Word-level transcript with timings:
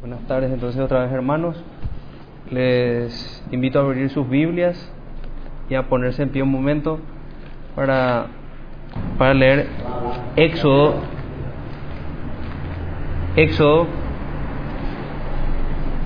Buenas 0.00 0.20
tardes 0.28 0.52
entonces 0.52 0.80
otra 0.80 1.02
vez 1.02 1.10
hermanos. 1.10 1.60
Les 2.52 3.44
invito 3.50 3.80
a 3.80 3.82
abrir 3.82 4.08
sus 4.10 4.28
Biblias 4.30 4.92
y 5.68 5.74
a 5.74 5.88
ponerse 5.88 6.22
en 6.22 6.28
pie 6.28 6.40
un 6.40 6.52
momento 6.52 7.00
para, 7.74 8.26
para 9.18 9.34
leer 9.34 9.66
Éxodo. 10.36 10.94
Éxodo. 13.34 13.88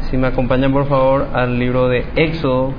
Si 0.08 0.16
me 0.16 0.28
acompañan 0.28 0.72
por 0.72 0.86
favor 0.86 1.26
al 1.34 1.58
libro 1.58 1.88
de 1.88 2.06
Éxodo, 2.16 2.72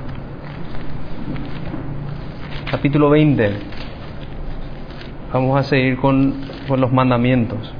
capítulo 2.72 3.10
20. 3.10 3.52
Vamos 5.32 5.60
a 5.60 5.62
seguir 5.62 5.96
con, 5.96 6.34
con 6.66 6.80
los 6.80 6.92
mandamientos. 6.92 7.72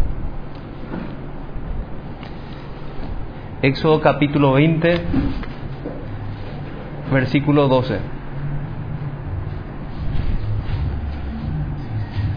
Éxodo 3.64 4.02
capítulo 4.02 4.52
20, 4.52 5.00
versículo 7.10 7.66
12. 7.66 7.98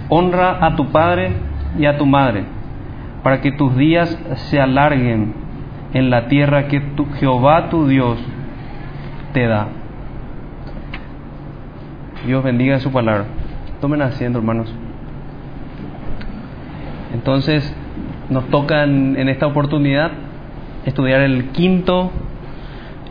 Honra 0.08 0.66
a 0.66 0.78
tu 0.78 0.88
padre 0.94 1.34
y 1.78 1.86
a 1.86 1.98
tu 1.98 2.06
madre, 2.06 2.46
para 3.24 3.42
que 3.42 3.52
tus 3.52 3.76
días 3.76 4.18
se 4.50 4.62
alarguen 4.62 5.34
en 5.94 6.10
la 6.10 6.30
tierra 6.30 6.70
que 6.70 6.82
Jehová 7.20 7.70
tu 7.70 7.90
Dios 7.90 8.18
te 9.34 9.48
da. 9.48 9.68
Dios 12.26 12.42
bendiga 12.42 12.80
su 12.80 12.90
palabra. 12.90 13.26
Tomen 13.82 14.02
asiento, 14.02 14.40
hermanos. 14.40 14.74
Entonces, 17.14 17.76
nos 18.30 18.48
toca 18.48 18.86
en, 18.86 19.18
en 19.20 19.28
esta 19.28 19.46
oportunidad 19.46 20.27
estudiar 20.88 21.20
el 21.20 21.50
quinto, 21.50 22.12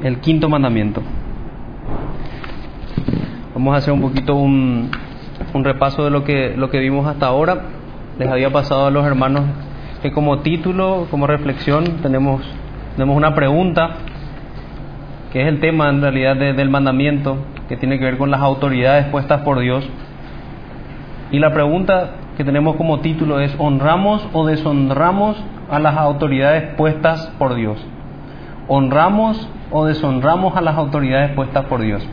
el 0.02 0.18
quinto 0.20 0.48
mandamiento. 0.48 1.02
Vamos 3.52 3.74
a 3.74 3.78
hacer 3.78 3.92
un 3.92 4.00
poquito 4.00 4.34
un, 4.34 4.90
un 5.52 5.64
repaso 5.64 6.02
de 6.04 6.10
lo 6.10 6.24
que, 6.24 6.54
lo 6.56 6.70
que 6.70 6.78
vimos 6.78 7.06
hasta 7.06 7.26
ahora. 7.26 7.60
Les 8.18 8.28
había 8.28 8.50
pasado 8.50 8.86
a 8.86 8.90
los 8.90 9.04
hermanos 9.04 9.42
que 10.00 10.10
como 10.10 10.38
título, 10.38 11.06
como 11.10 11.26
reflexión, 11.26 11.98
tenemos, 12.00 12.42
tenemos 12.94 13.14
una 13.14 13.34
pregunta, 13.34 13.90
que 15.32 15.42
es 15.42 15.48
el 15.48 15.60
tema 15.60 15.90
en 15.90 16.00
realidad 16.00 16.36
de, 16.36 16.54
del 16.54 16.70
mandamiento, 16.70 17.36
que 17.68 17.76
tiene 17.76 17.98
que 17.98 18.06
ver 18.06 18.16
con 18.16 18.30
las 18.30 18.40
autoridades 18.40 19.06
puestas 19.08 19.42
por 19.42 19.58
Dios. 19.58 19.86
Y 21.30 21.40
la 21.40 21.52
pregunta 21.52 22.12
que 22.38 22.44
tenemos 22.44 22.76
como 22.76 23.00
título 23.00 23.38
es, 23.40 23.54
¿honramos 23.58 24.26
o 24.32 24.46
deshonramos 24.46 25.36
a 25.70 25.78
las 25.78 25.96
autoridades 25.96 26.74
puestas 26.76 27.32
por 27.38 27.54
Dios? 27.54 27.84
¿Honramos 28.68 29.48
o 29.70 29.86
deshonramos 29.86 30.56
a 30.56 30.60
las 30.60 30.76
autoridades 30.76 31.32
puestas 31.32 31.64
por 31.66 31.80
Dios? 31.80 32.06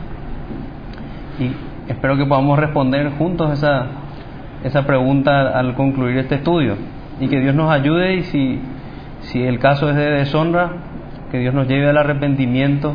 Y 1.38 1.52
espero 1.90 2.16
que 2.16 2.26
podamos 2.26 2.58
responder 2.58 3.10
juntos 3.18 3.52
esa, 3.52 3.86
esa 4.62 4.86
pregunta 4.86 5.58
al 5.58 5.74
concluir 5.74 6.18
este 6.18 6.36
estudio. 6.36 6.76
Y 7.20 7.28
que 7.28 7.40
Dios 7.40 7.54
nos 7.54 7.70
ayude 7.70 8.14
y 8.16 8.22
si, 8.22 8.60
si 9.22 9.42
el 9.42 9.58
caso 9.58 9.88
es 9.90 9.96
de 9.96 10.10
deshonra, 10.10 10.70
que 11.30 11.38
Dios 11.38 11.54
nos 11.54 11.66
lleve 11.68 11.88
al 11.88 11.98
arrepentimiento 11.98 12.94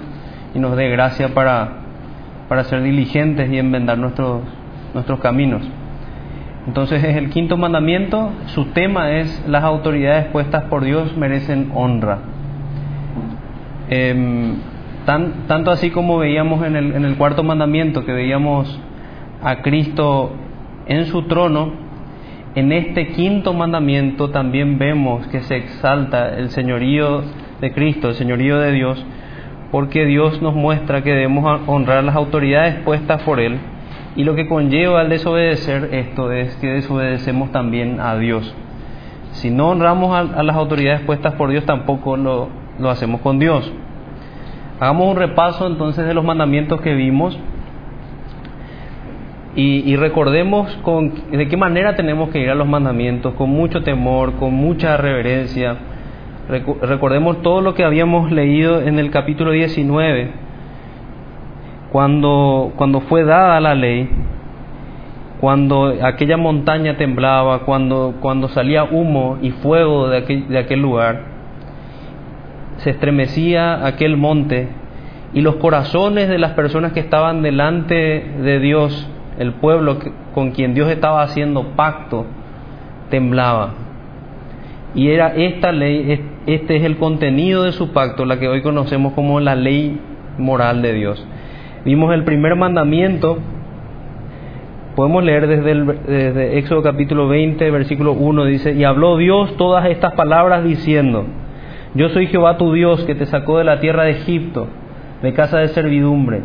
y 0.55 0.59
nos 0.59 0.75
dé 0.75 0.89
gracia 0.89 1.33
para, 1.33 1.69
para 2.47 2.63
ser 2.63 2.81
diligentes 2.81 3.52
y 3.52 3.57
enmendar 3.57 3.97
nuestros, 3.97 4.41
nuestros 4.93 5.19
caminos. 5.19 5.61
Entonces 6.69 7.03
es 7.03 7.15
el 7.15 7.31
quinto 7.31 7.57
mandamiento, 7.57 8.29
su 8.45 8.65
tema 8.65 9.13
es 9.13 9.43
las 9.47 9.63
autoridades 9.63 10.27
puestas 10.27 10.65
por 10.65 10.83
Dios 10.83 11.17
merecen 11.17 11.71
honra. 11.73 12.19
Eh, 13.89 14.53
tan, 15.03 15.47
tanto 15.47 15.71
así 15.71 15.89
como 15.89 16.19
veíamos 16.19 16.63
en 16.63 16.75
el 16.75 17.15
cuarto 17.15 17.43
mandamiento, 17.43 18.05
que 18.05 18.11
veíamos 18.11 18.79
a 19.41 19.63
Cristo 19.63 20.33
en 20.85 21.08
su 21.08 21.23
trono, 21.23 21.71
en 22.53 22.71
este 22.71 23.13
quinto 23.13 23.55
mandamiento 23.55 24.29
también 24.29 24.77
vemos 24.77 25.25
que 25.29 25.39
se 25.41 25.55
exalta 25.55 26.37
el 26.37 26.52
señorío 26.52 27.23
de 27.61 27.71
Cristo, 27.73 28.09
el 28.09 28.13
señorío 28.13 28.59
de 28.59 28.73
Dios, 28.73 29.03
porque 29.71 30.05
Dios 30.05 30.39
nos 30.43 30.53
muestra 30.53 31.02
que 31.02 31.13
debemos 31.13 31.61
honrar 31.65 32.03
las 32.03 32.15
autoridades 32.15 32.75
puestas 32.83 33.23
por 33.23 33.39
Él 33.39 33.58
y 34.19 34.25
lo 34.25 34.35
que 34.35 34.49
conlleva 34.49 34.99
al 34.99 35.07
desobedecer 35.07 35.93
esto 35.93 36.33
es 36.33 36.53
que 36.57 36.67
desobedecemos 36.67 37.53
también 37.53 38.02
a 38.02 38.17
Dios. 38.17 38.53
Si 39.31 39.49
no 39.49 39.69
honramos 39.69 40.13
a, 40.13 40.43
las 40.43 40.57
autoridades 40.57 40.99
puestas 41.03 41.35
por 41.35 41.49
Dios, 41.49 41.63
tampoco 41.63 42.17
lo, 42.17 42.49
lo 42.79 42.89
hacemos 42.89 43.21
con 43.21 43.39
Dios. 43.39 43.71
Hagamos 44.77 45.08
un 45.08 45.15
repaso 45.15 45.67
entonces 45.67 46.05
de 46.05 46.13
los 46.13 46.25
mandamientos 46.25 46.81
que 46.81 46.95
vimos 46.95 47.39
y, 49.55 49.89
y, 49.89 49.95
recordemos 49.95 50.69
con, 50.81 51.13
de 51.31 51.47
qué 51.47 51.55
manera 51.55 51.95
tenemos 51.95 52.29
que 52.29 52.39
ir 52.39 52.49
a 52.49 52.55
los 52.55 52.67
mandamientos, 52.67 53.35
con 53.35 53.49
mucho 53.49 53.83
temor, 53.83 54.33
con 54.33 54.53
mucha 54.53 54.97
reverencia. 54.97 55.77
Recordemos 56.81 57.41
todo 57.41 57.61
lo 57.61 57.73
que 57.73 57.85
habíamos 57.85 58.33
leído 58.33 58.81
en 58.81 58.99
el 58.99 59.11
capítulo 59.11 59.52
19, 59.52 60.48
cuando, 61.92 62.73
cuando 62.76 63.02
fue 63.02 63.23
dada 63.23 63.60
la 63.60 63.76
ley, 63.76 64.10
cuando 65.39 65.94
aquella 66.04 66.38
montaña 66.38 66.98
temblaba, 66.98 67.60
cuando, 67.60 68.16
cuando 68.20 68.50
salía 68.50 68.83
humo 68.83 69.38
y 69.42 69.52
fuego 69.52 70.10
de 70.10 70.17
aquel, 70.17 70.50
de 70.50 70.58
aquel 70.60 70.82
lugar, 70.82 71.22
se 72.77 72.92
estremecía 72.92 73.86
aquel 73.86 74.17
monte 74.17 74.70
y 75.33 75.42
los 75.42 75.55
corazones 75.55 76.27
de 76.27 76.38
las 76.39 76.54
personas 76.54 76.92
que 76.94 77.00
estaban 77.00 77.42
delante 77.42 77.95
de 77.95 78.60
Dios, 78.60 79.08
el 79.38 79.54
pueblo 79.54 80.00
con 80.33 80.52
quien 80.52 80.73
Dios 80.73 80.89
estaba 80.89 81.21
haciendo 81.21 81.76
pacto, 81.76 82.26
temblaba. 83.10 83.73
Y 84.95 85.10
era 85.10 85.36
esta 85.36 85.71
ley, 85.71 86.20
este 86.48 86.77
es 86.77 86.83
el 86.83 86.98
contenido 86.98 87.64
de 87.64 87.71
su 87.71 87.92
pacto, 87.92 88.26
la 88.26 88.39
que 88.39 88.48
hoy 88.48 88.61
conocemos 88.61 89.14
como 89.14 89.39
la 89.39 89.56
ley 89.56 90.00
moral 90.38 90.82
de 90.82 90.94
Dios. 90.94 91.26
Vimos 91.85 92.13
el 92.13 92.23
primer 92.23 92.55
mandamiento, 92.55 93.37
podemos 94.95 95.23
leer 95.23 95.47
desde, 95.47 95.71
el, 95.71 95.85
desde 95.85 96.57
Éxodo 96.57 96.81
capítulo 96.83 97.27
20, 97.27 97.71
versículo 97.71 98.13
1, 98.13 98.45
dice, 98.45 98.73
y 98.73 98.83
habló 98.83 99.17
Dios 99.17 99.55
todas 99.55 99.85
estas 99.85 100.13
palabras 100.13 100.63
diciendo, 100.63 101.25
yo 101.95 102.09
soy 102.09 102.27
Jehová 102.27 102.57
tu 102.57 102.73
Dios 102.73 103.03
que 103.05 103.15
te 103.15 103.25
sacó 103.25 103.57
de 103.57 103.63
la 103.63 103.79
tierra 103.79 104.03
de 104.03 104.11
Egipto, 104.11 104.67
de 105.21 105.33
casa 105.33 105.59
de 105.59 105.69
servidumbre. 105.69 106.41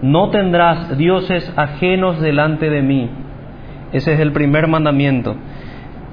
No 0.00 0.30
tendrás 0.30 0.96
dioses 0.96 1.52
ajenos 1.56 2.20
delante 2.20 2.70
de 2.70 2.82
mí. 2.82 3.10
Ese 3.92 4.14
es 4.14 4.20
el 4.20 4.32
primer 4.32 4.66
mandamiento. 4.66 5.36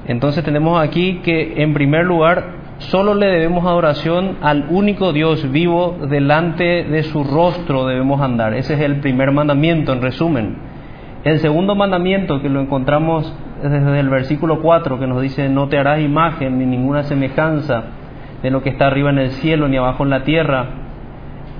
Entonces 0.07 0.43
tenemos 0.43 0.79
aquí 0.81 1.21
que 1.23 1.63
en 1.63 1.73
primer 1.73 2.05
lugar 2.05 2.59
solo 2.79 3.13
le 3.13 3.28
debemos 3.28 3.66
adoración 3.66 4.38
al 4.41 4.67
único 4.69 5.13
Dios 5.13 5.50
vivo, 5.51 5.97
delante 6.09 6.84
de 6.84 7.03
su 7.03 7.23
rostro 7.23 7.85
debemos 7.85 8.22
andar. 8.22 8.53
Ese 8.53 8.73
es 8.73 8.79
el 8.81 8.97
primer 8.97 9.31
mandamiento, 9.31 9.94
en 9.94 10.01
resumen. 10.01 10.57
El 11.23 11.40
segundo 11.40 11.75
mandamiento, 11.75 12.41
que 12.41 12.50
lo 12.50 12.62
encontramos 12.62 13.34
desde 13.62 14.00
el 14.00 14.09
versículo 14.09 14.62
4, 14.62 15.00
que 15.00 15.07
nos 15.07 15.22
dice, 15.22 15.50
no 15.50 15.67
te 15.67 15.78
harás 15.78 16.00
imagen 16.00 16.57
ni 16.57 16.66
ninguna 16.66 17.03
semejanza 17.03 17.84
de 18.41 18.50
lo 18.50 18.63
que 18.63 18.69
está 18.69 18.88
arriba 18.88 19.09
en 19.09 19.19
el 19.19 19.31
cielo, 19.31 19.67
ni 19.67 19.78
abajo 19.78 20.03
en 20.03 20.09
la 20.11 20.23
tierra, 20.23 20.66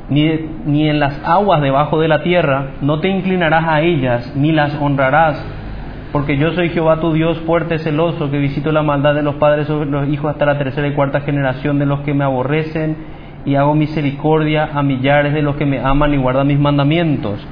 ni, 0.10 0.30
ni 0.66 0.90
en 0.90 1.00
las 1.00 1.22
aguas 1.26 1.62
debajo 1.62 2.00
de 2.00 2.08
la 2.08 2.24
tierra, 2.24 2.72
no 2.82 3.02
te 3.02 3.10
inclinarás 3.10 3.66
a 3.68 3.82
ellas, 3.82 4.34
ni 4.36 4.54
las 4.54 4.76
honrarás 4.82 5.46
porque 6.12 6.38
yo 6.38 6.52
soy 6.54 6.70
Jehová 6.70 7.00
tu 7.00 7.14
Dios 7.14 7.38
fuerte, 7.46 7.78
celoso, 7.80 8.32
que 8.32 8.38
visito 8.38 8.72
la 8.72 8.82
maldad 8.82 9.14
de 9.14 9.24
los 9.24 9.36
padres 9.36 9.68
sobre 9.68 9.90
los 9.90 10.10
hijos 10.10 10.32
hasta 10.32 10.46
la 10.46 10.58
tercera 10.58 10.88
y 10.88 10.94
cuarta 10.94 11.22
generación 11.22 11.78
de 11.78 11.86
los 11.86 12.02
que 12.02 12.14
me 12.14 12.24
aborrecen, 12.24 12.98
y 13.46 13.56
hago 13.56 13.74
misericordia 13.76 14.70
a 14.74 14.84
millares 14.84 15.34
de 15.34 15.42
los 15.42 15.56
que 15.56 15.66
me 15.66 15.80
aman 15.80 16.14
y 16.14 16.18
guardan 16.18 16.48
mis 16.48 16.60
mandamientos. 16.60 17.46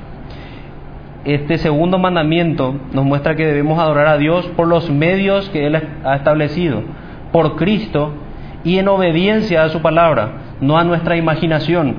Este 1.24 1.58
segundo 1.58 1.98
mandamiento 1.98 2.76
nos 2.94 3.06
muestra 3.06 3.36
que 3.36 3.46
debemos 3.46 3.80
adorar 3.80 4.08
a 4.08 4.18
Dios 4.18 4.48
por 4.56 4.68
los 4.68 4.90
medios 4.90 5.50
que 5.50 5.68
Él 5.68 5.76
ha 6.04 6.16
establecido, 6.16 6.84
por 7.32 7.56
Cristo 7.56 8.14
y 8.64 8.80
en 8.80 8.88
obediencia 8.88 9.64
a 9.64 9.70
su 9.70 9.82
palabra, 9.82 10.30
no 10.62 10.78
a 10.78 10.84
nuestra 10.84 11.16
imaginación. 11.16 11.96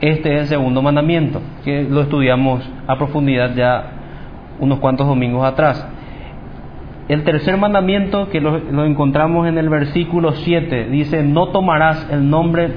Este 0.00 0.34
es 0.34 0.40
el 0.42 0.46
segundo 0.48 0.82
mandamiento, 0.82 1.40
que 1.64 1.84
lo 1.84 2.02
estudiamos 2.02 2.68
a 2.86 2.96
profundidad 2.96 3.54
ya 3.54 3.93
unos 4.60 4.78
cuantos 4.78 5.06
domingos 5.06 5.44
atrás. 5.44 5.86
El 7.08 7.22
tercer 7.24 7.58
mandamiento 7.58 8.30
que 8.30 8.40
lo, 8.40 8.84
encontramos 8.84 9.46
en 9.46 9.58
el 9.58 9.68
versículo 9.68 10.32
7 10.32 10.86
dice, 10.86 11.22
no 11.22 11.48
tomarás 11.48 12.08
el 12.10 12.30
nombre 12.30 12.70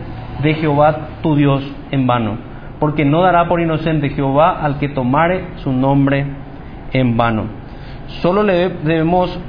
de 0.43 0.53
Jehová 0.55 1.07
tu 1.21 1.35
Dios 1.35 1.63
en 1.91 2.07
vano, 2.07 2.37
porque 2.79 3.05
no 3.05 3.21
dará 3.21 3.47
por 3.47 3.61
inocente 3.61 4.09
Jehová 4.09 4.59
al 4.61 4.79
que 4.79 4.89
tomare 4.89 5.45
su 5.57 5.71
nombre 5.71 6.25
en 6.91 7.15
vano. 7.15 7.45
Solo 8.21 8.43
le 8.43 8.69
debemos 8.69 9.39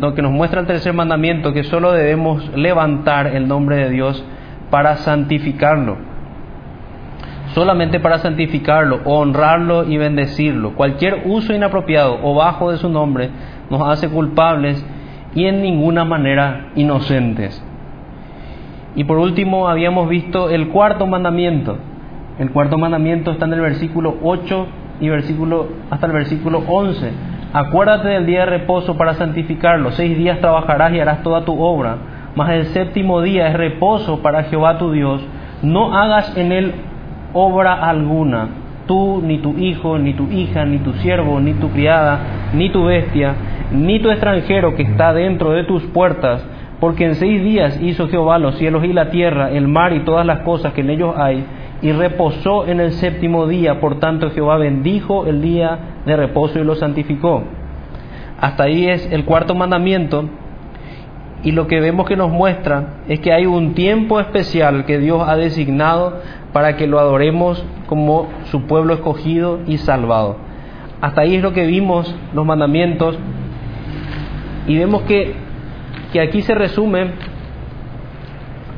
lo 0.00 0.14
que 0.14 0.22
nos 0.22 0.32
muestra 0.32 0.60
el 0.60 0.66
tercer 0.66 0.92
mandamiento, 0.92 1.52
que 1.52 1.62
solo 1.62 1.92
debemos 1.92 2.50
levantar 2.56 3.28
el 3.28 3.46
nombre 3.46 3.76
de 3.76 3.90
Dios 3.90 4.24
para 4.70 4.96
santificarlo. 4.96 6.09
Solamente 7.54 7.98
para 7.98 8.18
santificarlo, 8.18 9.00
honrarlo 9.04 9.84
y 9.84 9.96
bendecirlo. 9.96 10.74
Cualquier 10.74 11.22
uso 11.24 11.52
inapropiado 11.52 12.18
o 12.22 12.34
bajo 12.34 12.70
de 12.70 12.78
su 12.78 12.88
nombre 12.88 13.30
nos 13.70 13.82
hace 13.88 14.08
culpables 14.08 14.84
y 15.34 15.46
en 15.46 15.62
ninguna 15.62 16.04
manera 16.04 16.70
inocentes. 16.76 17.64
Y 18.94 19.04
por 19.04 19.18
último 19.18 19.68
habíamos 19.68 20.08
visto 20.08 20.50
el 20.50 20.68
cuarto 20.68 21.06
mandamiento. 21.06 21.78
El 22.38 22.50
cuarto 22.50 22.78
mandamiento 22.78 23.32
está 23.32 23.46
en 23.46 23.54
el 23.54 23.60
versículo 23.60 24.16
8 24.22 24.66
y 25.00 25.08
versículo 25.08 25.68
hasta 25.90 26.06
el 26.06 26.12
versículo 26.12 26.62
11. 26.66 27.12
Acuérdate 27.52 28.08
del 28.08 28.26
día 28.26 28.40
de 28.40 28.46
reposo 28.46 28.96
para 28.96 29.14
santificarlo. 29.14 29.90
Seis 29.92 30.16
días 30.16 30.40
trabajarás 30.40 30.92
y 30.92 31.00
harás 31.00 31.22
toda 31.22 31.44
tu 31.44 31.60
obra. 31.60 31.96
Mas 32.36 32.50
el 32.50 32.66
séptimo 32.66 33.22
día 33.22 33.48
es 33.48 33.54
reposo 33.54 34.22
para 34.22 34.44
Jehová 34.44 34.78
tu 34.78 34.92
Dios. 34.92 35.20
No 35.62 35.96
hagas 35.96 36.36
en 36.36 36.52
él 36.52 36.74
obra 37.32 37.74
alguna. 37.74 38.48
Tú, 38.86 39.22
ni 39.24 39.38
tu 39.38 39.56
hijo, 39.56 39.98
ni 39.98 40.14
tu 40.14 40.28
hija, 40.30 40.64
ni 40.64 40.78
tu 40.78 40.92
siervo, 40.94 41.38
ni 41.40 41.54
tu 41.54 41.70
criada, 41.70 42.50
ni 42.54 42.70
tu 42.70 42.84
bestia, 42.84 43.34
ni 43.72 44.00
tu 44.00 44.10
extranjero 44.10 44.74
que 44.74 44.82
está 44.82 45.12
dentro 45.12 45.50
de 45.50 45.64
tus 45.64 45.82
puertas. 45.84 46.44
Porque 46.80 47.04
en 47.04 47.14
seis 47.14 47.42
días 47.42 47.78
hizo 47.82 48.08
Jehová 48.08 48.38
los 48.38 48.56
cielos 48.56 48.84
y 48.84 48.92
la 48.92 49.10
tierra, 49.10 49.50
el 49.50 49.68
mar 49.68 49.92
y 49.92 50.00
todas 50.00 50.26
las 50.26 50.40
cosas 50.40 50.72
que 50.72 50.80
en 50.80 50.90
ellos 50.90 51.14
hay 51.16 51.44
y 51.82 51.92
reposó 51.92 52.66
en 52.66 52.80
el 52.80 52.92
séptimo 52.92 53.46
día. 53.46 53.80
Por 53.80 54.00
tanto, 54.00 54.30
Jehová 54.30 54.56
bendijo 54.58 55.26
el 55.26 55.40
día 55.40 55.78
de 56.04 56.16
reposo 56.16 56.58
y 56.58 56.64
lo 56.64 56.74
santificó. 56.74 57.42
Hasta 58.40 58.64
ahí 58.64 58.88
es 58.88 59.10
el 59.12 59.24
cuarto 59.24 59.54
mandamiento. 59.54 60.28
Y 61.42 61.52
lo 61.52 61.66
que 61.66 61.80
vemos 61.80 62.06
que 62.06 62.16
nos 62.16 62.30
muestra 62.30 63.02
es 63.08 63.20
que 63.20 63.32
hay 63.32 63.46
un 63.46 63.74
tiempo 63.74 64.20
especial 64.20 64.84
que 64.84 64.98
Dios 64.98 65.26
ha 65.26 65.36
designado 65.36 66.20
para 66.52 66.76
que 66.76 66.86
lo 66.86 66.98
adoremos 66.98 67.64
como 67.86 68.28
su 68.50 68.66
pueblo 68.66 68.94
escogido 68.94 69.60
y 69.66 69.78
salvado. 69.78 70.36
Hasta 71.00 71.22
ahí 71.22 71.36
es 71.36 71.42
lo 71.42 71.52
que 71.52 71.66
vimos 71.66 72.14
los 72.34 72.44
mandamientos. 72.44 73.18
Y 74.66 74.76
vemos 74.76 75.02
que, 75.02 75.34
que 76.12 76.20
aquí 76.20 76.42
se 76.42 76.54
resume 76.54 77.12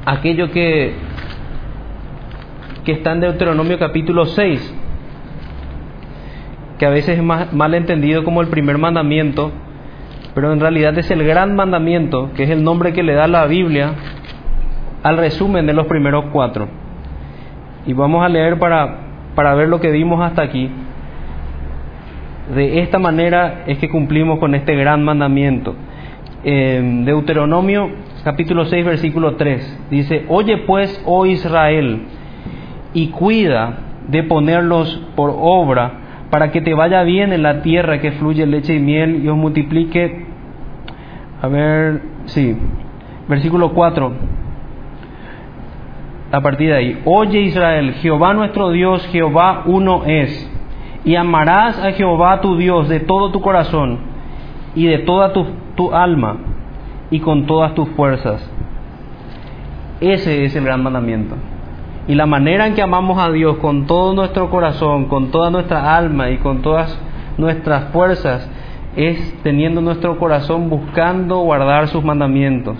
aquello 0.06 0.50
que 0.50 0.94
que 2.84 2.92
está 2.92 3.12
en 3.12 3.20
Deuteronomio 3.20 3.78
capítulo 3.78 4.26
6, 4.26 4.74
que 6.78 6.86
a 6.86 6.90
veces 6.90 7.18
es 7.18 7.24
mal 7.24 7.74
entendido 7.74 8.24
como 8.24 8.40
el 8.40 8.48
primer 8.48 8.76
mandamiento, 8.78 9.52
pero 10.34 10.52
en 10.52 10.60
realidad 10.60 10.96
es 10.98 11.10
el 11.10 11.24
gran 11.24 11.54
mandamiento, 11.54 12.30
que 12.34 12.44
es 12.44 12.50
el 12.50 12.64
nombre 12.64 12.92
que 12.92 13.02
le 13.02 13.14
da 13.14 13.26
la 13.26 13.46
Biblia 13.46 13.92
al 15.02 15.16
resumen 15.18 15.66
de 15.66 15.74
los 15.74 15.86
primeros 15.86 16.26
cuatro. 16.32 16.68
Y 17.86 17.92
vamos 17.92 18.24
a 18.24 18.28
leer 18.28 18.58
para, 18.58 18.98
para 19.34 19.54
ver 19.54 19.68
lo 19.68 19.80
que 19.80 19.90
vimos 19.90 20.24
hasta 20.24 20.42
aquí. 20.42 20.70
De 22.54 22.80
esta 22.80 22.98
manera 22.98 23.64
es 23.66 23.78
que 23.78 23.88
cumplimos 23.88 24.38
con 24.38 24.54
este 24.54 24.74
gran 24.74 25.04
mandamiento. 25.04 25.74
Deuteronomio 26.44 27.90
capítulo 28.24 28.64
6 28.64 28.84
versículo 28.84 29.36
3 29.36 29.86
dice, 29.90 30.24
Oye 30.28 30.58
pues, 30.58 31.00
oh 31.06 31.24
Israel, 31.24 32.02
y 32.94 33.08
cuida 33.08 33.78
de 34.08 34.24
ponerlos 34.24 35.02
por 35.14 35.32
obra 35.36 36.01
para 36.32 36.50
que 36.50 36.62
te 36.62 36.72
vaya 36.72 37.02
bien 37.02 37.34
en 37.34 37.42
la 37.42 37.60
tierra 37.60 38.00
que 38.00 38.12
fluye 38.12 38.46
leche 38.46 38.72
y 38.72 38.78
miel 38.78 39.22
y 39.22 39.28
os 39.28 39.36
multiplique. 39.36 40.24
A 41.42 41.46
ver, 41.46 42.00
sí, 42.24 42.56
versículo 43.28 43.74
4. 43.74 44.12
A 46.32 46.40
partir 46.40 46.70
de 46.70 46.74
ahí, 46.74 47.02
oye 47.04 47.40
Israel, 47.40 47.92
Jehová 48.00 48.32
nuestro 48.32 48.70
Dios, 48.70 49.06
Jehová 49.08 49.64
uno 49.66 50.04
es, 50.06 50.50
y 51.04 51.16
amarás 51.16 51.78
a 51.78 51.92
Jehová 51.92 52.40
tu 52.40 52.56
Dios 52.56 52.88
de 52.88 53.00
todo 53.00 53.30
tu 53.30 53.42
corazón 53.42 53.98
y 54.74 54.86
de 54.86 55.00
toda 55.00 55.34
tu, 55.34 55.44
tu 55.74 55.94
alma 55.94 56.38
y 57.10 57.20
con 57.20 57.44
todas 57.44 57.74
tus 57.74 57.90
fuerzas. 57.90 58.50
Ese 60.00 60.46
es 60.46 60.56
el 60.56 60.64
gran 60.64 60.82
mandamiento. 60.82 61.36
Y 62.08 62.14
la 62.14 62.26
manera 62.26 62.66
en 62.66 62.74
que 62.74 62.82
amamos 62.82 63.18
a 63.22 63.30
Dios 63.30 63.58
con 63.58 63.86
todo 63.86 64.14
nuestro 64.14 64.50
corazón, 64.50 65.06
con 65.06 65.30
toda 65.30 65.50
nuestra 65.50 65.96
alma 65.96 66.30
y 66.30 66.38
con 66.38 66.62
todas 66.62 66.98
nuestras 67.38 67.92
fuerzas 67.92 68.50
es 68.96 69.34
teniendo 69.42 69.80
nuestro 69.80 70.18
corazón 70.18 70.68
buscando 70.68 71.38
guardar 71.38 71.88
sus 71.88 72.04
mandamientos. 72.04 72.76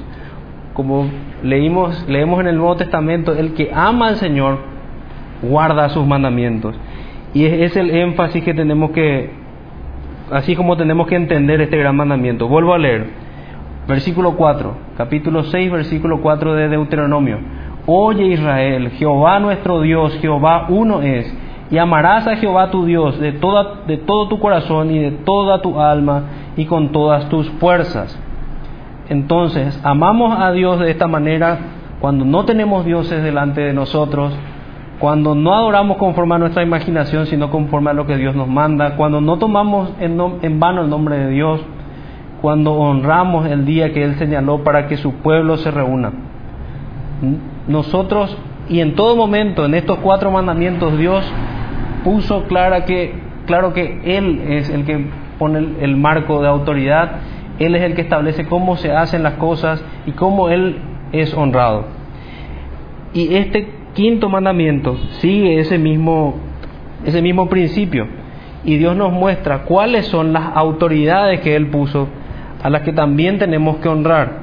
Como 0.75 1.07
leímos, 1.43 2.05
leemos 2.09 2.41
en 2.41 2.49
el 2.49 2.57
Nuevo 2.57 2.77
Testamento, 2.77 3.33
el 3.33 3.55
que 3.55 3.71
ama 3.73 4.09
al 4.09 4.17
Señor 4.17 4.59
guarda 5.43 5.89
sus 5.89 6.07
mandamientos. 6.07 6.75
Y 7.35 7.45
es, 7.45 7.77
el 7.77 7.91
énfasis 7.91 8.45
que 8.45 8.55
tenemos 8.55 8.91
que, 8.91 9.31
así 10.31 10.55
como 10.55 10.77
tenemos 10.77 11.07
que 11.07 11.17
entender 11.17 11.61
este 11.61 11.79
gran 11.79 11.97
mandamiento. 11.97 12.47
Vuelvo 12.47 12.75
a 12.75 12.79
leer, 12.79 13.07
versículo 13.89 14.37
4, 14.37 14.77
capítulo 14.97 15.45
6, 15.45 15.73
versículo 15.73 16.21
4 16.21 16.55
de 16.55 16.69
Deuteronomio. 16.69 17.39
Oye 17.87 18.27
Israel, 18.27 18.91
Jehová 18.93 19.41
nuestro 19.41 19.81
Dios, 19.81 20.17
Jehová 20.21 20.67
uno 20.69 21.03
es, 21.03 21.33
y 21.71 21.79
amarás 21.79 22.29
a 22.29 22.37
Jehová 22.37 22.71
tu 22.71 22.85
Dios 22.85 23.19
de, 23.19 23.33
toda, 23.33 23.81
de 23.89 23.97
todo 23.97 24.29
tu 24.29 24.39
corazón 24.39 24.91
y 24.93 24.99
de 25.01 25.11
toda 25.11 25.63
tu 25.63 25.81
alma 25.81 26.23
y 26.57 26.67
con 26.67 26.93
todas 26.93 27.29
tus 27.29 27.49
fuerzas. 27.53 28.17
Entonces, 29.09 29.81
amamos 29.83 30.39
a 30.39 30.53
Dios 30.53 30.79
de 30.79 30.91
esta 30.93 31.09
manera 31.09 31.59
cuando 32.01 32.25
no 32.25 32.45
tenemos 32.45 32.85
dioses 32.85 33.23
delante 33.23 33.61
de 33.61 33.73
nosotros, 33.73 34.33
cuando 35.01 35.35
no 35.35 35.53
adoramos 35.53 35.97
conforme 35.97 36.37
a 36.37 36.39
nuestra 36.39 36.63
imaginación, 36.63 37.27
sino 37.27 37.51
conforme 37.51 37.91
a 37.91 37.95
lo 37.95 38.07
que 38.07 38.17
Dios 38.17 38.37
nos 38.37 38.47
manda, 38.47 38.95
cuando 38.95 39.21
no 39.21 39.39
tomamos 39.39 39.91
en, 39.99 40.21
en 40.43 40.61
vano 40.61 40.83
el 40.83 40.91
nombre 40.91 41.17
de 41.19 41.31
Dios, 41.31 41.61
cuando 42.41 42.75
honramos 42.75 43.47
el 43.47 43.65
día 43.65 43.93
que 43.93 44.05
Él 44.05 44.15
señaló 44.17 44.63
para 44.63 44.87
que 44.87 44.97
su 44.99 45.15
pueblo 45.15 45.57
se 45.57 45.73
reúna 45.73 46.13
nosotros 47.69 48.37
y 48.69 48.81
en 48.81 48.95
todo 48.95 49.17
momento 49.17 49.65
en 49.65 49.75
estos 49.75 49.99
cuatro 49.99 50.31
mandamientos 50.31 50.97
Dios 50.99 51.25
puso 52.05 52.47
que, 52.87 53.15
claro 53.47 53.73
que 53.73 54.01
Él 54.05 54.43
es 54.49 54.71
el 54.71 54.85
que 54.85 55.07
pone 55.39 55.59
el, 55.81 55.97
marco 55.97 56.41
de 56.43 56.49
autoridad, 56.49 57.21
Él 57.59 57.75
es 57.75 57.83
el 57.83 57.95
que 57.95 58.03
establece 58.03 58.47
cómo 58.47 58.77
se 58.77 58.93
hacen 58.93 59.23
las 59.23 59.35
cosas 59.35 59.85
y 60.07 60.13
cómo 60.13 60.49
Él 60.49 60.79
es 61.13 61.35
honrado. 61.35 61.87
Y 63.15 63.35
este 63.35 63.69
quinto 63.95 64.29
mandamiento 64.29 64.97
sigue 65.21 65.59
ese 65.59 65.79
mismo, 65.79 66.35
ese 67.05 67.21
mismo 67.21 67.49
principio 67.49 68.07
y 68.65 68.77
Dios 68.77 68.97
nos 68.97 69.13
muestra 69.13 69.65
cuáles 69.65 70.07
son 70.07 70.33
las 70.33 70.57
autoridades 70.57 71.41
que 71.41 71.57
Él 71.57 71.69
puso 71.69 72.09
a 72.63 72.71
las 72.71 72.83
que 72.83 72.93
también 72.93 73.39
tenemos 73.39 73.77
que 73.79 73.89
honrar. 73.89 74.41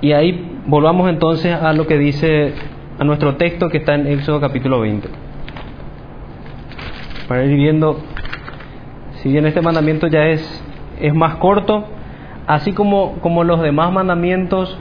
Y 0.00 0.12
ahí 0.12 0.51
volvamos 0.66 1.08
entonces 1.08 1.54
a 1.54 1.72
lo 1.72 1.86
que 1.86 1.98
dice 1.98 2.54
a 2.98 3.04
nuestro 3.04 3.36
texto 3.36 3.68
que 3.68 3.78
está 3.78 3.94
en 3.94 4.06
Éxodo 4.06 4.40
capítulo 4.40 4.80
20. 4.80 5.08
Para 7.26 7.44
ir 7.44 7.56
viendo, 7.56 7.98
si 9.14 9.30
bien 9.30 9.46
este 9.46 9.60
mandamiento 9.60 10.06
ya 10.06 10.26
es, 10.26 10.64
es 11.00 11.14
más 11.14 11.36
corto, 11.36 11.84
así 12.46 12.72
como, 12.72 13.14
como 13.20 13.44
los 13.44 13.60
demás 13.60 13.92
mandamientos, 13.92 14.78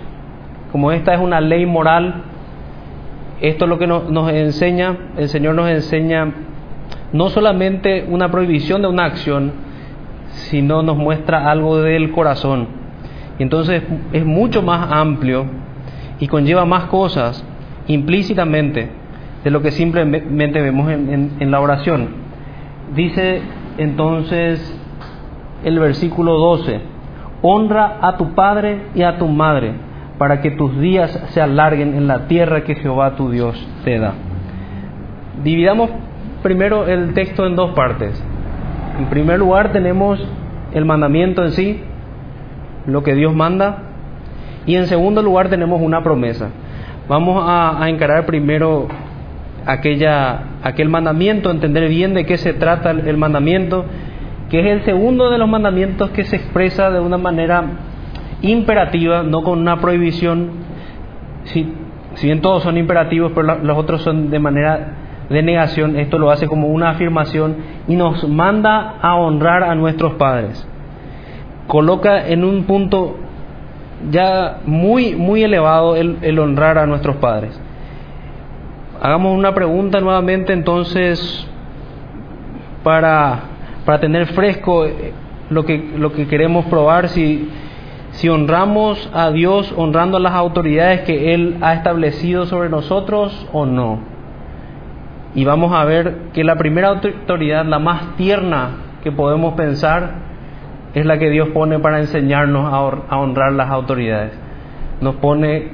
como 0.71 0.91
esta 0.91 1.13
es 1.13 1.19
una 1.19 1.41
ley 1.41 1.65
moral, 1.65 2.23
esto 3.39 3.65
es 3.65 3.69
lo 3.69 3.79
que 3.79 3.88
nos, 3.88 4.09
nos 4.09 4.31
enseña, 4.31 4.97
el 5.17 5.29
Señor 5.29 5.55
nos 5.55 5.69
enseña 5.69 6.31
no 7.11 7.29
solamente 7.29 8.05
una 8.07 8.29
prohibición 8.29 8.83
de 8.83 8.88
una 8.88 9.05
acción, 9.05 9.51
sino 10.29 10.83
nos 10.83 10.95
muestra 10.95 11.50
algo 11.50 11.81
del 11.81 12.11
corazón. 12.11 12.67
Y 13.39 13.43
entonces 13.43 13.81
es 14.13 14.25
mucho 14.25 14.61
más 14.61 14.91
amplio 14.91 15.61
y 16.22 16.28
conlleva 16.28 16.66
más 16.66 16.86
cosas 16.86 17.44
implícitamente 17.88 18.90
de 19.44 19.51
lo 19.51 19.62
que 19.62 19.72
simplemente 19.72 20.62
vemos 20.62 20.90
en, 20.90 21.51
la 21.51 21.60
oración. 21.60 22.10
Dice 22.96 23.42
entonces 23.78 24.80
el 25.63 25.80
versículo 25.80 26.38
12, 26.38 26.80
honra 27.42 27.98
a 28.01 28.18
tu 28.18 28.36
padre 28.36 28.84
y 28.94 29.01
a 29.01 29.18
tu 29.18 29.28
madre 29.28 29.74
para 30.20 30.42
que 30.42 30.51
tus 30.51 30.80
días 30.80 31.12
se 31.30 31.42
alarguen 31.42 31.96
en 31.96 32.08
la 32.08 32.28
tierra 32.28 32.63
que 32.63 32.75
Jehová 32.75 33.16
tu 33.16 33.32
Dios 33.32 33.58
te 33.84 33.98
da. 33.98 34.13
Dividamos 35.44 35.90
primero 36.44 36.88
el 36.88 37.16
texto 37.16 37.48
en 37.48 37.56
dos 37.56 37.72
partes. 37.72 38.24
En 39.00 39.06
primer 39.08 39.40
lugar 39.40 39.72
tenemos 39.72 40.24
el 40.72 40.86
mandamiento 40.86 41.44
en 41.44 41.51
sí, 41.51 41.82
lo 42.86 43.01
que 43.01 43.16
Dios 43.16 43.34
manda, 43.34 43.90
y 44.65 44.75
en 44.75 44.88
segundo 44.88 45.22
lugar 45.22 45.50
tenemos 45.50 45.82
una 45.82 46.03
promesa. 46.03 46.50
Vamos 47.08 47.44
a, 47.46 47.89
encarar 47.89 48.25
primero 48.25 48.88
aquella, 49.65 50.44
aquel 50.63 50.89
mandamiento, 50.89 51.50
entender 51.51 51.89
bien 51.89 52.13
de 52.13 52.25
qué 52.25 52.38
se 52.38 52.53
trata 52.53 52.91
el, 52.91 53.18
mandamiento 53.18 53.86
que 54.50 54.60
es 54.60 54.65
el 54.68 54.84
segundo 54.84 55.30
de 55.30 55.38
los 55.38 55.50
mandamientos 55.50 56.10
que 56.12 56.24
se 56.25 56.36
expresa 56.36 56.91
de 56.91 57.00
una 57.00 57.18
manera 57.18 57.63
imperativa, 58.41 59.24
no 59.24 59.44
con 59.44 59.60
una 59.60 59.80
prohibición. 59.80 60.51
Si, 61.46 61.74
si 62.15 62.27
bien 62.27 62.41
todos 62.41 62.63
son 62.63 62.77
imperativos, 62.77 63.32
pero 63.34 63.58
los 63.63 63.77
otros 63.77 64.01
son 64.01 64.30
de 64.30 64.39
manera 64.39 64.94
de 65.30 65.41
negación, 65.41 65.96
esto 65.96 66.20
lo 66.20 66.30
hace 66.30 66.48
como 66.48 66.68
una 66.68 66.89
afirmación 66.89 67.56
y 67.88 67.96
nos 67.96 68.27
manda 68.27 68.96
a 69.01 69.15
honrar 69.15 69.63
a 69.63 69.74
nuestros 69.75 70.13
padres. 70.13 70.68
Coloca 71.68 72.27
en 72.27 72.44
un 72.44 72.63
punto 72.65 73.18
ya 74.10 74.60
muy, 74.65 75.15
muy 75.15 75.43
elevado 75.43 75.96
el, 75.96 76.39
honrar 76.39 76.77
a 76.77 76.86
nuestros 76.86 77.17
padres. 77.17 77.60
Hagamos 79.01 79.38
una 79.38 79.53
pregunta 79.53 80.00
nuevamente 80.00 80.53
entonces 80.53 81.48
para, 82.84 83.39
para 83.86 84.00
tener 84.00 84.27
fresco 84.27 84.86
lo 85.50 85.65
que, 85.65 85.91
lo 85.98 86.13
que 86.13 86.27
queremos 86.27 86.65
probar, 86.65 87.10
si, 87.10 87.50
si 88.12 88.29
honramos 88.29 89.10
a 89.13 89.31
Dios 89.31 89.74
honrando 89.75 90.17
a 90.17 90.20
las 90.20 90.34
autoridades 90.34 91.01
que 91.01 91.34
Él 91.34 91.58
ha 91.62 91.74
establecido 91.74 92.46
sobre 92.46 92.70
nosotros 92.70 93.48
o 93.51 93.65
no. 93.65 94.00
Y 95.34 95.46
vamos 95.46 95.74
a 95.74 95.86
ver 95.86 96.29
que 96.34 96.43
la 96.43 96.58
primera 96.58 96.89
autoridad, 96.89 97.65
la 97.65 97.79
más 97.79 98.15
tierna 98.17 98.72
que 99.03 99.12
podemos 99.12 99.53
pensar, 99.53 100.30
es 100.93 101.05
la 101.05 101.17
que 101.17 101.29
Dios 101.29 101.50
pone 101.50 101.79
para 101.79 102.00
enseñarnos 102.00 102.71
a 102.71 103.17
honrar 103.17 103.53
las 103.53 103.69
autoridades. 103.69 104.38
Nos 105.00 105.15
pone 105.15 105.69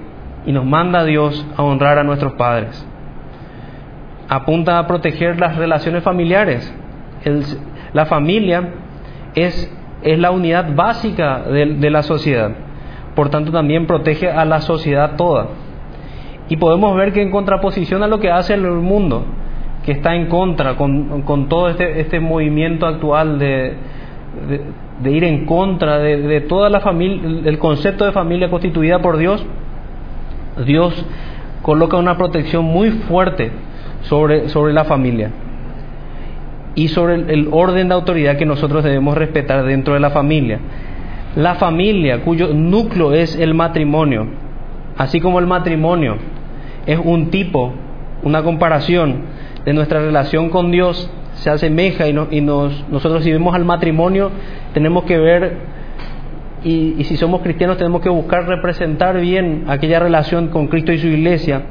y 0.45 0.51
nos 0.51 0.65
manda 0.65 0.99
a 0.99 1.03
Dios 1.03 1.45
a 1.57 1.63
honrar 1.63 1.97
a 1.97 2.03
nuestros 2.03 2.33
padres. 2.33 2.87
Apunta 4.29 4.79
a 4.79 4.87
proteger 4.87 5.39
las 5.39 5.55
relaciones 5.55 6.03
familiares. 6.03 6.73
la 7.93 8.05
familia 8.05 8.69
es, 9.35 9.73
es, 10.03 10.19
la 10.19 10.31
unidad 10.31 10.75
básica 10.75 11.41
de, 11.41 11.75
de 11.75 11.89
la 11.89 12.03
sociedad. 12.03 12.51
Por 13.15 13.29
tanto, 13.29 13.51
también 13.51 13.87
protege 13.87 14.29
a 14.29 14.45
la 14.45 14.61
sociedad 14.61 15.15
toda. 15.15 15.47
Y 16.49 16.57
podemos 16.57 16.95
ver 16.95 17.11
que 17.11 17.21
en 17.21 17.31
contraposición 17.31 18.03
a 18.03 18.07
lo 18.07 18.19
que 18.19 18.31
hace 18.31 18.53
el 18.53 18.61
mundo, 18.61 19.25
que 19.83 19.91
está 19.93 20.15
en 20.15 20.27
contra 20.27 20.75
con, 20.75 21.23
con 21.23 21.49
todo 21.49 21.69
este, 21.69 21.99
este, 21.99 22.19
movimiento 22.19 22.85
actual 22.85 23.39
de, 23.39 23.75
de, 25.01 25.11
ir 25.11 25.23
en 25.23 25.45
contra 25.45 25.99
de, 25.99 26.41
toda 26.41 26.69
la 26.69 26.79
familia, 26.79 27.41
el 27.45 27.59
concepto 27.59 28.05
de 28.05 28.11
familia 28.11 28.49
constituida 28.49 29.01
por 29.01 29.17
Dios, 29.17 29.45
Dios 30.65 31.05
coloca 31.61 31.97
una 31.97 32.17
protección 32.17 32.65
muy 32.65 32.91
fuerte 32.91 33.51
sobre, 34.01 34.49
sobre 34.49 34.73
la 34.73 34.85
familia 34.85 35.31
y 36.75 36.87
sobre 36.89 37.15
el 37.15 37.49
orden 37.51 37.87
de 37.89 37.95
autoridad 37.95 38.37
que 38.37 38.45
nosotros 38.45 38.83
debemos 38.83 39.17
respetar 39.17 39.65
dentro 39.65 39.93
de 39.93 39.99
la 39.99 40.11
familia. 40.11 40.59
La 41.35 41.55
familia 41.55 42.21
cuyo 42.21 42.53
núcleo 42.53 43.13
es 43.13 43.35
el 43.37 43.53
matrimonio, 43.53 44.27
así 44.97 45.19
como 45.19 45.39
el 45.39 45.47
matrimonio 45.47 46.17
es 46.85 46.99
un 47.03 47.29
tipo, 47.29 47.73
una 48.23 48.43
comparación 48.43 49.23
de 49.65 49.73
nuestra 49.73 49.99
relación 49.99 50.49
con 50.49 50.71
Dios 50.71 51.11
se 51.37 51.49
asemeja 51.49 52.07
y, 52.07 52.17
y 52.31 52.41
nos, 52.41 52.87
nosotros 52.89 53.23
si 53.23 53.31
vemos 53.31 53.55
al 53.55 53.65
matrimonio 53.65 54.31
tenemos 54.73 55.03
que 55.05 55.17
ver 55.17 55.57
y, 56.63 56.95
y, 56.97 57.03
si 57.03 57.17
somos 57.17 57.41
cristianos 57.41 57.77
tenemos 57.77 58.01
que 58.01 58.09
buscar 58.09 58.47
representar 58.47 59.19
bien 59.19 59.65
aquella 59.67 59.99
relación 59.99 60.47
con 60.47 60.67
Cristo 60.67 60.91
y 60.91 60.97
su 60.97 61.07
iglesia. 61.07 61.61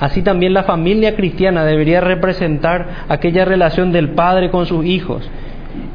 Así 0.00 0.22
también 0.22 0.52
la 0.52 0.64
familia 0.64 1.14
cristiana 1.14 1.64
debería 1.64 2.00
representar 2.00 3.06
aquella 3.08 3.44
relación 3.44 3.92
del 3.92 4.10
padre 4.10 4.50
con 4.50 4.66
sus 4.66 4.84
hijos. 4.84 5.30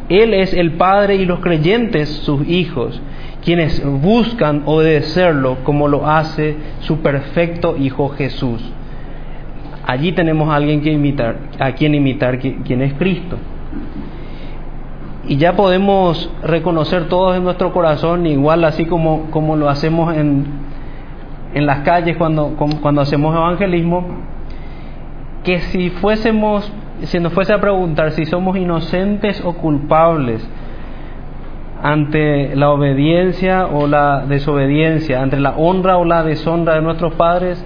Él 0.08 0.34
es 0.34 0.54
el 0.54 0.74
padre 0.74 1.16
y 1.16 1.26
los 1.26 1.40
creyentes 1.40 2.10
sus 2.10 2.48
hijos, 2.48 3.00
quienes 3.44 3.84
buscan 3.86 4.64
obedecerlo 4.66 5.58
como 5.64 5.88
lo 5.88 6.08
hace 6.08 6.56
su 6.80 7.00
perfecto 7.02 7.78
Hijo 7.78 8.10
Jesús. 8.10 8.62
Allí 9.90 10.12
tenemos 10.12 10.48
a 10.50 10.56
alguien 10.58 10.82
que 10.82 10.92
imitar, 10.92 11.36
a 11.58 11.72
quien 11.72 11.96
imitar, 11.96 12.38
quien 12.38 12.84
es 12.84 12.94
Cristo. 12.94 13.38
Y 15.28 15.38
ya 15.38 15.56
podemos 15.56 16.32
reconocer 16.44 17.08
todos 17.08 17.36
en 17.36 17.44
nuestro 17.44 17.74
corazón, 17.74 18.28
igual 18.28 18.64
así 18.66 18.86
como, 18.86 19.32
como 19.32 19.56
lo 19.56 19.68
hacemos 19.68 20.16
en, 20.16 20.46
en 21.56 21.66
las 21.66 21.80
calles 21.80 22.18
cuando, 22.18 22.56
cuando 22.82 23.02
hacemos 23.02 23.36
evangelismo, 23.36 24.06
que 25.44 25.58
si 25.58 25.90
fuésemos, 25.90 26.72
si 27.02 27.20
nos 27.20 27.34
fuese 27.34 27.54
a 27.54 27.60
preguntar 27.60 28.12
si 28.12 28.28
somos 28.28 28.58
inocentes 28.58 29.44
o 29.44 29.54
culpables 29.54 30.48
ante 31.82 32.56
la 32.56 32.70
obediencia 32.70 33.66
o 33.66 33.88
la 33.88 34.24
desobediencia, 34.28 35.24
ante 35.24 35.40
la 35.40 35.56
honra 35.58 35.98
o 35.98 36.06
la 36.06 36.22
deshonra 36.22 36.76
de 36.76 36.84
nuestros 36.84 37.16
padres, 37.16 37.66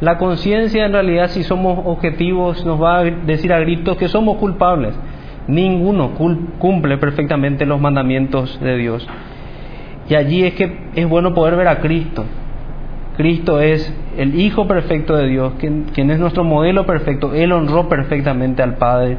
la 0.00 0.18
conciencia 0.18 0.84
en 0.84 0.92
realidad 0.92 1.28
si 1.28 1.44
somos 1.44 1.78
objetivos 1.84 2.64
nos 2.64 2.82
va 2.82 2.98
a 2.98 3.04
decir 3.04 3.52
a 3.52 3.60
gritos 3.60 3.96
que 3.96 4.08
somos 4.08 4.38
culpables. 4.38 4.94
Ninguno 5.46 6.12
cumple 6.58 6.96
perfectamente 6.98 7.66
los 7.66 7.80
mandamientos 7.80 8.58
de 8.60 8.76
Dios. 8.76 9.06
Y 10.08 10.14
allí 10.14 10.44
es 10.44 10.54
que 10.54 10.90
es 10.94 11.08
bueno 11.08 11.34
poder 11.34 11.56
ver 11.56 11.68
a 11.68 11.80
Cristo. 11.80 12.24
Cristo 13.16 13.60
es 13.60 13.94
el 14.16 14.38
Hijo 14.40 14.66
perfecto 14.66 15.16
de 15.16 15.28
Dios, 15.28 15.52
quien, 15.58 16.10
es 16.10 16.18
nuestro 16.18 16.44
modelo 16.44 16.84
perfecto. 16.84 17.32
Él 17.32 17.52
honró 17.52 17.88
perfectamente 17.88 18.62
al 18.62 18.76
Padre. 18.76 19.18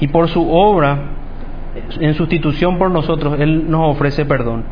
Y 0.00 0.08
por 0.08 0.28
su 0.28 0.48
obra, 0.50 0.98
en 2.00 2.14
sustitución 2.14 2.78
por 2.78 2.90
nosotros, 2.90 3.40
Él 3.40 3.70
nos 3.70 3.96
ofrece 3.96 4.24
perdón. 4.24 4.64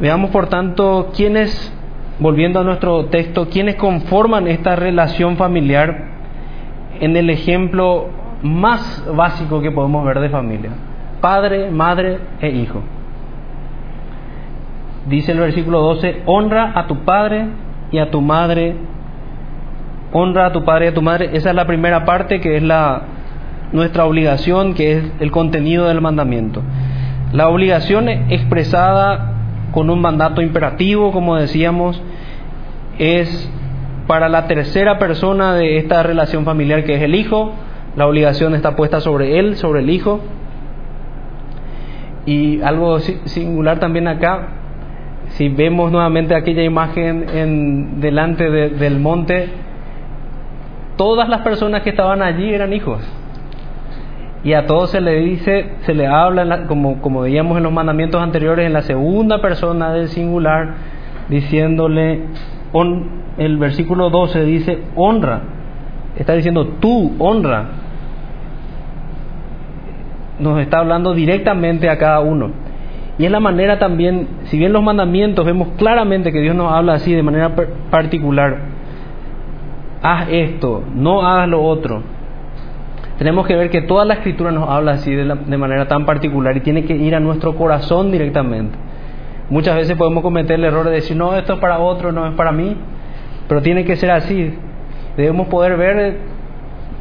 Veamos, 0.00 0.30
por 0.30 0.48
tanto, 0.48 1.10
quién 1.14 1.36
es 1.36 1.72
volviendo 2.22 2.60
a 2.60 2.64
nuestro 2.64 3.06
texto, 3.06 3.48
quienes 3.48 3.74
conforman 3.74 4.46
esta 4.46 4.76
relación 4.76 5.36
familiar 5.36 6.04
en 7.00 7.16
el 7.16 7.30
ejemplo 7.30 8.06
más 8.42 9.04
básico 9.14 9.60
que 9.60 9.72
podemos 9.72 10.04
ver 10.04 10.20
de 10.20 10.28
familia. 10.28 10.70
Padre, 11.20 11.70
madre 11.70 12.18
e 12.40 12.50
hijo. 12.50 12.80
Dice 15.06 15.32
el 15.32 15.40
versículo 15.40 15.80
12, 15.80 16.22
honra 16.26 16.72
a 16.76 16.86
tu 16.86 17.04
padre 17.04 17.46
y 17.90 17.98
a 17.98 18.10
tu 18.10 18.20
madre. 18.20 18.76
Honra 20.12 20.46
a 20.46 20.52
tu 20.52 20.64
padre 20.64 20.86
y 20.86 20.88
a 20.88 20.94
tu 20.94 21.02
madre. 21.02 21.30
Esa 21.32 21.50
es 21.50 21.56
la 21.56 21.66
primera 21.66 22.04
parte 22.04 22.40
que 22.40 22.56
es 22.56 22.62
la 22.62 23.02
nuestra 23.72 24.04
obligación, 24.04 24.74
que 24.74 24.98
es 24.98 25.12
el 25.18 25.32
contenido 25.32 25.86
del 25.88 26.00
mandamiento. 26.00 26.62
La 27.32 27.48
obligación 27.48 28.08
expresada 28.08 29.32
con 29.72 29.90
un 29.90 30.00
mandato 30.00 30.42
imperativo, 30.42 31.10
como 31.12 31.36
decíamos, 31.36 32.00
es 32.98 33.50
para 34.06 34.28
la 34.28 34.46
tercera 34.46 34.98
persona 34.98 35.54
de 35.54 35.78
esta 35.78 36.02
relación 36.02 36.44
familiar 36.44 36.84
que 36.84 36.94
es 36.94 37.02
el 37.02 37.14
hijo, 37.14 37.52
la 37.96 38.06
obligación 38.06 38.54
está 38.54 38.74
puesta 38.74 39.00
sobre 39.00 39.38
él, 39.38 39.56
sobre 39.56 39.80
el 39.80 39.90
hijo. 39.90 40.20
Y 42.24 42.62
algo 42.62 43.00
singular 43.00 43.80
también 43.80 44.08
acá, 44.08 44.48
si 45.30 45.48
vemos 45.48 45.90
nuevamente 45.90 46.34
aquella 46.34 46.62
imagen 46.62 47.26
en, 47.34 48.00
delante 48.00 48.48
del 48.48 48.98
monte, 49.00 49.48
todas 50.96 51.28
las 51.28 51.40
personas 51.42 51.82
que 51.82 51.90
estaban 51.90 52.22
allí 52.22 52.52
eran 52.52 52.72
hijos. 52.72 53.00
Y 54.44 54.54
a 54.54 54.66
todos 54.66 54.90
se 54.90 55.00
le 55.00 55.20
dice, 55.20 55.72
se 55.80 55.94
le 55.94 56.06
habla, 56.06 56.66
como, 56.66 57.00
como 57.00 57.20
veíamos 57.20 57.56
en 57.58 57.62
los 57.62 57.72
mandamientos 57.72 58.20
anteriores, 58.22 58.66
en 58.66 58.72
la 58.72 58.82
segunda 58.82 59.40
persona 59.40 59.92
del 59.92 60.08
singular, 60.08 60.74
diciéndole, 61.28 62.22
el 63.38 63.58
versículo 63.58 64.10
12 64.10 64.44
dice, 64.44 64.82
honra. 64.94 65.42
Está 66.16 66.34
diciendo, 66.34 66.66
tú, 66.80 67.12
honra. 67.18 67.66
Nos 70.38 70.60
está 70.60 70.78
hablando 70.78 71.14
directamente 71.14 71.88
a 71.88 71.98
cada 71.98 72.20
uno. 72.20 72.50
Y 73.18 73.26
es 73.26 73.30
la 73.30 73.40
manera 73.40 73.78
también, 73.78 74.26
si 74.44 74.58
bien 74.58 74.72
los 74.72 74.82
mandamientos 74.82 75.44
vemos 75.44 75.68
claramente 75.76 76.32
que 76.32 76.40
Dios 76.40 76.56
nos 76.56 76.72
habla 76.72 76.94
así 76.94 77.12
de 77.12 77.22
manera 77.22 77.54
particular, 77.90 78.58
haz 80.02 80.28
esto, 80.30 80.82
no 80.94 81.22
hagas 81.22 81.48
lo 81.48 81.62
otro 81.62 82.02
tenemos 83.22 83.46
que 83.46 83.54
ver 83.54 83.70
que 83.70 83.82
toda 83.82 84.04
la 84.04 84.14
escritura 84.14 84.50
nos 84.50 84.68
habla 84.68 84.92
así 84.92 85.14
de, 85.14 85.24
de 85.24 85.56
manera 85.56 85.86
tan 85.86 86.04
particular 86.04 86.56
y 86.56 86.60
tiene 86.60 86.84
que 86.84 86.96
ir 86.96 87.14
a 87.14 87.20
nuestro 87.20 87.54
corazón 87.54 88.10
directamente. 88.10 88.76
Muchas 89.52 89.76
veces 89.76 89.98
podemos 89.98 90.22
cometer 90.22 90.58
el 90.58 90.64
error 90.64 90.86
de 90.86 90.92
decir, 90.92 91.14
no, 91.14 91.36
esto 91.36 91.52
es 91.52 91.58
para 91.58 91.78
otro, 91.78 92.10
no 92.10 92.26
es 92.26 92.32
para 92.36 92.52
mí, 92.52 92.74
pero 93.48 93.60
tiene 93.60 93.84
que 93.84 93.96
ser 93.96 94.10
así. 94.10 94.54
Debemos 95.14 95.48
poder 95.48 95.76
ver 95.76 96.16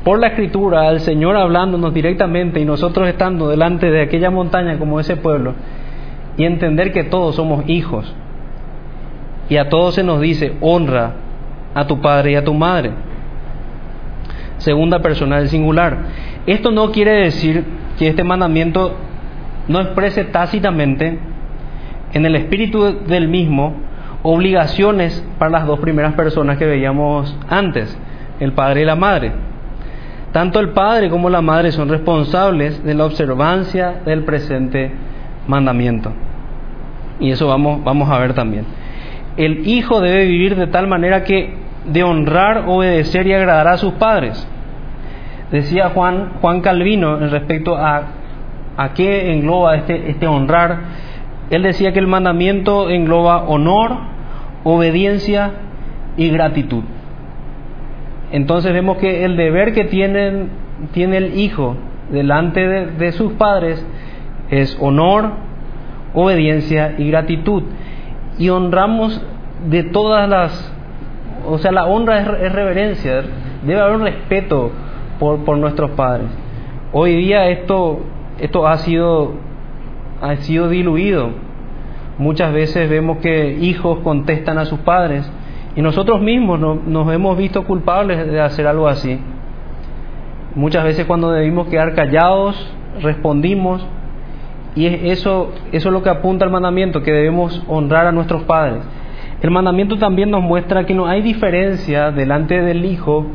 por 0.03 0.20
la 0.20 0.27
escritura 0.27 0.89
al 0.89 1.00
Señor 1.00 1.38
hablándonos 1.38 1.93
directamente 1.93 2.60
y 2.60 2.65
nosotros 2.65 3.08
estando 3.08 3.48
delante 3.48 3.89
de 3.89 4.01
aquella 4.01 4.31
montaña 4.31 4.77
como 4.77 5.00
ese 5.00 5.15
pueblo 5.15 5.53
y 6.36 6.43
entender 6.43 6.91
que 6.91 7.05
todos 7.05 7.36
somos 7.36 7.63
hijos. 7.70 8.13
Y 9.48 9.55
a 9.55 9.70
todos 9.70 9.96
se 9.96 10.03
nos 10.03 10.20
dice, 10.20 10.51
honra 10.60 11.13
a 11.74 11.88
tu 11.88 12.01
padre 12.01 12.34
y 12.34 12.36
a 12.36 12.43
tu 12.43 12.53
madre 12.53 12.91
segunda 14.58 15.00
persona 15.00 15.38
del 15.39 15.48
singular. 15.48 15.98
Esto 16.46 16.70
no 16.72 16.91
quiere 16.91 17.13
decir 17.24 17.63
que 17.98 18.10
este 18.10 18.25
mandamiento 18.25 18.93
no 19.70 19.79
exprese 19.79 20.25
tácitamente 20.25 21.31
en 22.13 22.25
el 22.25 22.36
espíritu 22.36 23.06
del 23.08 23.27
mismo 23.27 23.75
obligaciones 24.24 25.25
para 25.39 25.51
las 25.51 25.65
dos 25.65 25.80
primeras 25.80 26.13
personas 26.13 26.58
que 26.58 26.65
veíamos 26.65 27.36
antes, 27.50 27.98
el 28.39 28.53
padre 28.53 28.82
y 28.82 28.86
la 28.86 28.96
madre. 28.96 29.32
Tanto 30.32 30.60
el 30.60 30.70
padre 30.70 31.10
como 31.10 31.30
la 31.30 31.41
madre 31.41 31.72
son 31.72 31.89
responsables 31.89 32.84
de 32.84 32.94
la 32.94 33.06
observancia 33.06 34.01
del 34.06 34.24
presente 34.24 34.91
mandamiento. 35.48 36.13
Y 37.20 37.32
eso 37.32 37.48
vamos, 37.48 37.84
vamos 37.84 38.10
a 38.10 38.18
ver 38.20 38.34
también. 38.34 38.65
El 39.38 39.68
hijo 39.68 40.01
debe 40.01 40.25
vivir 40.25 40.56
de 40.56 40.68
tal 40.68 40.88
manera 40.88 41.24
que 41.24 41.53
de 41.86 42.03
honrar, 42.03 42.65
obedecer 42.68 43.27
y 43.27 43.34
agradar 43.34 43.68
a 43.68 43.77
sus 43.77 43.94
padres. 43.94 44.48
Decía 45.51 45.89
Juan, 45.89 46.34
Juan 46.41 46.62
Calvino 46.62 47.18
en 47.18 47.30
respecto 47.30 47.75
a, 47.75 48.03
a 48.77 48.94
qué 48.94 49.34
engloba 49.34 49.75
este, 49.75 50.10
este 50.10 50.27
honrar. 50.27 50.80
Él 51.51 51.62
decía 51.62 51.93
que 51.93 52.00
el 52.00 52.08
mandamiento 52.08 52.89
engloba 52.89 53.43
honor, 53.43 53.98
obediencia 54.63 55.51
y 56.17 56.29
gratitud. 56.29 56.84
Entonces 58.31 58.74
vemos 58.74 58.98
que 58.98 59.25
el 59.25 59.36
deber 59.38 59.74
que 59.74 59.86
tiene 59.86 60.48
el 60.96 61.38
hijo 61.38 61.75
delante 62.12 62.67
de, 62.67 63.12
sus 63.13 63.34
padres 63.34 63.86
es 64.50 64.77
honor, 64.79 65.31
obediencia 66.13 66.96
y 66.98 67.10
gratitud. 67.10 67.63
Y 68.38 68.50
honramos 68.50 69.22
de 69.70 69.84
todas 69.84 70.29
las... 70.29 70.74
O 71.48 71.58
sea, 71.58 71.72
la 71.72 71.86
honra 71.86 72.20
es, 72.20 72.51
reverencia, 72.51 73.24
debe 73.65 73.81
haber 73.81 74.00
respeto 74.00 74.72
por, 75.20 75.43
por, 75.43 75.58
nuestros 75.58 75.91
padres. 75.91 76.27
Hoy 76.93 77.15
día 77.15 77.48
esto, 77.50 78.01
esto 78.39 78.67
ha, 78.67 78.77
sido, 78.77 79.34
ha 80.22 80.36
sido 80.38 80.70
diluido. 80.70 81.30
Muchas 82.18 82.54
veces 82.54 82.90
vemos 82.90 83.18
que 83.18 83.58
hijos 83.62 84.00
contestan 84.00 84.58
a 84.58 84.66
sus 84.66 84.80
padres 84.80 85.30
y 85.75 85.82
nosotros 85.82 86.22
mismos 86.22 86.60
nos 86.60 87.13
hemos 87.13 87.38
visto 87.38 87.63
culpables 87.63 88.30
de 88.32 88.42
hacer 88.42 88.68
algo 88.68 88.88
así. 88.88 89.20
Muchas 90.56 90.84
veces 90.84 91.06
cuando 91.06 91.32
debimos 91.32 91.68
quedar 91.68 91.96
callados, 91.96 92.56
respondimos, 93.01 93.86
y 94.75 94.86
eso, 94.86 95.51
eso 95.72 95.90
es 95.90 95.94
lo 95.94 96.04
que 96.04 96.10
apunta 96.10 96.46
el 96.46 96.51
mandamiento, 96.51 97.04
que 97.04 97.12
debemos 97.12 97.62
honrar 97.68 98.08
a 98.08 98.12
nuestros 98.12 98.44
padres. 98.44 98.82
El 99.42 99.51
mandamiento 99.51 99.98
también 99.98 100.30
nos 100.30 100.42
muestra 100.44 100.86
que 100.86 100.94
no 100.94 101.08
hay 101.08 101.22
diferencia 101.22 102.12
delante 102.12 102.62
del 102.62 102.86
hijo 102.86 103.25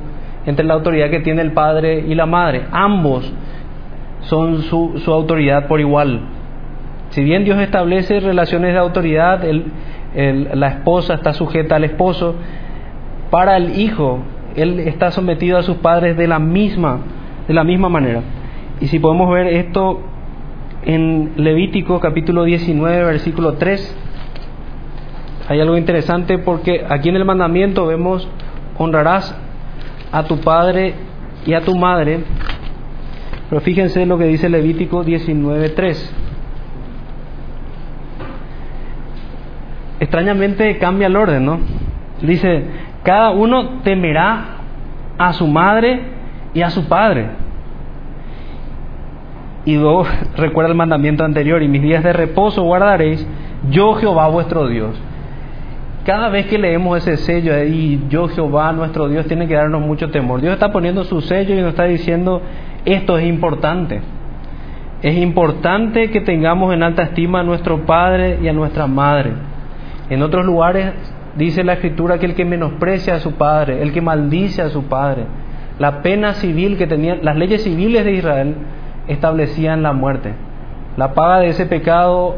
entre 0.47 0.65
la 0.65 0.75
autoridad 0.75 1.11
que 1.11 1.21
tiene 1.21 1.43
el 1.43 1.53
padre 1.53 2.05
y 2.07 2.15
la 2.15 2.27
madre. 2.27 2.67
Ambos 2.71 3.31
son 4.21 4.63
su, 4.63 5.01
su 5.05 5.13
autoridad 5.13 5.67
por 5.67 5.81
igual. 5.81 6.21
Si 7.11 7.23
bien 7.23 7.45
Dios 7.45 7.59
establece 7.59 8.21
relaciones 8.21 8.73
de 8.73 8.79
autoridad, 8.79 9.43
la 10.15 10.69
esposa 10.69 11.15
está 11.15 11.33
sujeta 11.33 11.77
al 11.77 11.85
esposo. 11.85 12.35
Para 13.31 13.57
el 13.57 13.79
hijo, 13.79 14.21
él 14.55 14.81
está 14.81 15.11
sometido 15.11 15.59
a 15.59 15.63
sus 15.63 15.77
padres 15.77 16.17
de 16.17 16.27
la 16.27 16.39
misma, 16.39 17.01
de 17.47 17.55
la 17.55 17.65
misma 17.65 17.89
manera. 17.89 18.23
Y 18.81 18.87
si 18.89 18.99
podemos 18.99 19.31
ver 19.31 19.47
esto 19.47 20.01
en 20.85 21.33
Levítico 21.37 22.01
capítulo 22.01 22.45
19, 22.45 23.05
versículo 23.05 23.55
3, 23.55 23.97
hay 25.49 25.61
algo 25.61 25.77
interesante 25.77 26.39
porque 26.39 26.85
aquí 26.89 27.09
en 27.09 27.17
el 27.17 27.25
mandamiento 27.25 27.87
vemos 27.87 28.29
honrarás 28.79 29.37
a 30.13 30.25
tu 30.25 30.39
padre 30.39 30.95
y 31.47 31.55
a 31.55 31.61
tu 31.61 31.77
madre. 31.77 32.21
Pero 33.49 33.61
fíjense 33.61 34.05
lo 34.07 34.19
que 34.19 34.25
dice 34.25 34.49
Levítico 34.49 35.05
19, 35.05 35.69
3. 35.71 36.15
Extrañamente 40.01 40.79
cambia 40.79 41.07
el 41.07 41.17
orden, 41.17 41.45
¿no? 41.45 41.59
Dice, 42.23 42.65
cada 43.03 43.31
uno 43.31 43.81
temerá 43.83 44.57
a 45.19 45.33
su 45.33 45.47
madre 45.47 46.01
y 46.55 46.63
a 46.63 46.71
su 46.71 46.87
padre. 46.89 47.27
Y 49.65 49.77
luego 49.77 50.07
recuerda 50.37 50.71
el 50.71 50.77
mandamiento 50.77 51.25
anterior, 51.25 51.63
y 51.63 51.69
mis 51.69 51.83
días 51.83 52.03
de 52.03 52.13
reposo 52.13 52.63
guardaréis, 52.63 53.27
yo 53.71 53.95
Jehová 53.95 54.29
vuestro 54.29 54.69
Dios. 54.69 55.01
Cada 56.05 56.29
vez 56.29 56.47
que 56.47 56.57
leemos 56.57 56.99
ese 56.99 57.17
sello 57.17 57.53
ahí, 57.53 58.05
yo 58.09 58.29
Jehová 58.29 58.73
nuestro 58.73 59.09
Dios, 59.09 59.27
tiene 59.27 59.49
que 59.49 59.55
darnos 59.55 59.83
mucho 59.83 60.11
temor. 60.11 60.41
Dios 60.41 60.55
está 60.55 60.71
poniendo 60.71 61.03
su 61.03 61.21
sello 61.21 61.55
y 61.55 61.61
nos 61.61 61.71
está 61.71 61.85
diciendo, 61.85 62.43
esto 62.85 63.19
es 63.19 63.27
importante. 63.27 64.01
Es 65.03 65.17
importante 65.17 66.11
que 66.11 66.21
tengamos 66.21 66.73
en 66.73 66.85
alta 66.85 67.03
estima 67.03 67.41
a 67.41 67.43
nuestro 67.43 67.85
Padre 67.87 68.39
y 68.41 68.49
a 68.49 68.53
nuestra 68.53 68.87
Madre. 68.87 69.33
En 70.09 70.23
otros 70.23 70.45
lugares 70.45 70.93
dice 71.37 71.65
la 71.65 71.75
escritura 71.75 72.19
que 72.19 72.27
el 72.27 72.35
que 72.35 72.45
menosprecia 72.45 73.17
a 73.17 73.21
su 73.21 73.33
padre, 73.33 73.83
el 73.83 73.93
que 73.93 74.01
maldice 74.01 74.63
a 74.63 74.69
su 74.69 74.85
padre, 74.85 75.25
la 75.79 76.03
pena 76.03 76.35
civil 76.35 76.77
que 76.77 76.87
tenían, 76.87 77.19
las 77.23 77.37
leyes 77.37 77.63
civiles 77.65 78.05
de 78.05 78.13
Israel 78.13 78.55
establecían 79.09 79.83
la 79.83 79.93
muerte. 79.93 80.33
La 80.97 81.13
paga 81.13 81.41
de 81.41 81.49
ese 81.49 81.67
pecado, 81.67 82.37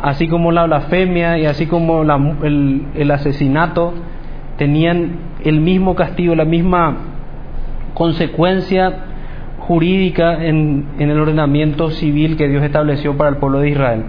así 0.00 0.28
como 0.28 0.52
la 0.52 0.64
blasfemia 0.64 1.38
y 1.38 1.46
así 1.46 1.66
como 1.66 2.02
el, 2.02 3.10
asesinato, 3.10 3.94
tenían 4.58 5.16
el 5.42 5.60
mismo 5.60 5.94
castigo, 5.94 6.34
la 6.34 6.44
misma 6.44 6.96
consecuencia 7.94 8.92
jurídica 9.60 10.44
en 10.44 10.86
el 10.98 11.18
ordenamiento 11.18 11.90
civil 11.90 12.36
que 12.36 12.48
Dios 12.48 12.62
estableció 12.62 13.16
para 13.16 13.30
el 13.30 13.36
pueblo 13.36 13.60
de 13.60 13.70
Israel. 13.70 14.04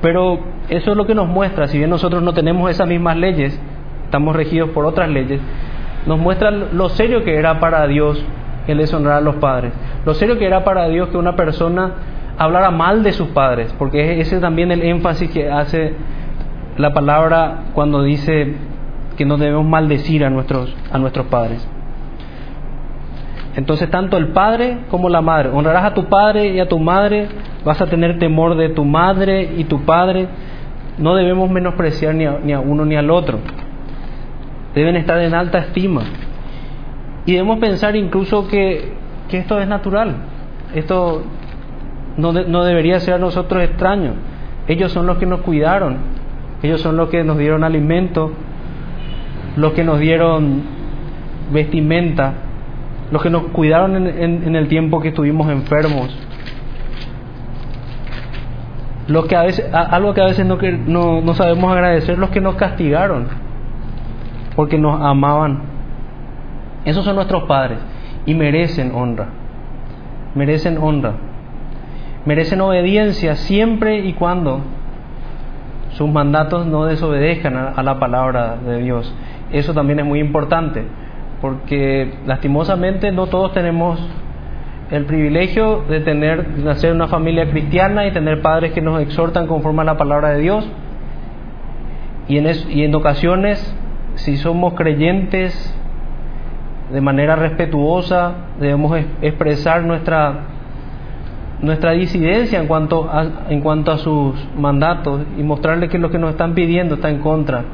Pero 0.00 0.40
eso 0.68 0.90
es 0.90 0.96
lo 0.96 1.06
que 1.06 1.14
nos 1.14 1.28
muestra, 1.28 1.68
si 1.68 1.78
bien 1.78 1.90
nosotros 1.90 2.22
no 2.22 2.34
tenemos 2.34 2.70
esas 2.70 2.88
mismas 2.88 3.16
leyes, 3.16 3.58
estamos 4.04 4.36
regidos 4.36 4.70
por 4.70 4.86
otras 4.86 5.08
leyes, 5.08 5.40
nos 6.06 6.18
muestra 6.18 6.50
lo 6.50 6.88
serio 6.90 7.24
que 7.24 7.36
era 7.36 7.60
para 7.60 7.86
Dios 7.86 8.22
el 8.66 8.78
deshonrar 8.78 9.18
a 9.18 9.20
los 9.20 9.36
padres, 9.36 9.72
lo 10.04 10.14
serio 10.14 10.38
que 10.38 10.46
era 10.46 10.64
para 10.64 10.88
Dios 10.88 11.08
que 11.08 11.16
una 11.16 11.36
persona 11.36 11.92
hablara 12.38 12.70
mal 12.70 13.02
de 13.02 13.12
sus 13.12 13.28
padres, 13.28 13.74
porque 13.78 14.20
ese 14.20 14.36
es 14.36 14.40
también 14.40 14.70
el 14.72 14.82
énfasis 14.82 15.30
que 15.30 15.50
hace 15.50 15.94
la 16.76 16.92
palabra 16.92 17.64
cuando 17.72 18.02
dice 18.02 18.54
que 19.16 19.24
no 19.24 19.36
debemos 19.36 19.64
maldecir 19.64 20.24
a 20.24 20.30
nuestros, 20.30 20.74
a 20.90 20.98
nuestros 20.98 21.26
padres. 21.26 21.66
Entonces 23.56 23.88
tanto 23.90 24.16
el 24.16 24.28
padre 24.28 24.78
como 24.90 25.08
la 25.08 25.20
madre, 25.20 25.50
honrarás 25.50 25.84
a 25.84 25.94
tu 25.94 26.06
padre 26.06 26.48
y 26.48 26.60
a 26.60 26.68
tu 26.68 26.78
madre, 26.78 27.28
vas 27.64 27.80
a 27.80 27.86
tener 27.86 28.18
temor 28.18 28.56
de 28.56 28.70
tu 28.70 28.84
madre 28.84 29.54
y 29.56 29.64
tu 29.64 29.84
padre, 29.84 30.28
no 30.98 31.14
debemos 31.14 31.50
menospreciar 31.50 32.14
ni 32.14 32.26
a, 32.26 32.38
ni 32.42 32.52
a 32.52 32.60
uno 32.60 32.84
ni 32.84 32.96
al 32.96 33.10
otro, 33.10 33.38
deben 34.74 34.96
estar 34.96 35.20
en 35.20 35.34
alta 35.34 35.58
estima. 35.58 36.02
Y 37.26 37.32
debemos 37.32 37.58
pensar 37.58 37.96
incluso 37.96 38.48
que, 38.48 38.92
que 39.28 39.38
esto 39.38 39.60
es 39.60 39.68
natural, 39.68 40.16
esto 40.74 41.22
no, 42.16 42.32
no 42.32 42.64
debería 42.64 42.98
ser 43.00 43.14
a 43.14 43.18
nosotros 43.18 43.62
extraño, 43.62 44.14
ellos 44.66 44.90
son 44.90 45.06
los 45.06 45.18
que 45.18 45.26
nos 45.26 45.42
cuidaron, 45.42 45.98
ellos 46.62 46.80
son 46.80 46.96
los 46.96 47.08
que 47.08 47.22
nos 47.22 47.38
dieron 47.38 47.62
alimento, 47.62 48.32
los 49.56 49.72
que 49.74 49.84
nos 49.84 50.00
dieron 50.00 50.62
vestimenta, 51.52 52.34
los 53.10 53.22
que 53.22 53.30
nos 53.30 53.44
cuidaron 53.44 54.06
en, 54.06 54.56
el 54.56 54.68
tiempo 54.68 55.00
que 55.00 55.08
estuvimos 55.08 55.48
enfermos, 55.50 56.16
los 59.06 59.26
que 59.26 59.36
a 59.36 59.42
veces, 59.42 59.72
algo 59.72 60.14
que 60.14 60.22
a 60.22 60.26
veces 60.26 60.46
no, 60.46 60.56
no, 60.86 61.20
no 61.20 61.34
sabemos 61.34 61.72
agradecer, 61.72 62.18
los 62.18 62.30
que 62.30 62.40
nos 62.40 62.54
castigaron, 62.54 63.26
porque 64.56 64.78
nos 64.78 65.00
amaban. 65.02 65.62
Esos 66.84 67.04
son 67.04 67.16
nuestros 67.16 67.44
padres 67.44 67.78
y 68.26 68.34
merecen 68.34 68.92
honra, 68.94 69.26
merecen 70.34 70.78
honra, 70.78 71.12
merecen 72.24 72.60
obediencia 72.60 73.36
siempre 73.36 73.98
y 74.00 74.14
cuando 74.14 74.60
sus 75.90 76.10
mandatos 76.10 76.66
no 76.66 76.86
desobedezcan 76.86 77.56
a 77.76 77.82
la 77.82 77.98
palabra 77.98 78.56
de 78.56 78.78
Dios. 78.78 79.14
Eso 79.52 79.74
también 79.74 80.00
es 80.00 80.06
muy 80.06 80.18
importante 80.18 80.84
porque 81.44 82.10
lastimosamente 82.24 83.12
no 83.12 83.26
todos 83.26 83.52
tenemos 83.52 84.00
el 84.90 85.04
privilegio 85.04 85.82
de 85.90 86.00
tener, 86.00 86.56
nacer 86.60 86.88
en 86.88 86.96
una 86.96 87.08
familia 87.08 87.50
cristiana 87.50 88.06
y 88.06 88.12
tener 88.12 88.40
padres 88.40 88.72
que 88.72 88.80
nos 88.80 88.98
exhortan 89.02 89.46
conforme 89.46 89.82
a 89.82 89.84
la 89.84 89.98
palabra 89.98 90.30
de 90.30 90.40
Dios. 90.40 90.66
Y 92.28 92.38
en, 92.38 92.46
y 92.70 92.84
en 92.84 92.94
ocasiones, 92.94 93.76
si 94.14 94.38
somos 94.38 94.72
creyentes 94.72 95.52
de 96.90 97.02
manera 97.02 97.36
respetuosa, 97.36 98.32
debemos 98.58 98.98
expresar 99.20 99.84
nuestra, 99.84 100.46
nuestra 101.60 101.90
disidencia 101.90 102.58
en 102.58 102.66
cuanto, 102.68 103.10
a, 103.12 103.50
en 103.50 103.60
cuanto 103.60 103.92
a 103.92 103.98
sus 103.98 104.34
mandatos 104.56 105.20
y 105.36 105.42
mostrarles 105.42 105.90
que 105.90 105.98
lo 105.98 106.10
que 106.10 106.18
nos 106.18 106.30
están 106.30 106.54
pidiendo 106.54 106.94
está 106.94 107.10
en 107.10 107.18
contra 107.18 107.64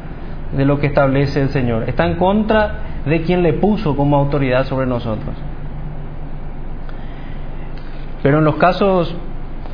de 0.56 0.64
lo 0.64 0.80
que 0.80 0.88
establece 0.88 1.40
el 1.40 1.50
Señor. 1.50 1.84
Está 1.88 2.04
en 2.08 2.16
contra 2.16 2.89
de 3.06 3.22
quien 3.22 3.42
le 3.42 3.54
puso 3.54 3.96
como 3.96 4.16
autoridad 4.16 4.64
sobre 4.66 4.86
nosotros. 4.86 5.34
Pero 8.22 8.38
en 8.38 8.44
los 8.44 8.56
casos 8.56 9.16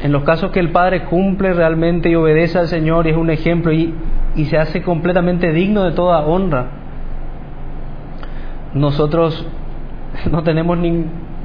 En 0.02 0.12
los 0.12 0.24
casos 0.24 0.50
que 0.50 0.60
el 0.60 0.70
padre 0.70 1.04
cumple 1.04 1.54
realmente 1.54 2.10
y 2.10 2.14
obedece 2.14 2.58
al 2.58 2.68
Señor 2.68 3.06
y 3.06 3.10
es 3.10 3.16
un 3.16 3.30
ejemplo 3.30 3.72
y, 3.72 3.94
y 4.36 4.44
se 4.44 4.58
hace 4.58 4.82
completamente 4.82 5.52
digno 5.52 5.84
de 5.84 5.92
toda 5.92 6.20
honra, 6.20 6.66
nosotros 8.74 9.46
no 10.30 10.42
tenemos 10.42 10.76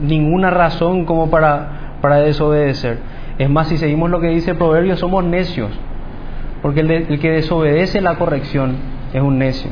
ninguna 0.01 0.49
razón 0.49 1.05
como 1.05 1.29
para, 1.29 1.95
para 2.01 2.17
desobedecer. 2.17 2.99
Es 3.37 3.49
más, 3.49 3.69
si 3.69 3.77
seguimos 3.77 4.09
lo 4.09 4.19
que 4.19 4.27
dice 4.27 4.51
el 4.51 4.57
proverbio, 4.57 4.97
somos 4.97 5.23
necios, 5.23 5.71
porque 6.61 6.81
el, 6.81 6.91
el 6.91 7.19
que 7.19 7.31
desobedece 7.31 8.01
la 8.01 8.15
corrección 8.15 8.75
es 9.13 9.21
un 9.21 9.39
necio. 9.39 9.71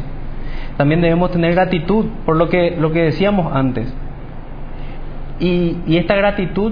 También 0.80 1.02
debemos 1.02 1.30
tener 1.32 1.56
gratitud 1.56 2.06
por 2.26 2.38
lo 2.38 2.48
que, 2.48 2.78
lo 2.80 2.94
que 2.94 3.02
decíamos 3.02 3.54
antes. 3.54 3.94
Y, 5.38 5.76
esta 5.98 6.16
gratitud 6.16 6.72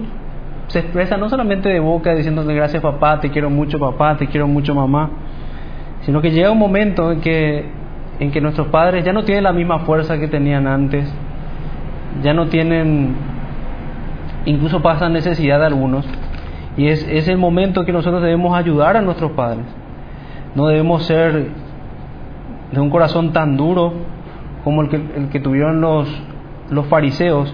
se 0.67 0.79
expresa 0.79 1.17
no 1.17 1.27
solamente 1.27 1.67
de 1.67 1.81
boca 1.81 2.15
diciéndole 2.15 2.55
gracias 2.55 2.81
papá, 2.81 3.19
te 3.19 3.31
quiero 3.31 3.49
mucho 3.49 3.77
papá, 3.79 4.15
te 4.15 4.27
quiero 4.27 4.47
mucho 4.47 4.73
mamá, 4.73 5.09
sino 6.03 6.21
que 6.21 6.31
llega 6.31 6.49
un 6.51 6.57
momento 6.57 7.11
en 7.11 7.19
que, 7.19 7.65
en 8.21 8.31
que 8.31 8.39
nuestros 8.39 8.67
padres 8.67 9.03
ya 9.03 9.11
no 9.11 9.25
tienen 9.25 9.43
la 9.43 9.51
misma 9.51 9.79
fuerza 9.79 10.17
que 10.17 10.29
tenían 10.29 10.67
antes, 10.67 11.13
ya 12.23 12.33
no 12.33 12.47
tienen, 12.47 13.13
incluso 14.45 14.81
pasan 14.81 15.11
necesidad 15.11 15.59
de 15.59 15.65
algunos, 15.65 16.07
y 16.77 16.87
es, 16.87 17.05
es 17.09 17.27
el 17.27 17.37
momento 17.37 17.83
que 17.83 17.91
nosotros 17.91 18.21
debemos 18.21 18.57
ayudar 18.57 18.95
a 18.95 19.01
nuestros 19.01 19.31
padres. 19.31 19.65
No 20.55 20.67
debemos 20.67 21.03
ser 21.03 21.66
de 22.71 22.79
un 22.79 22.89
corazón 22.89 23.33
tan 23.33 23.57
duro 23.57 23.93
como 24.63 24.81
el 24.81 24.89
que, 24.89 24.95
el 24.95 25.29
que 25.29 25.39
tuvieron 25.39 25.81
los, 25.81 26.07
los 26.69 26.85
fariseos, 26.87 27.53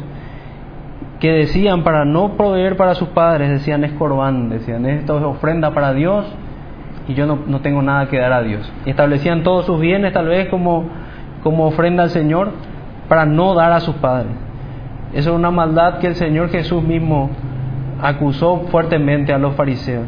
que 1.20 1.32
decían 1.32 1.84
para 1.84 2.06
no 2.06 2.34
proveer 2.34 2.76
para 2.76 2.96
sus 2.96 3.10
padres, 3.10 3.50
decían 3.50 3.84
es 3.84 3.94
corbán, 3.94 4.50
decían 4.50 4.86
esto 4.86 5.18
es 5.18 5.24
ofrenda 5.24 5.72
para 5.72 5.94
Dios 5.94 6.26
y 7.08 7.14
yo 7.14 7.26
no, 7.26 7.40
no, 7.48 7.62
tengo 7.62 7.82
nada 7.82 8.08
que 8.08 8.18
dar 8.18 8.34
a 8.34 8.42
Dios. 8.42 8.70
Y 8.86 8.90
establecían 8.90 9.44
todos 9.44 9.66
sus 9.66 9.80
bienes 9.80 10.14
tal 10.14 10.28
vez 10.28 10.50
como, 10.50 10.86
como 11.44 11.68
ofrenda 11.68 12.04
al 12.04 12.10
Señor 12.10 12.52
para 13.08 13.26
no 13.26 13.54
dar 13.54 13.72
a 13.72 13.80
sus 13.80 13.96
padres. 13.96 14.32
Eso 15.14 15.32
es 15.32 15.36
una 15.36 15.52
maldad 15.52 16.00
que 16.00 16.08
el 16.08 16.16
Señor 16.16 16.50
Jesús 16.50 16.84
mismo 16.84 17.30
acusó 18.02 18.66
fuertemente 18.72 19.32
a 19.32 19.38
los 19.38 19.56
fariseos. 19.56 20.06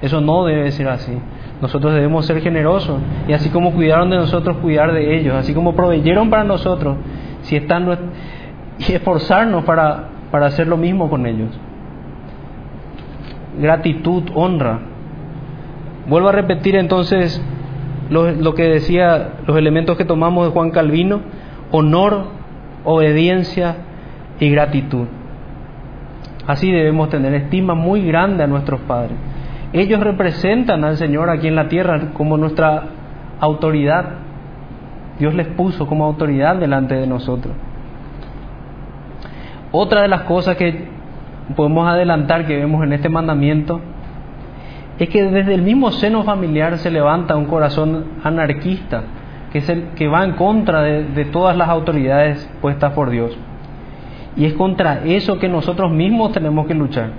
Eso 0.00 0.20
no 0.20 0.44
debe 0.44 0.70
ser 0.72 0.88
así. 0.88 1.16
Nosotros 1.60 1.94
debemos 1.94 2.26
ser 2.26 2.40
generosos 2.40 2.98
y 3.28 3.32
así 3.32 3.48
como 3.48 3.72
cuidaron 3.72 4.10
de 4.10 4.16
nosotros, 4.16 4.58
cuidar 4.58 4.92
de 4.92 5.16
ellos, 5.16 5.34
así 5.34 5.54
como 5.54 5.74
proveyeron 5.74 6.28
para 6.28 6.44
nosotros, 6.44 6.96
si 7.42 7.56
están 7.56 7.88
y 8.78 8.92
esforzarnos 8.92 9.64
para 9.64 10.16
para 10.30 10.46
hacer 10.46 10.66
lo 10.66 10.76
mismo 10.76 11.08
con 11.08 11.26
ellos. 11.26 11.50
Gratitud, 13.58 14.24
honra. 14.34 14.80
Vuelvo 16.08 16.28
a 16.28 16.32
repetir 16.32 16.76
entonces 16.76 17.42
lo, 18.10 18.30
lo, 18.32 18.54
que 18.54 18.64
decía, 18.64 19.34
los 19.46 19.56
elementos 19.56 19.96
que 19.96 20.04
tomamos 20.04 20.46
de 20.46 20.52
Juan 20.52 20.70
Calvino, 20.70 21.20
honor, 21.70 22.26
obediencia 22.84 23.76
y 24.38 24.50
gratitud. 24.50 25.06
Así 26.46 26.70
debemos 26.70 27.08
tener 27.08 27.34
estima 27.34 27.74
muy 27.74 28.06
grande 28.06 28.44
a 28.44 28.46
nuestros 28.46 28.80
padres. 28.82 29.16
Ellos 29.72 30.00
representan 30.00 30.84
al 30.84 30.96
Señor 30.96 31.30
aquí 31.30 31.48
en 31.48 31.56
la 31.56 31.68
tierra 31.68 32.12
como 32.14 32.36
nuestra 32.36 32.84
autoridad. 33.40 34.04
Dios 35.18 35.34
les 35.34 35.48
puso 35.48 35.86
como 35.86 36.04
autoridad 36.04 36.56
delante 36.56 36.94
de 36.94 37.06
nosotros. 37.06 37.54
Otra 39.72 40.02
de 40.02 40.08
las 40.08 40.22
cosas 40.22 40.56
que 40.56 40.88
podemos 41.54 41.88
adelantar 41.88 42.46
que 42.46 42.56
vemos 42.56 42.82
en 42.84 42.92
este 42.92 43.08
mandamiento 43.08 43.80
es 44.98 45.08
que 45.08 45.22
desde 45.24 45.54
el 45.54 45.62
mismo 45.62 45.90
seno 45.92 46.24
familiar 46.24 46.78
se 46.78 46.90
levanta 46.90 47.36
un 47.36 47.46
corazón 47.46 48.04
anarquista 48.24 49.02
que, 49.52 49.58
es 49.58 49.68
el, 49.68 49.88
que 49.94 50.08
va 50.08 50.24
en 50.24 50.32
contra 50.32 50.82
de, 50.82 51.24
todas 51.26 51.56
las 51.56 51.68
autoridades 51.68 52.48
puestas 52.60 52.92
por 52.92 53.10
Dios. 53.10 53.36
Y 54.36 54.44
es 54.44 54.54
contra 54.54 55.04
eso 55.04 55.38
que 55.38 55.48
nosotros 55.48 55.90
mismos 55.92 56.32
tenemos 56.32 56.66
que 56.66 56.74
luchar. 56.74 57.10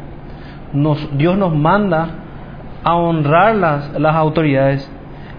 Dios 1.13 1.37
nos 1.37 1.55
manda 1.55 2.09
a 2.83 2.95
honrar 2.95 3.55
las, 3.55 3.99
las 3.99 4.15
autoridades, 4.15 4.89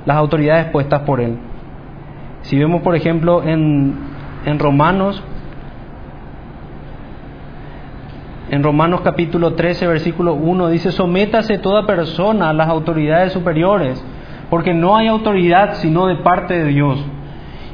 las 0.04 0.16
autoridades 0.16 0.66
puestas 0.66 1.02
por 1.02 1.20
Él. 1.20 1.38
Si 2.42 2.58
vemos, 2.58 2.82
por 2.82 2.94
ejemplo, 2.94 3.42
en, 3.42 3.94
en 4.44 4.58
Romanos 4.58 5.22
En 8.50 8.62
Romanos 8.62 9.02
capítulo 9.02 9.52
13, 9.52 9.86
versículo 9.86 10.32
1 10.32 10.68
dice, 10.68 10.90
sométase 10.90 11.58
toda 11.58 11.84
persona 11.84 12.48
a 12.48 12.54
las 12.54 12.68
autoridades 12.68 13.34
superiores, 13.34 14.02
porque 14.48 14.72
no 14.72 14.96
hay 14.96 15.06
autoridad 15.06 15.74
sino 15.74 16.06
de 16.06 16.16
parte 16.16 16.58
de 16.58 16.64
Dios, 16.68 16.98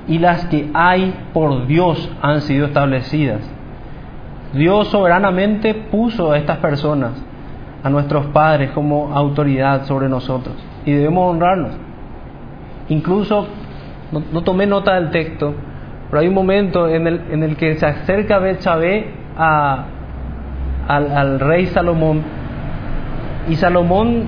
y 0.08 0.18
las 0.18 0.46
que 0.46 0.68
hay 0.74 1.14
por 1.32 1.68
Dios 1.68 2.10
han 2.20 2.40
sido 2.40 2.66
establecidas. 2.66 3.40
Dios 4.52 4.88
soberanamente 4.88 5.74
puso 5.74 6.32
a 6.32 6.38
estas 6.38 6.58
personas, 6.58 7.12
a 7.84 7.90
nuestros 7.90 8.26
padres, 8.26 8.70
como 8.72 9.14
autoridad 9.14 9.84
sobre 9.84 10.08
nosotros, 10.08 10.56
y 10.84 10.92
debemos 10.92 11.30
honrarlos. 11.30 11.72
Incluso, 12.88 13.46
no, 14.10 14.42
tomé 14.42 14.66
nota 14.66 14.94
del 14.94 15.10
texto, 15.10 15.54
pero 16.10 16.20
hay 16.20 16.28
un 16.28 16.34
momento 16.34 16.88
en 16.88 17.06
el, 17.06 17.20
en 17.30 17.42
el 17.44 17.56
que 17.56 17.76
se 17.76 17.86
acerca 17.86 18.38
Betsabé 18.38 19.12
a 19.36 19.84
al, 20.88 21.10
al 21.12 21.40
rey 21.40 21.66
Salomón 21.66 22.22
y 23.48 23.56
Salomón, 23.56 24.24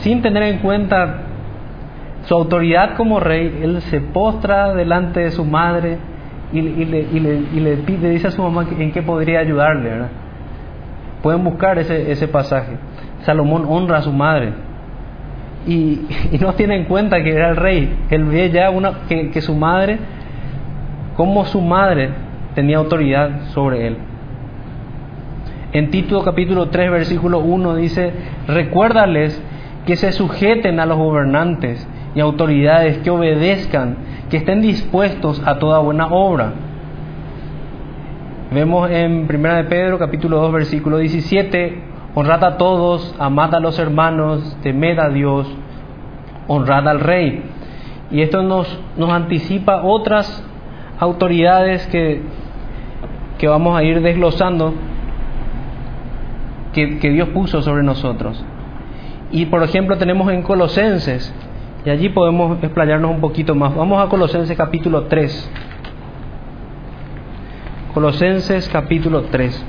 sin 0.00 0.22
tener 0.22 0.42
en 0.42 0.58
cuenta 0.58 1.22
su 2.24 2.34
autoridad 2.34 2.96
como 2.96 3.20
rey, 3.20 3.60
él 3.62 3.80
se 3.82 4.00
postra 4.00 4.74
delante 4.74 5.20
de 5.20 5.30
su 5.30 5.44
madre 5.44 5.98
y, 6.52 6.60
le, 6.60 6.70
y, 6.70 7.20
le, 7.20 7.32
y 7.54 7.60
le, 7.60 7.76
pide, 7.78 8.10
dice 8.10 8.28
a 8.28 8.30
su 8.30 8.42
mamá 8.42 8.66
en 8.78 8.92
qué 8.92 9.02
podría 9.02 9.40
ayudarle. 9.40 9.88
¿verdad? 9.88 10.08
Pueden 11.22 11.44
buscar 11.44 11.78
ese, 11.78 12.10
ese 12.10 12.28
pasaje. 12.28 12.76
Salomón 13.22 13.64
honra 13.68 13.98
a 13.98 14.02
su 14.02 14.12
madre 14.12 14.52
y, 15.66 16.00
no 16.40 16.54
tiene 16.54 16.76
en 16.76 16.84
cuenta 16.84 17.22
que 17.22 17.30
era 17.30 17.50
el 17.50 17.56
rey. 17.56 17.96
Él 18.10 18.24
ve 18.24 18.50
ya 18.50 18.70
una, 18.70 19.00
que, 19.08 19.30
que 19.30 19.40
su 19.40 19.54
madre, 19.54 19.98
como 21.16 21.44
su 21.44 21.60
madre 21.60 22.10
tenía 22.54 22.78
autoridad 22.78 23.48
sobre 23.48 23.86
él. 23.86 23.96
En 25.72 25.90
Tito 25.90 26.22
capítulo 26.22 26.70
3, 26.70 26.90
versículo 26.90 27.40
1 27.40 27.76
dice, 27.76 28.12
recuérdales 28.46 29.40
que 29.84 29.96
se 29.96 30.12
sujeten 30.12 30.80
a 30.80 30.86
los 30.86 30.96
gobernantes 30.96 31.86
y 32.14 32.20
autoridades, 32.20 32.98
que 32.98 33.10
obedezcan, 33.10 33.96
que 34.30 34.38
estén 34.38 34.62
dispuestos 34.62 35.42
a 35.44 35.58
toda 35.58 35.80
buena 35.80 36.06
obra. 36.06 36.52
Vemos 38.50 38.90
en 38.90 39.28
1 39.28 39.54
de 39.56 39.64
Pedro 39.64 39.98
capítulo 39.98 40.38
2, 40.38 40.52
versículo 40.52 40.96
17, 40.96 41.82
honrad 42.14 42.42
a 42.44 42.56
todos, 42.56 43.14
amad 43.18 43.54
a 43.54 43.60
los 43.60 43.78
hermanos, 43.78 44.56
temed 44.62 44.98
a 44.98 45.10
Dios, 45.10 45.46
honrad 46.46 46.88
al 46.88 47.00
rey. 47.00 47.42
Y 48.10 48.22
esto 48.22 48.42
nos, 48.42 48.80
nos 48.96 49.10
anticipa 49.10 49.82
otras 49.82 50.42
autoridades 50.98 51.86
que, 51.88 52.22
que 53.36 53.48
vamos 53.48 53.76
a 53.76 53.82
ir 53.82 54.00
desglosando 54.00 54.72
que, 56.72 57.10
Dios 57.10 57.28
puso 57.28 57.60
sobre 57.60 57.82
nosotros. 57.82 58.42
Y 59.30 59.44
por 59.44 59.62
ejemplo 59.62 59.98
tenemos 59.98 60.32
en 60.32 60.40
Colosenses, 60.40 61.34
y 61.84 61.90
allí 61.90 62.08
podemos 62.08 62.56
explayarnos 62.62 63.10
un 63.10 63.20
poquito 63.20 63.54
más. 63.54 63.74
Vamos 63.74 64.02
a 64.02 64.08
Colosenses 64.08 64.56
capítulo 64.56 65.02
3. 65.02 65.52
Colosenses 67.94 68.68
capítulo 68.68 69.22
3. 69.22 69.64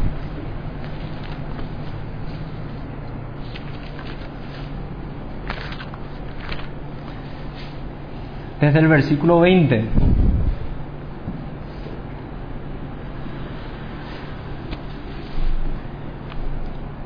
Desde 8.60 8.80
el 8.80 8.88
versículo 8.90 9.40
20. 9.40 9.86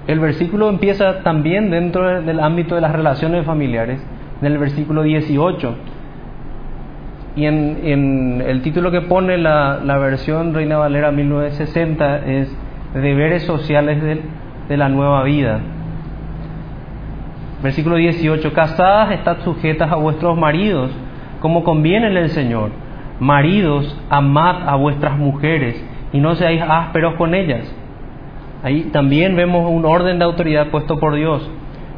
El 0.07 0.19
versículo 0.19 0.69
empieza 0.69 1.21
también 1.21 1.69
dentro 1.69 2.21
del 2.23 2.39
ámbito 2.39 2.73
de 2.75 2.81
las 2.81 2.91
relaciones 2.91 3.45
familiares, 3.45 4.01
en 4.41 4.47
el 4.47 4.57
versículo 4.57 5.03
18. 5.03 5.92
Y 7.35 7.45
en, 7.45 8.43
el 8.45 8.61
título 8.61 8.91
que 8.91 9.01
pone 9.01 9.37
la, 9.37 9.79
la, 9.83 9.97
versión 9.97 10.53
Reina 10.53 10.77
Valera 10.77 11.11
1960 11.11 12.25
es 12.27 12.55
Deberes 12.93 13.43
sociales 13.43 14.01
de, 14.03 14.21
de 14.69 14.77
la 14.77 14.89
nueva 14.89 15.23
vida. 15.23 15.59
Versículo 17.63 17.95
18. 17.95 18.53
Casadas, 18.53 19.11
estad 19.11 19.39
sujetas 19.43 19.91
a 19.91 19.95
vuestros 19.95 20.37
maridos, 20.37 20.91
como 21.39 21.63
conviene 21.63 22.07
en 22.07 22.17
el 22.17 22.29
Señor. 22.29 22.69
Maridos, 23.19 23.99
amad 24.09 24.67
a 24.69 24.75
vuestras 24.75 25.17
mujeres 25.17 25.83
y 26.11 26.19
no 26.19 26.35
seáis 26.35 26.61
ásperos 26.61 27.15
con 27.15 27.33
ellas 27.33 27.73
Ahí 28.63 28.83
también 28.93 29.35
vemos 29.35 29.69
un 29.69 29.85
orden 29.85 30.19
de 30.19 30.25
autoridad 30.25 30.67
puesto 30.67 30.97
por 30.97 31.15
Dios. 31.15 31.47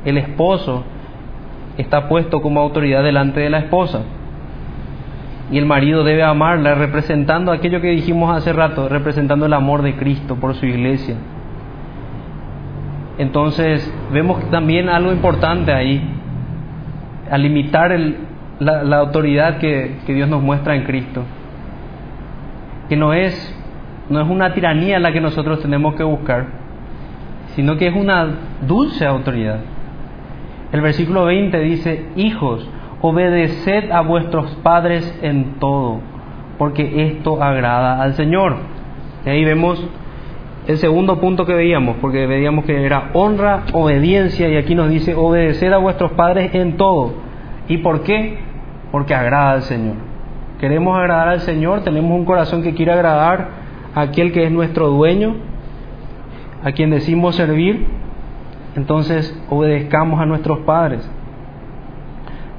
el 0.04 0.18
esposo 0.18 0.84
está 1.78 2.10
puesto 2.10 2.42
como 2.42 2.60
autoridad 2.60 3.04
delante 3.04 3.40
de 3.40 3.52
la 3.52 3.60
esposa. 3.60 4.02
Y 5.52 5.58
el 5.58 5.66
marido 5.66 6.04
debe 6.04 6.24
amarla 6.24 6.74
representando 6.74 7.52
aquello 7.52 7.82
que 7.82 7.90
dijimos 7.90 8.36
hace 8.36 8.52
rato, 8.52 8.90
representando 8.90 9.46
el 9.46 9.54
amor 9.54 9.84
de 9.84 9.96
Cristo 9.96 10.36
por 10.36 10.56
su 10.56 10.66
iglesia. 10.66 11.16
Entonces 13.18 13.94
vemos 14.12 14.50
también 14.50 14.90
algo 14.90 15.12
importante 15.12 15.72
ahí, 15.72 16.02
a 17.30 17.38
limitar 17.38 17.92
el, 17.92 18.18
la, 18.60 18.98
autoridad 18.98 19.58
que, 19.58 19.98
que, 20.06 20.14
Dios 20.14 20.30
nos 20.30 20.42
muestra 20.42 20.76
en 20.76 20.84
Cristo, 20.84 21.24
que 22.90 22.96
no 22.96 23.14
es, 23.14 23.56
no 24.10 24.22
es 24.22 24.30
una 24.30 24.54
tiranía 24.54 25.00
la 25.00 25.12
que 25.12 25.22
nosotros 25.22 25.62
tenemos 25.62 25.96
que 25.96 26.04
buscar, 26.04 26.48
sino 27.56 27.78
que 27.78 27.88
es 27.88 27.96
una 27.96 28.28
dulce 28.68 29.06
autoridad. 29.06 29.60
El 30.72 30.82
versículo 30.82 31.26
20 31.26 31.58
dice, 31.60 32.06
hijos, 32.16 32.68
obedeced 33.02 33.92
a 33.92 34.02
vuestros 34.02 34.50
padres 34.64 35.18
en 35.22 35.60
todo, 35.60 36.00
porque 36.58 37.08
esto 37.08 37.42
agrada 37.42 38.02
al 38.02 38.14
Señor. 38.16 38.58
Y 39.26 39.30
ahí 39.30 39.46
vemos 39.46 39.84
el 40.68 40.78
segundo 40.78 41.20
punto 41.20 41.46
que 41.46 41.54
veíamos, 41.54 41.98
porque 42.02 42.26
veíamos 42.26 42.66
que 42.66 42.86
era 42.86 43.12
honra, 43.14 43.64
obediencia, 43.74 44.50
y 44.50 44.58
aquí 44.58 44.74
nos 44.74 44.90
dice 44.90 45.14
obedecer 45.14 45.74
a 45.74 45.78
vuestros 45.78 46.12
padres 46.14 46.54
en 46.56 46.78
todo. 46.78 47.14
¿Y 47.68 47.78
por 47.78 48.02
qué? 48.02 48.40
Porque 48.92 49.14
agrada 49.14 49.52
al 49.52 49.62
Señor. 49.64 49.96
Queremos 50.60 50.98
agradar 50.98 51.28
al 51.28 51.42
Señor, 51.42 51.82
tenemos 51.82 52.12
un 52.12 52.26
corazón 52.26 52.64
que 52.64 52.74
quiere 52.74 52.94
agradar 52.94 53.50
a 53.94 54.02
aquel 54.02 54.32
que 54.32 54.46
es 54.46 54.52
nuestro 54.52 54.88
dueño, 54.88 55.36
a 56.64 56.72
quien 56.72 56.90
decimos 56.90 57.36
servir, 57.36 57.86
entonces 58.76 59.40
obedezcamos 59.50 60.20
a 60.20 60.26
nuestros 60.26 60.60
padres, 60.60 61.10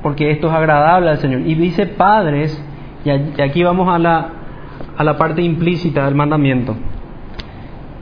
porque 0.03 0.31
esto 0.31 0.49
es 0.49 0.55
agradable 0.55 1.11
al 1.11 1.19
Señor. 1.19 1.41
Y 1.41 1.55
dice 1.55 1.87
padres, 1.87 2.63
y 3.05 3.11
aquí 3.41 3.63
vamos 3.63 3.89
a 3.89 3.99
la, 3.99 4.29
a 4.97 5.05
la 5.05 5.17
parte 5.17 5.43
implícita 5.43 6.05
del 6.05 6.15
mandamiento. 6.15 6.77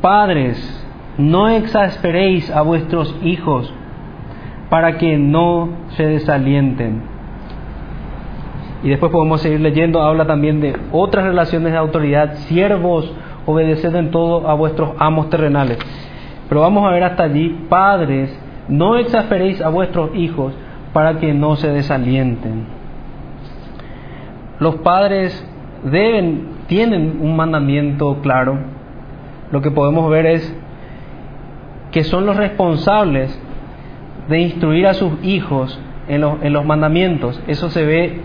Padres, 0.00 0.84
no 1.18 1.48
exasperéis 1.48 2.50
a 2.50 2.62
vuestros 2.62 3.14
hijos 3.22 3.72
para 4.70 4.98
que 4.98 5.16
no 5.18 5.68
se 5.90 6.06
desalienten. 6.06 7.02
Y 8.82 8.88
después 8.88 9.10
podemos 9.12 9.40
seguir 9.40 9.60
leyendo, 9.60 10.02
habla 10.02 10.26
también 10.26 10.60
de 10.60 10.76
otras 10.92 11.24
relaciones 11.24 11.72
de 11.72 11.78
autoridad, 11.78 12.34
siervos, 12.48 13.10
obedeced 13.46 13.94
en 13.94 14.10
todo 14.10 14.48
a 14.48 14.54
vuestros 14.54 14.90
amos 14.98 15.30
terrenales. 15.30 15.78
Pero 16.48 16.60
vamos 16.60 16.84
a 16.86 16.90
ver 16.90 17.04
hasta 17.04 17.24
allí, 17.24 17.66
padres, 17.68 18.38
no 18.68 18.96
exasperéis 18.96 19.62
a 19.62 19.68
vuestros 19.68 20.14
hijos 20.14 20.52
para 20.94 21.18
que 21.18 21.34
no 21.34 21.56
se 21.56 21.68
desalienten. 21.68 22.64
Los 24.60 24.76
padres 24.76 25.46
deben, 25.82 26.50
tienen 26.68 27.18
un 27.20 27.36
mandamiento 27.36 28.20
claro, 28.22 28.58
lo 29.50 29.60
que 29.60 29.72
podemos 29.72 30.08
ver 30.08 30.24
es 30.24 30.56
que 31.90 32.04
son 32.04 32.24
los 32.24 32.36
responsables 32.36 33.38
de 34.28 34.40
instruir 34.40 34.86
a 34.86 34.94
sus 34.94 35.12
hijos 35.22 35.78
en 36.08 36.22
los, 36.22 36.42
en 36.42 36.52
los 36.52 36.64
mandamientos. 36.64 37.42
Eso 37.48 37.70
se 37.70 37.84
ve, 37.84 38.20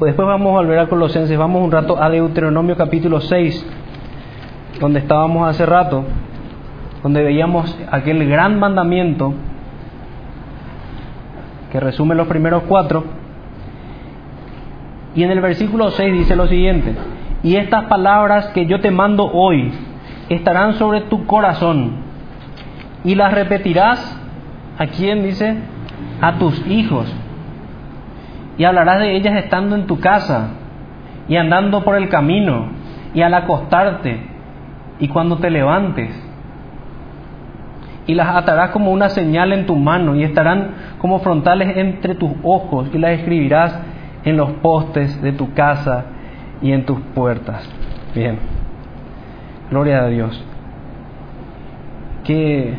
después 0.00 0.28
vamos 0.28 0.50
a 0.50 0.60
volver 0.60 0.78
a 0.78 0.86
Colosenses, 0.86 1.36
vamos 1.36 1.64
un 1.64 1.72
rato 1.72 2.00
a 2.00 2.10
Deuteronomio 2.10 2.76
capítulo 2.76 3.20
6, 3.20 3.66
donde 4.80 5.00
estábamos 5.00 5.48
hace 5.48 5.64
rato, 5.64 6.04
donde 7.02 7.22
veíamos 7.22 7.76
aquel 7.90 8.28
gran 8.28 8.58
mandamiento 8.58 9.32
que 11.70 11.80
resume 11.80 12.14
los 12.14 12.28
primeros 12.28 12.64
cuatro. 12.64 13.04
Y 15.14 15.22
en 15.22 15.30
el 15.30 15.40
versículo 15.40 15.90
6 15.90 16.12
dice 16.12 16.36
lo 16.36 16.46
siguiente, 16.46 16.94
y 17.42 17.56
estas 17.56 17.84
palabras 17.84 18.48
que 18.48 18.66
yo 18.66 18.80
te 18.80 18.90
mando 18.90 19.24
hoy 19.24 19.72
estarán 20.28 20.74
sobre 20.74 21.02
tu 21.02 21.26
corazón 21.26 22.08
y 23.04 23.14
las 23.14 23.32
repetirás 23.32 24.20
a 24.78 24.86
quién 24.86 25.22
dice 25.22 25.56
a 26.20 26.38
tus 26.38 26.66
hijos. 26.66 27.12
Y 28.58 28.64
hablarás 28.64 29.00
de 29.00 29.16
ellas 29.16 29.36
estando 29.36 29.76
en 29.76 29.86
tu 29.86 30.00
casa 30.00 30.50
y 31.28 31.36
andando 31.36 31.84
por 31.84 31.94
el 31.94 32.08
camino 32.08 32.66
y 33.14 33.22
al 33.22 33.34
acostarte 33.34 34.20
y 34.98 35.08
cuando 35.08 35.38
te 35.38 35.50
levantes 35.50 36.27
y 38.08 38.14
las 38.14 38.34
atarás 38.34 38.70
como 38.70 38.90
una 38.90 39.10
señal 39.10 39.52
en 39.52 39.66
tu 39.66 39.76
mano 39.76 40.16
y 40.16 40.24
estarán 40.24 40.70
como 40.98 41.20
frontales 41.20 41.76
entre 41.76 42.14
tus 42.14 42.32
ojos 42.42 42.88
y 42.92 42.98
las 42.98 43.12
escribirás 43.12 43.78
en 44.24 44.38
los 44.38 44.50
postes 44.62 45.20
de 45.22 45.32
tu 45.32 45.52
casa 45.52 46.06
y 46.62 46.72
en 46.72 46.86
tus 46.86 46.98
puertas. 47.14 47.68
Bien. 48.14 48.38
Gloria 49.70 50.04
a 50.04 50.08
Dios. 50.08 50.42
Que 52.24 52.74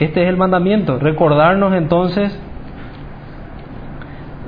este 0.00 0.22
es 0.24 0.28
el 0.28 0.36
mandamiento, 0.36 0.98
recordarnos 0.98 1.72
entonces 1.72 2.36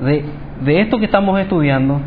de, 0.03 0.25
de 0.65 0.81
esto 0.81 0.99
que 0.99 1.05
estamos 1.05 1.39
estudiando, 1.39 2.01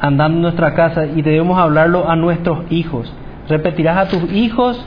andando 0.00 0.36
en 0.36 0.42
nuestra 0.42 0.72
casa 0.72 1.04
y 1.04 1.20
debemos 1.20 1.58
hablarlo 1.58 2.08
a 2.08 2.16
nuestros 2.16 2.60
hijos. 2.70 3.14
Repetirás 3.50 3.98
a 3.98 4.08
tus 4.08 4.32
hijos 4.32 4.82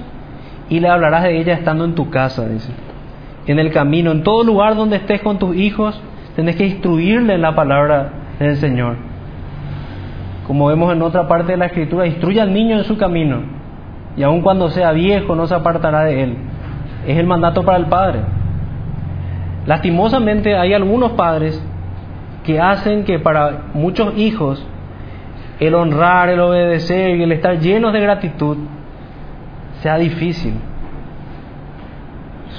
y 0.71 0.79
le 0.79 0.89
hablarás 0.89 1.21
de 1.23 1.39
ella 1.39 1.53
estando 1.53 1.85
en 1.85 1.93
tu 1.93 2.09
casa, 2.09 2.47
dice. 2.47 2.71
En 3.45 3.59
el 3.59 3.71
camino, 3.71 4.09
en 4.11 4.23
todo 4.23 4.43
lugar 4.43 4.75
donde 4.75 4.95
estés 4.95 5.21
con 5.21 5.37
tus 5.37 5.55
hijos, 5.55 6.01
tenés 6.35 6.55
que 6.55 6.65
instruirle 6.65 7.35
en 7.35 7.41
la 7.43 7.53
palabra 7.53 8.09
del 8.39 8.55
Señor 8.57 9.11
como 10.51 10.67
vemos 10.67 10.91
en 10.91 11.01
otra 11.01 11.29
parte 11.29 11.53
de 11.53 11.57
la 11.57 11.67
escritura, 11.67 12.05
instruye 12.05 12.41
al 12.41 12.51
niño 12.51 12.77
en 12.77 12.83
su 12.83 12.97
camino, 12.97 13.37
y 14.17 14.23
aun 14.23 14.41
cuando 14.41 14.69
sea 14.69 14.91
viejo 14.91 15.33
no 15.33 15.47
se 15.47 15.55
apartará 15.55 16.03
de 16.03 16.23
él. 16.23 16.37
Es 17.07 17.17
el 17.17 17.25
mandato 17.25 17.63
para 17.63 17.77
el 17.77 17.85
padre. 17.85 18.19
Lastimosamente 19.65 20.57
hay 20.57 20.73
algunos 20.73 21.13
padres 21.13 21.65
que 22.43 22.59
hacen 22.59 23.05
que 23.05 23.17
para 23.17 23.67
muchos 23.73 24.17
hijos 24.17 24.67
el 25.61 25.73
honrar, 25.73 26.27
el 26.27 26.41
obedecer 26.41 27.15
y 27.15 27.23
el 27.23 27.31
estar 27.31 27.57
llenos 27.59 27.93
de 27.93 28.01
gratitud 28.01 28.57
sea 29.81 29.97
difícil. 29.97 30.53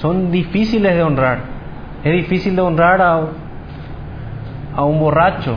Son 0.00 0.30
difíciles 0.30 0.94
de 0.94 1.02
honrar. 1.02 1.38
Es 2.04 2.12
difícil 2.12 2.56
de 2.56 2.62
honrar 2.62 3.00
a, 3.00 3.20
a 4.74 4.84
un 4.84 4.98
borracho. 4.98 5.56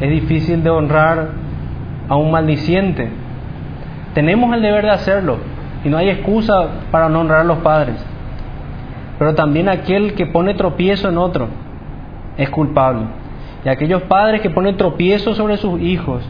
Es 0.00 0.10
difícil 0.10 0.62
de 0.62 0.70
honrar 0.70 1.28
a 2.08 2.16
un 2.16 2.30
maldiciente. 2.30 3.08
Tenemos 4.14 4.54
el 4.54 4.62
deber 4.62 4.84
de 4.84 4.90
hacerlo 4.90 5.38
y 5.84 5.88
no 5.88 5.98
hay 5.98 6.08
excusa 6.08 6.68
para 6.90 7.08
no 7.08 7.20
honrar 7.20 7.40
a 7.40 7.44
los 7.44 7.58
padres. 7.58 8.04
Pero 9.18 9.34
también 9.34 9.68
aquel 9.68 10.14
que 10.14 10.26
pone 10.26 10.54
tropiezo 10.54 11.08
en 11.08 11.18
otro 11.18 11.48
es 12.36 12.48
culpable. 12.50 13.06
Y 13.64 13.68
aquellos 13.68 14.02
padres 14.02 14.40
que 14.40 14.50
ponen 14.50 14.76
tropiezo 14.76 15.34
sobre 15.34 15.56
sus 15.56 15.80
hijos 15.80 16.28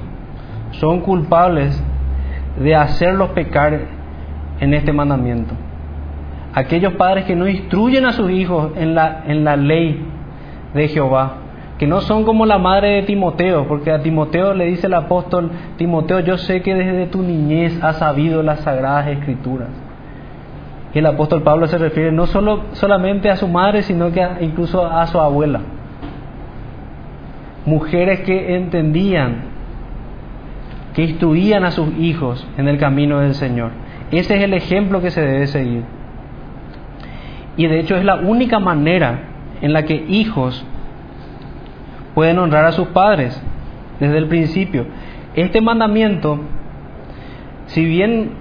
son 0.73 1.01
culpables 1.01 1.83
de 2.59 2.75
hacerlos 2.75 3.31
pecar 3.31 4.02
en 4.61 4.75
este 4.75 4.93
mandamiento. 4.93 5.55
Aquellos 6.55 6.95
padres 6.95 7.25
que 7.25 7.35
no 7.35 7.49
instruyen 7.49 8.05
a 8.05 8.13
sus 8.13 8.31
hijos 8.31 8.73
en 8.77 8.95
la, 8.95 9.25
en 9.27 9.45
la 9.45 9.57
ley 9.57 10.05
de 10.75 10.89
Jehová 10.89 11.43
que 11.83 11.89
no 11.89 12.01
son 12.01 12.23
como 12.23 12.47
la 12.47 12.59
madre 12.59 12.91
de 12.91 13.03
Timoteo, 13.03 13.67
porque 13.67 13.91
a 13.91 14.03
Timoteo 14.03 14.55
le 14.55 14.67
dice 14.67 14.87
el 14.87 14.95
apóstol, 14.95 15.51
Timoteo, 15.79 16.21
yo 16.21 16.39
sé 16.39 16.63
que 16.63 16.77
desde 16.77 17.07
tu 17.07 17.25
niñez 17.25 17.77
has 17.83 17.97
sabido 17.97 18.41
las 18.45 18.61
sagradas 18.61 19.09
escrituras. 19.09 19.67
Y 20.95 21.01
el 21.01 21.07
apóstol 21.07 21.43
Pablo 21.43 21.67
se 21.67 21.79
refiere 21.79 22.13
no 22.13 22.29
solo, 22.29 22.67
solamente 22.75 23.31
a 23.31 23.35
su 23.37 23.49
madre, 23.49 23.83
sino 23.83 24.13
que 24.13 24.25
incluso 24.43 24.87
a 24.87 25.05
su 25.09 25.19
abuela. 25.19 25.59
Mujeres 27.67 28.21
que 28.21 28.55
entendían, 28.55 29.39
que 30.95 31.03
instruían 31.03 31.65
a 31.65 31.73
sus 31.73 31.99
hijos 31.99 32.47
en 32.59 32.69
el 32.69 32.79
camino 32.79 33.19
del 33.19 33.35
Señor. 33.35 33.73
Ese 34.13 34.37
es 34.37 34.43
el 34.43 34.53
ejemplo 34.53 35.01
que 35.01 35.11
se 35.11 35.23
debe 35.23 35.47
seguir. 35.47 35.85
Y 37.57 37.67
de 37.67 37.81
hecho 37.81 37.97
es 37.97 38.05
la 38.05 38.17
única 38.17 38.59
manera 38.59 39.21
en 39.63 39.73
la 39.73 39.85
que 39.85 39.95
hijos 39.95 40.65
pueden 42.15 42.39
honrar 42.39 42.67
a 42.67 42.73
sus 42.73 42.89
padres 42.89 43.41
desde 44.01 44.19
el 44.19 44.29
principio. 44.29 44.85
Este 45.35 45.63
mandamiento, 45.63 46.41
si 47.67 47.85
bien 47.87 48.33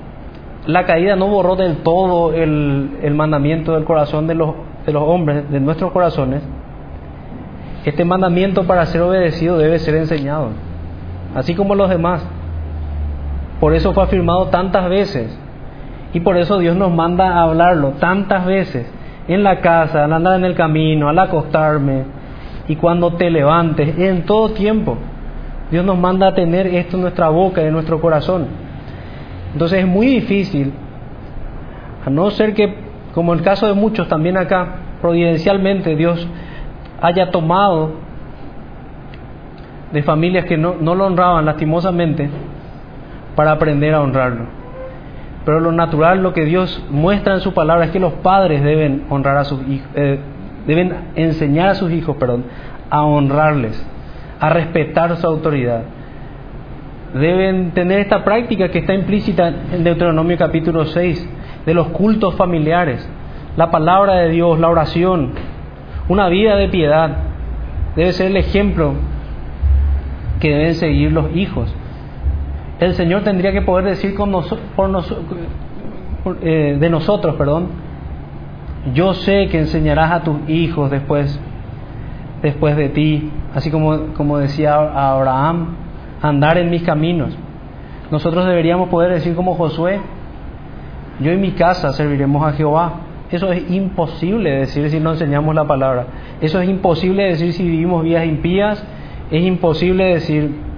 la 0.65 0.85
caída 0.85 1.15
no 1.15 1.27
borró 1.27 1.55
del 1.55 1.77
todo 1.77 2.33
el, 2.33 2.97
el 3.01 3.13
mandamiento 3.13 3.73
del 3.73 3.85
corazón 3.85 4.27
de 4.27 4.35
los, 4.35 4.53
de 4.85 4.91
los 4.91 5.03
hombres, 5.03 5.49
de 5.49 5.59
nuestros 5.61 5.91
corazones, 5.93 6.41
este 7.85 8.03
mandamiento 8.03 8.67
para 8.67 8.85
ser 8.85 9.01
obedecido 9.01 9.57
debe 9.57 9.79
ser 9.79 9.95
enseñado, 9.95 10.49
así 11.33 11.55
como 11.55 11.75
los 11.75 11.89
demás. 11.89 12.25
Por 13.61 13.73
eso 13.73 13.93
fue 13.93 14.03
afirmado 14.03 14.47
tantas 14.47 14.89
veces 14.89 15.40
y 16.13 16.19
por 16.19 16.37
eso 16.37 16.59
Dios 16.59 16.75
nos 16.75 16.91
manda 16.91 17.35
a 17.35 17.43
hablarlo 17.43 17.91
tantas 17.99 18.45
veces 18.45 18.91
en 19.27 19.43
la 19.43 19.61
casa, 19.61 20.03
al 20.03 20.13
andar 20.13 20.37
en 20.37 20.45
el 20.45 20.55
camino, 20.55 21.07
al 21.07 21.19
acostarme 21.19 22.03
y 22.67 22.75
cuando 22.75 23.13
te 23.13 23.29
levantes, 23.29 23.97
en 23.97 24.23
todo 24.23 24.49
tiempo. 24.49 24.97
Dios 25.71 25.85
nos 25.85 25.97
manda 25.97 26.27
a 26.27 26.33
tener 26.33 26.67
esto 26.67 26.97
en 26.97 27.03
nuestra 27.03 27.29
boca 27.29 27.61
y 27.61 27.67
en 27.67 27.73
nuestro 27.73 28.01
corazón. 28.01 28.47
Entonces 29.53 29.79
es 29.79 29.87
muy 29.87 30.05
difícil, 30.07 30.73
a 32.05 32.09
no 32.09 32.29
ser 32.31 32.53
que, 32.53 32.73
como 33.13 33.33
el 33.33 33.41
caso 33.41 33.67
de 33.67 33.73
muchos 33.73 34.07
también 34.07 34.37
acá, 34.37 34.75
providencialmente 35.01 35.95
Dios 35.95 36.27
haya 37.01 37.31
tomado 37.31 37.91
de 39.91 40.03
familias 40.03 40.45
que 40.45 40.57
no, 40.57 40.75
no 40.79 40.95
lo 40.95 41.05
honraban 41.05 41.45
lastimosamente 41.45 42.29
para 43.35 43.51
aprender 43.51 43.93
a 43.93 44.01
honrarlo. 44.01 44.60
Pero 45.45 45.59
lo 45.59 45.71
natural, 45.71 46.21
lo 46.21 46.33
que 46.33 46.45
Dios 46.45 46.83
muestra 46.89 47.33
en 47.33 47.39
su 47.41 47.53
palabra 47.53 47.85
es 47.85 47.91
que 47.91 47.99
los 47.99 48.13
padres 48.13 48.63
deben 48.63 49.05
honrar 49.09 49.37
a 49.37 49.43
sus 49.43 49.61
hijos, 49.67 49.87
eh, 49.95 50.19
deben 50.67 50.93
enseñar 51.15 51.69
a 51.69 51.75
sus 51.75 51.91
hijos, 51.91 52.15
perdón, 52.17 52.45
a 52.89 53.03
honrarles, 53.03 53.83
a 54.39 54.49
respetar 54.49 55.15
su 55.17 55.25
autoridad. 55.25 55.83
Deben 57.13 57.71
tener 57.71 57.99
esta 57.99 58.23
práctica 58.23 58.69
que 58.69 58.79
está 58.79 58.93
implícita 58.93 59.47
en 59.71 59.83
Deuteronomio 59.83 60.37
capítulo 60.37 60.85
6, 60.85 61.27
de 61.65 61.73
los 61.73 61.87
cultos 61.87 62.35
familiares, 62.35 63.07
la 63.57 63.71
palabra 63.71 64.15
de 64.15 64.29
Dios, 64.29 64.59
la 64.59 64.69
oración, 64.69 65.31
una 66.07 66.29
vida 66.29 66.55
de 66.55 66.69
piedad. 66.69 67.17
Debe 67.95 68.13
ser 68.13 68.27
el 68.27 68.37
ejemplo 68.37 68.93
que 70.39 70.49
deben 70.49 70.75
seguir 70.75 71.11
los 71.11 71.35
hijos. 71.35 71.73
El 72.81 72.95
Señor 72.95 73.23
tendría 73.23 73.51
que 73.51 73.61
poder 73.61 73.85
decir 73.85 74.15
con 74.15 74.31
por 74.75 76.37
eh, 76.41 76.77
de 76.79 76.89
nosotros, 76.89 77.35
perdón, 77.35 77.67
yo 78.95 79.13
sé 79.13 79.49
que 79.49 79.59
enseñarás 79.59 80.11
a 80.11 80.23
tus 80.23 80.49
hijos 80.49 80.89
después, 80.89 81.39
después 82.41 82.75
de 82.75 82.89
ti, 82.89 83.29
así 83.53 83.69
como, 83.69 84.13
como 84.15 84.39
decía 84.39 84.73
Abraham, 84.73 85.75
andar 86.23 86.57
en 86.57 86.71
mis 86.71 86.81
caminos. 86.81 87.37
Nosotros 88.09 88.47
deberíamos 88.47 88.89
poder 88.89 89.11
decir 89.11 89.35
como 89.35 89.53
Josué, 89.53 89.99
yo 91.19 91.29
en 91.29 91.39
mi 91.39 91.51
casa 91.51 91.93
serviremos 91.93 92.43
a 92.43 92.53
Jehová. 92.53 92.93
Eso 93.29 93.51
es 93.51 93.69
imposible 93.69 94.57
decir 94.57 94.89
si 94.89 94.99
no 94.99 95.11
enseñamos 95.11 95.53
la 95.53 95.65
palabra. 95.65 96.07
Eso 96.41 96.59
es 96.59 96.67
imposible 96.67 97.25
decir 97.25 97.53
si 97.53 97.63
vivimos 97.63 98.03
vidas 98.03 98.25
impías. 98.25 98.83
Es 99.29 99.43
imposible 99.43 100.05
decir 100.05 100.70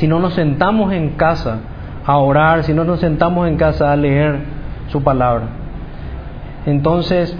si 0.00 0.08
no 0.08 0.18
nos 0.18 0.32
sentamos 0.32 0.94
en 0.94 1.10
casa 1.10 1.58
a 2.06 2.16
orar, 2.16 2.62
si 2.62 2.72
no 2.72 2.84
nos 2.84 3.00
sentamos 3.00 3.46
en 3.46 3.56
casa 3.56 3.92
a 3.92 3.96
leer 3.96 4.38
su 4.88 5.02
palabra. 5.02 5.44
Entonces, 6.64 7.36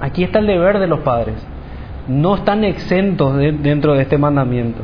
aquí 0.00 0.24
está 0.24 0.40
el 0.40 0.48
deber 0.48 0.80
de 0.80 0.88
los 0.88 1.00
padres. 1.00 1.36
No 2.08 2.34
están 2.34 2.64
exentos 2.64 3.36
dentro 3.36 3.94
de 3.94 4.02
este 4.02 4.18
mandamiento. 4.18 4.80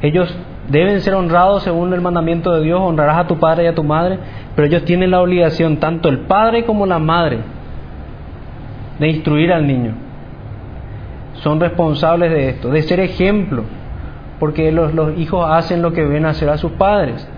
Ellos 0.00 0.32
deben 0.68 1.00
ser 1.00 1.14
honrados 1.14 1.64
según 1.64 1.92
el 1.92 2.02
mandamiento 2.02 2.52
de 2.52 2.62
Dios, 2.62 2.80
honrarás 2.80 3.18
a 3.18 3.26
tu 3.26 3.40
padre 3.40 3.64
y 3.64 3.66
a 3.66 3.74
tu 3.74 3.82
madre, 3.82 4.20
pero 4.54 4.68
ellos 4.68 4.84
tienen 4.84 5.10
la 5.10 5.20
obligación, 5.20 5.78
tanto 5.78 6.08
el 6.08 6.20
padre 6.20 6.64
como 6.64 6.86
la 6.86 7.00
madre, 7.00 7.40
de 9.00 9.08
instruir 9.08 9.52
al 9.52 9.66
niño. 9.66 9.94
Son 11.42 11.58
responsables 11.58 12.30
de 12.30 12.50
esto, 12.50 12.70
de 12.70 12.82
ser 12.82 13.00
ejemplo, 13.00 13.64
porque 14.40 14.72
los, 14.72 14.92
hijos 15.16 15.46
hacen 15.48 15.82
lo 15.82 15.92
que 15.92 16.04
ven 16.04 16.26
hacer 16.26 16.48
a 16.48 16.56
sus 16.56 16.72
padres, 16.72 17.28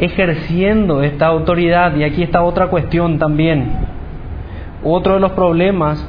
ejerciendo 0.00 1.02
esta 1.02 1.26
autoridad. 1.26 1.94
Y 1.94 2.02
aquí 2.02 2.24
está 2.24 2.42
otra 2.42 2.66
cuestión 2.66 3.20
también, 3.20 3.70
otro 4.82 5.14
de 5.14 5.20
los 5.20 5.32
problemas 5.32 6.04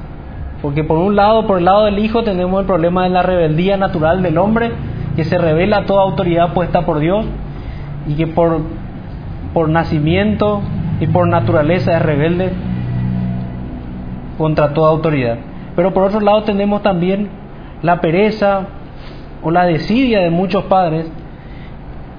porque 0.63 0.85
por 0.85 0.97
un 0.97 1.17
lado, 1.17 1.45
por 1.45 1.57
el 1.57 1.65
lado 1.65 1.83
del 1.83 1.99
hijo, 1.99 2.23
tenemos 2.23 2.61
el 2.61 2.65
problema 2.65 3.03
de 3.03 3.09
la 3.09 3.21
rebeldía 3.21 3.75
natural 3.75 4.23
del 4.23 4.37
hombre, 4.37 4.71
que 5.17 5.25
se 5.25 5.37
revela 5.37 5.85
toda 5.85 6.03
autoridad 6.03 6.53
puesta 6.53 6.85
por 6.85 6.99
Dios 6.99 7.25
y 8.07 8.15
que 8.15 8.27
por, 8.27 8.61
por 9.53 9.67
nacimiento 9.67 10.61
y 11.01 11.07
por 11.07 11.27
naturaleza 11.27 11.97
es 11.97 12.01
rebelde 12.01 12.53
contra 14.37 14.73
toda 14.73 14.89
autoridad. 14.89 15.37
Pero 15.75 15.93
por 15.93 16.03
otro 16.03 16.21
lado 16.21 16.43
tenemos 16.43 16.81
también 16.81 17.27
la 17.83 18.01
pereza 18.01 18.65
o 19.43 19.51
la 19.51 19.65
desidia 19.65 20.21
de 20.21 20.31
muchos 20.31 20.63
padres 20.63 21.05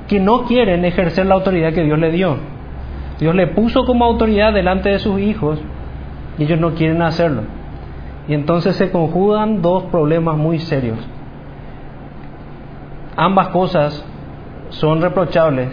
que 0.07 0.21
no 0.21 0.45
quieren 0.45 0.85
ejercer 0.85 1.27
la 1.27 1.35
autoridad 1.35 1.73
que 1.73 1.83
Dios 1.83 1.99
le 1.99 2.13
dio. 2.13 2.37
Dios 3.19 3.35
le 3.35 3.49
puso 3.49 3.85
como 3.85 4.05
autoridad 4.05 4.53
delante 4.53 4.91
de 4.91 4.99
sus 4.99 5.19
hijos 5.21 5.59
y 6.39 6.45
ellos 6.45 6.61
no 6.61 6.75
quieren 6.75 7.01
hacerlo. 7.03 7.43
Y 8.29 8.35
entonces 8.35 8.77
se 8.77 8.91
conjugan 8.91 9.63
dos 9.63 9.85
problemas 9.85 10.37
muy 10.37 10.59
serios. 10.59 10.99
Ambas 13.17 13.49
cosas 13.49 14.05
son 14.71 15.01
reprochables 15.01 15.69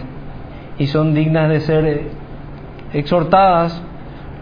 y 0.78 0.86
son 0.86 1.14
dignas 1.14 1.48
de 1.48 1.60
ser 1.60 2.02
exhortadas 2.92 3.82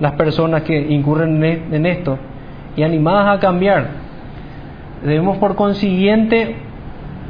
las 0.00 0.12
personas 0.12 0.62
que 0.62 0.78
incurren 0.78 1.42
e-, 1.42 1.62
en 1.72 1.86
esto 1.86 2.18
y 2.76 2.82
animadas 2.82 3.36
a 3.36 3.40
cambiar. 3.40 4.09
Debemos 5.02 5.38
por 5.38 5.54
consiguiente 5.56 6.56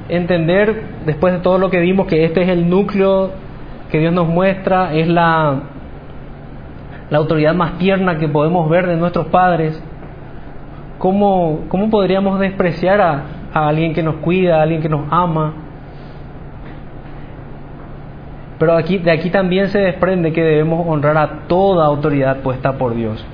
entender, 0.08 0.84
después 1.06 1.32
de 1.32 1.38
todo 1.40 1.58
lo 1.58 1.70
que 1.70 1.80
vimos, 1.80 2.06
que 2.06 2.24
este 2.24 2.42
es 2.42 2.48
el 2.48 2.68
núcleo 2.68 3.30
que 3.90 3.98
Dios 3.98 4.12
nos 4.12 4.26
muestra, 4.26 4.94
es 4.94 5.08
la, 5.08 5.60
la 7.10 7.18
autoridad 7.18 7.54
más 7.54 7.78
tierna 7.78 8.18
que 8.18 8.28
podemos 8.28 8.68
ver 8.68 8.86
de 8.86 8.96
nuestros 8.96 9.26
padres 9.26 9.80
¿cómo, 11.00 11.64
cómo 11.68 11.90
podríamos 11.90 12.38
despreciar 12.38 13.00
a, 13.00 13.22
a 13.52 13.68
alguien 13.68 13.92
que 13.94 14.04
nos 14.04 14.16
cuida, 14.16 14.58
a 14.58 14.62
alguien 14.62 14.80
que 14.80 14.88
nos 14.88 15.06
ama? 15.10 15.54
Pero 18.60 18.76
aquí, 18.76 18.98
de 18.98 19.10
aquí 19.10 19.30
también 19.30 19.68
se 19.68 19.78
desprende 19.78 20.32
que 20.32 20.42
debemos 20.42 20.86
honrar 20.86 21.16
a 21.16 21.28
toda 21.48 21.86
autoridad 21.86 22.42
puesta 22.42 22.74
por 22.74 22.94
Dios. 22.94 23.26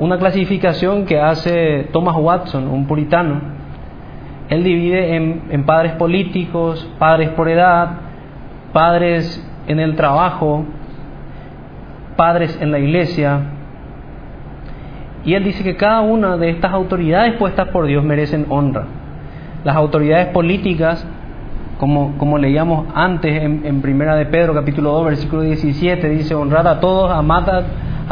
Una 0.00 0.16
clasificación 0.16 1.04
que 1.04 1.20
hace 1.20 1.88
Thomas 1.92 2.16
Watson, 2.16 2.66
un 2.68 2.86
puritano, 2.86 3.38
él 4.48 4.64
divide 4.64 5.14
en, 5.14 5.64
padres 5.64 5.92
políticos, 5.92 6.90
padres 6.98 7.28
por 7.30 7.50
edad, 7.50 7.98
padres 8.72 9.46
en 9.66 9.78
el 9.78 9.96
trabajo, 9.96 10.64
padres 12.16 12.58
en 12.62 12.72
la 12.72 12.78
iglesia, 12.78 13.40
y 15.22 15.34
él 15.34 15.44
dice 15.44 15.62
que 15.62 15.76
cada 15.76 16.00
una 16.00 16.38
de 16.38 16.48
estas 16.48 16.72
autoridades 16.72 17.34
puestas 17.34 17.68
por 17.68 17.84
Dios 17.84 18.02
merecen 18.02 18.46
honra. 18.48 18.86
Las 19.64 19.76
autoridades 19.76 20.28
políticas, 20.28 21.06
como, 21.78 22.16
como 22.16 22.38
leíamos 22.38 22.86
antes 22.94 23.42
en, 23.42 23.66
en, 23.66 23.82
Primera 23.82 24.16
de 24.16 24.24
Pedro, 24.24 24.54
capítulo 24.54 24.92
2, 24.92 25.04
versículo 25.04 25.42
17, 25.42 26.08
dice, 26.08 26.34
honrad 26.34 26.66
a 26.66 26.80
todos, 26.80 27.10
amad 27.10 27.50
a, 27.50 27.62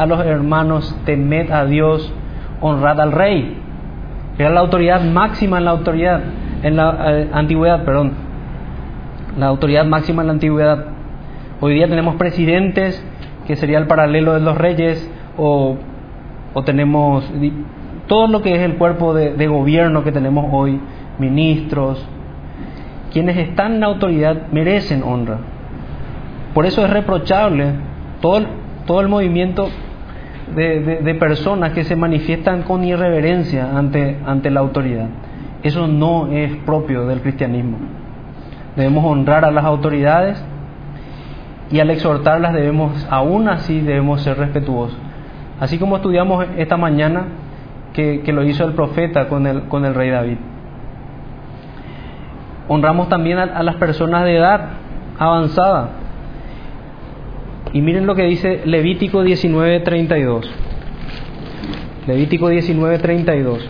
los 0.06 0.24
hermanos, 0.24 0.96
temed 1.04 1.50
a 1.50 1.64
Dios, 1.66 2.12
honrad 2.60 3.00
al 3.00 3.12
rey. 3.12 3.58
Era 4.38 4.50
la 4.50 4.60
autoridad 4.60 5.02
máxima 5.02 5.58
en 5.58 5.64
la 5.64 5.72
autoridad, 5.72 6.20
en 6.62 6.76
la 6.76 7.12
eh, 7.12 7.28
antigüedad, 7.32 7.84
perdón. 7.84 8.12
La 9.36 9.46
autoridad 9.46 9.84
máxima 9.84 10.22
en 10.22 10.26
la 10.28 10.32
antigüedad. 10.34 10.84
Hoy 11.60 11.74
día 11.74 11.88
tenemos 11.88 12.16
presidentes, 12.16 13.04
que 13.46 13.56
sería 13.56 13.78
el 13.78 13.86
paralelo 13.86 14.34
de 14.34 14.40
los 14.40 14.56
reyes, 14.56 15.10
o 15.36 15.76
o 16.54 16.62
tenemos 16.62 17.24
todo 18.06 18.26
lo 18.28 18.42
que 18.42 18.54
es 18.54 18.62
el 18.62 18.76
cuerpo 18.76 19.14
de, 19.14 19.46
gobierno 19.46 20.02
que 20.02 20.12
tenemos 20.12 20.46
hoy, 20.52 20.80
ministros, 21.18 22.04
quienes 23.12 23.36
están 23.36 23.74
en 23.74 23.80
la 23.80 23.86
autoridad 23.86 24.48
merecen 24.50 25.02
honra. 25.02 25.38
Por 26.54 26.66
eso 26.66 26.84
es 26.84 26.90
reprochable 26.90 27.74
todo, 28.20 28.46
todo 28.86 29.00
el 29.00 29.08
movimiento 29.08 29.68
de, 30.54 31.00
de, 31.02 31.14
personas 31.14 31.72
que 31.72 31.84
se 31.84 31.96
manifiestan 31.96 32.62
con 32.62 32.84
irreverencia 32.84 33.76
ante, 33.76 34.18
ante 34.26 34.50
la 34.50 34.60
autoridad. 34.60 35.06
Eso 35.62 35.86
no 35.86 36.28
es 36.28 36.54
propio 36.64 37.06
del 37.06 37.20
cristianismo. 37.20 37.78
Debemos 38.76 39.04
honrar 39.04 39.44
a 39.44 39.50
las 39.50 39.64
autoridades 39.64 40.42
y 41.70 41.80
al 41.80 41.90
exhortarlas 41.90 42.54
debemos, 42.54 43.06
aún 43.10 43.48
así, 43.48 43.80
debemos 43.80 44.22
ser 44.22 44.38
respetuosos. 44.38 44.96
Así 45.60 45.78
como 45.78 45.96
estudiamos 45.96 46.46
esta 46.56 46.76
mañana 46.76 47.26
que, 47.92 48.22
lo 48.32 48.44
hizo 48.44 48.64
el 48.64 48.74
profeta 48.74 49.28
con 49.28 49.46
el, 49.46 49.62
con 49.64 49.84
el 49.84 49.94
rey 49.94 50.10
David. 50.10 50.38
Honramos 52.68 53.08
también 53.08 53.38
a, 53.38 53.62
las 53.62 53.76
personas 53.76 54.24
de 54.24 54.36
edad 54.36 54.60
avanzada. 55.18 55.88
Y 57.72 57.80
miren 57.82 58.06
lo 58.06 58.14
que 58.14 58.24
dice 58.24 58.62
Levítico 58.64 59.22
19:32. 59.22 60.50
Levítico 62.06 62.50
19:32. 62.50 63.68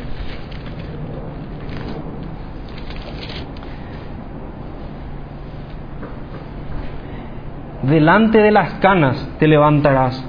Delante 7.82 8.38
de 8.38 8.50
las 8.50 8.74
canas 8.74 9.28
te 9.38 9.48
levantarás 9.48 10.24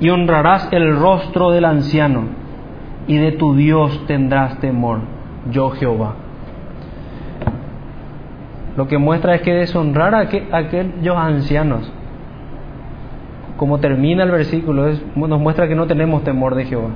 y 0.00 0.08
honrarás 0.08 0.68
el 0.72 0.96
rostro 0.96 1.50
del 1.50 1.66
anciano, 1.66 2.24
y 3.06 3.18
de 3.18 3.32
tu 3.32 3.54
Dios 3.54 4.06
tendrás 4.06 4.58
temor, 4.60 5.00
yo 5.50 5.70
Jehová. 5.70 6.14
Lo 8.76 8.88
que 8.88 8.98
muestra 8.98 9.34
es 9.34 9.42
que 9.42 9.52
deshonrar 9.52 10.14
a, 10.14 10.20
aquellos 10.20 11.16
ancianos, 11.16 11.92
como 13.56 13.78
termina 13.78 14.24
el 14.24 14.30
versículo, 14.30 14.86
nos 15.14 15.40
muestra 15.40 15.68
que 15.68 15.74
no 15.74 15.86
tenemos 15.86 16.24
temor 16.24 16.54
de 16.54 16.64
Jehová. 16.64 16.90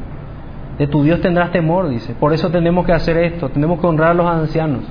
De 0.79 0.87
tu 0.87 1.03
Dios 1.03 1.21
tendrás 1.21 1.51
temor, 1.51 1.89
dice. 1.89 2.15
Por 2.15 2.33
eso 2.33 2.51
tenemos 2.51 2.85
que 2.87 2.93
hacer 2.93 3.17
esto, 3.19 3.49
tenemos 3.49 3.81
que 3.81 3.87
honrar 3.87 4.11
a 4.11 4.15
los 4.15 4.27
ancianos. 4.27 4.83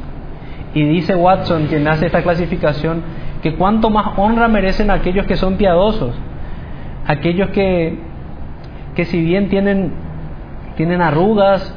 Y 0.74 0.84
dice 0.84 1.16
Watson, 1.16 1.68
quien 1.68 1.88
hace 1.88 2.06
esta 2.06 2.22
clasificación, 2.22 3.02
que 3.42 3.56
cuanto 3.56 3.90
más 3.90 4.18
honra 4.18 4.48
merecen 4.48 4.92
aquellos 4.92 5.26
que 5.26 5.36
son 5.36 5.56
piadosos, 5.56 6.14
aquellos 7.06 7.50
que, 7.50 7.98
que 8.96 9.06
si 9.06 9.22
bien 9.22 9.50
tienen, 9.50 9.92
tienen 10.76 11.02
arrugas, 11.02 11.74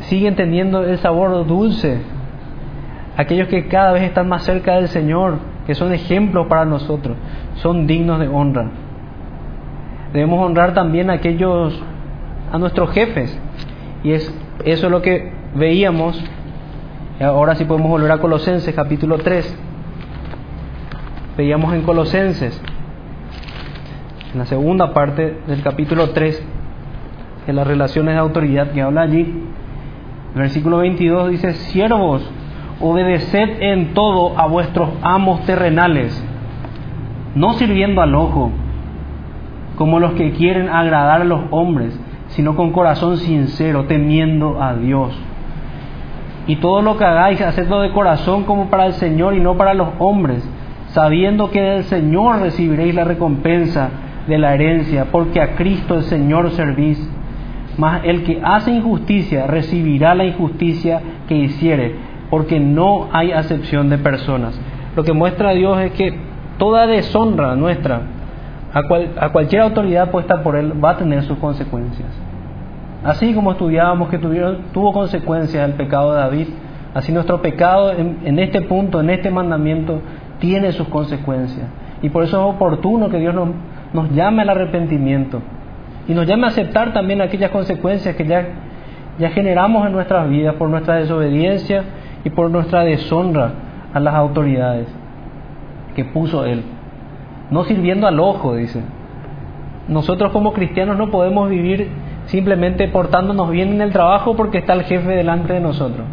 siguen 0.00 0.36
teniendo 0.36 0.84
el 0.84 0.98
sabor 0.98 1.46
dulce, 1.46 1.98
aquellos 3.16 3.48
que 3.48 3.68
cada 3.68 3.92
vez 3.92 4.02
están 4.02 4.28
más 4.28 4.44
cerca 4.44 4.76
del 4.76 4.88
Señor, 4.88 5.38
que 5.66 5.74
son 5.74 5.92
ejemplos 5.92 6.46
para 6.46 6.64
nosotros, 6.64 7.16
son 7.56 7.86
dignos 7.86 8.20
de 8.20 8.28
honra. 8.28 8.70
Debemos 10.12 10.44
honrar 10.44 10.74
también 10.74 11.10
a 11.10 11.14
aquellos, 11.14 11.78
a 12.52 12.58
nuestros 12.58 12.90
jefes. 12.92 13.36
Y 14.04 14.12
es 14.12 14.32
eso 14.64 14.86
es 14.86 14.92
lo 14.92 15.02
que 15.02 15.32
veíamos. 15.54 16.22
Ahora 17.20 17.54
sí 17.54 17.64
podemos 17.64 17.90
volver 17.90 18.10
a 18.10 18.18
Colosenses 18.18 18.74
capítulo 18.74 19.18
3. 19.18 19.58
Veíamos 21.36 21.74
en 21.74 21.82
Colosenses, 21.82 22.60
en 24.32 24.38
la 24.38 24.46
segunda 24.46 24.94
parte 24.94 25.38
del 25.46 25.62
capítulo 25.62 26.10
3, 26.10 26.42
en 27.46 27.56
las 27.56 27.66
relaciones 27.66 28.14
de 28.14 28.20
autoridad 28.20 28.70
que 28.70 28.80
habla 28.80 29.02
allí. 29.02 29.20
El 30.34 30.40
versículo 30.40 30.78
22 30.78 31.30
dice, 31.30 31.52
siervos, 31.54 32.28
obedeced 32.80 33.62
en 33.62 33.94
todo 33.94 34.38
a 34.38 34.46
vuestros 34.46 34.90
amos 35.02 35.44
terrenales, 35.46 36.22
no 37.34 37.54
sirviendo 37.54 38.02
al 38.02 38.14
ojo 38.14 38.50
como 39.76 40.00
los 40.00 40.12
que 40.12 40.32
quieren 40.32 40.68
agradar 40.68 41.20
a 41.20 41.24
los 41.24 41.40
hombres, 41.50 41.98
sino 42.28 42.56
con 42.56 42.72
corazón 42.72 43.18
sincero, 43.18 43.84
temiendo 43.84 44.62
a 44.62 44.74
Dios. 44.74 45.16
Y 46.46 46.56
todo 46.56 46.82
lo 46.82 46.96
que 46.96 47.04
hagáis, 47.04 47.40
hacedlo 47.40 47.80
de 47.80 47.90
corazón 47.90 48.44
como 48.44 48.70
para 48.70 48.86
el 48.86 48.94
Señor 48.94 49.34
y 49.34 49.40
no 49.40 49.56
para 49.56 49.74
los 49.74 49.88
hombres, 49.98 50.48
sabiendo 50.88 51.50
que 51.50 51.60
del 51.60 51.84
Señor 51.84 52.40
recibiréis 52.40 52.94
la 52.94 53.04
recompensa 53.04 53.90
de 54.26 54.38
la 54.38 54.54
herencia, 54.54 55.06
porque 55.12 55.40
a 55.40 55.56
Cristo 55.56 55.94
el 55.94 56.04
Señor 56.04 56.50
servís. 56.52 57.10
Mas 57.76 58.02
el 58.04 58.24
que 58.24 58.40
hace 58.42 58.70
injusticia 58.70 59.46
recibirá 59.46 60.14
la 60.14 60.24
injusticia 60.24 61.02
que 61.28 61.34
hiciere, 61.36 61.96
porque 62.30 62.60
no 62.60 63.08
hay 63.12 63.32
acepción 63.32 63.88
de 63.88 63.98
personas. 63.98 64.58
Lo 64.94 65.04
que 65.04 65.12
muestra 65.12 65.52
Dios 65.52 65.78
es 65.80 65.92
que 65.92 66.18
toda 66.58 66.86
deshonra 66.86 67.54
nuestra 67.54 68.00
a, 68.72 69.30
cualquier 69.30 69.62
autoridad 69.62 70.10
puesta 70.10 70.42
por 70.42 70.56
él 70.56 70.84
va 70.84 70.90
a 70.90 70.96
tener 70.96 71.22
sus 71.22 71.38
consecuencias. 71.38 72.08
Así 73.04 73.32
como 73.34 73.52
estudiábamos 73.52 74.08
que 74.10 74.18
tuvo 74.18 74.92
consecuencias 74.92 75.66
el 75.66 75.76
pecado 75.76 76.12
de 76.12 76.18
David, 76.18 76.48
así 76.92 77.12
nuestro 77.12 77.40
pecado 77.40 77.92
en, 77.92 78.38
este 78.38 78.62
punto, 78.62 79.00
en 79.00 79.10
este 79.10 79.30
mandamiento, 79.30 80.00
tiene 80.40 80.72
sus 80.72 80.88
consecuencias. 80.88 81.66
Y 82.02 82.10
por 82.10 82.24
eso 82.24 82.36
es 82.38 82.54
oportuno 82.54 83.08
que 83.08 83.18
Dios 83.18 83.34
nos, 83.34 83.48
nos 83.94 84.10
llame 84.10 84.42
al 84.42 84.50
arrepentimiento 84.50 85.40
y 86.08 86.12
nos 86.12 86.26
llame 86.26 86.44
a 86.44 86.48
aceptar 86.48 86.92
también 86.92 87.20
aquellas 87.20 87.50
consecuencias 87.50 88.14
que 88.14 88.26
ya, 88.26 88.46
ya 89.18 89.30
generamos 89.30 89.86
en 89.86 89.92
nuestras 89.92 90.28
vidas 90.28 90.54
por 90.56 90.68
nuestra 90.68 90.96
desobediencia 90.96 91.84
y 92.26 92.30
por 92.30 92.50
nuestra 92.50 92.82
deshonra 92.82 93.52
a 93.94 94.00
las 94.00 94.14
autoridades 94.14 94.88
que 95.94 96.04
puso 96.04 96.44
Él 96.44 96.62
no 97.50 97.64
sirviendo 97.64 98.06
al 98.06 98.18
ojo, 98.20 98.56
dice. 98.56 98.82
Nosotros 99.88 100.32
como 100.32 100.52
cristianos 100.52 100.96
no 100.96 101.10
podemos 101.10 101.48
vivir 101.48 101.88
simplemente 102.26 102.88
portándonos 102.88 103.50
bien 103.50 103.70
en 103.70 103.80
el 103.80 103.92
trabajo 103.92 104.34
porque 104.34 104.58
está 104.58 104.72
el 104.72 104.82
jefe 104.82 105.08
delante 105.08 105.52
de 105.52 105.60
nosotros. 105.60 106.04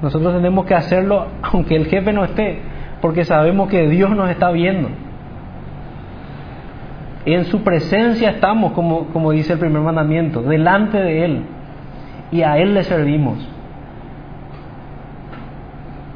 Nosotros 0.00 0.34
tenemos 0.34 0.64
que 0.64 0.74
hacerlo 0.74 1.26
aunque 1.42 1.76
el 1.76 1.86
jefe 1.86 2.12
no 2.12 2.24
esté, 2.24 2.60
porque 3.00 3.24
sabemos 3.24 3.68
que 3.68 3.88
Dios 3.88 4.10
nos 4.10 4.30
está 4.30 4.50
viendo. 4.50 4.88
En 7.26 7.44
su 7.46 7.62
presencia 7.62 8.30
estamos, 8.30 8.72
como, 8.72 9.06
como 9.08 9.32
dice 9.32 9.54
el 9.54 9.58
primer 9.58 9.82
mandamiento, 9.82 10.42
delante 10.42 10.98
de 10.98 11.24
Él. 11.24 11.42
Y 12.32 12.42
a 12.42 12.58
Él 12.58 12.74
le 12.74 12.84
servimos. 12.84 13.46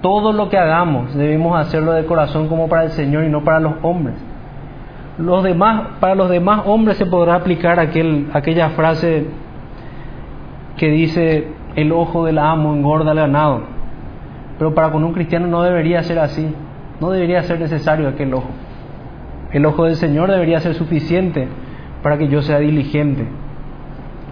Todo 0.05 0.34
lo 0.34 0.50
que 0.50 0.59
hagamos 0.59 1.14
debemos 1.14 1.59
hacerlo 1.59 1.92
de 1.92 2.05
corazón 2.05 2.46
como 2.46 2.68
para 2.68 2.84
el 2.84 2.90
Señor 2.90 3.24
y 3.24 3.30
no 3.30 3.42
para 3.42 3.59
los 3.59 3.72
hombres. 3.80 4.14
Los 5.16 5.42
demás, 5.42 5.92
para 5.98 6.14
los 6.14 6.28
demás 6.28 6.64
hombres 6.66 6.98
se 6.98 7.07
podrá 7.07 7.36
aplicar 7.36 7.80
aquel, 7.80 8.28
aquella 8.34 8.68
frase 8.68 9.28
que 10.76 10.90
dice 10.90 11.48
el 11.74 11.90
ojo 11.90 12.26
del 12.26 12.36
amo 12.36 12.74
engorda 12.74 13.12
al 13.12 13.16
ganado. 13.16 13.62
Pero 14.59 14.74
para 14.74 14.90
con 14.90 15.05
un 15.05 15.14
cristiano 15.14 15.46
no 15.46 15.62
debería 15.62 16.02
ser 16.02 16.18
así. 16.18 16.55
No 17.00 17.11
debería 17.11 17.42
ser 17.44 17.59
necesario 17.59 18.07
aquel 18.07 18.34
ojo. 18.34 18.50
El 19.52 19.64
ojo 19.64 19.86
del 19.86 19.96
Señor 19.96 20.30
debería 20.30 20.61
ser 20.61 20.74
suficiente 20.74 21.48
para 22.02 22.18
que 22.18 22.28
yo 22.28 22.42
sea 22.42 22.59
diligente. 22.59 23.26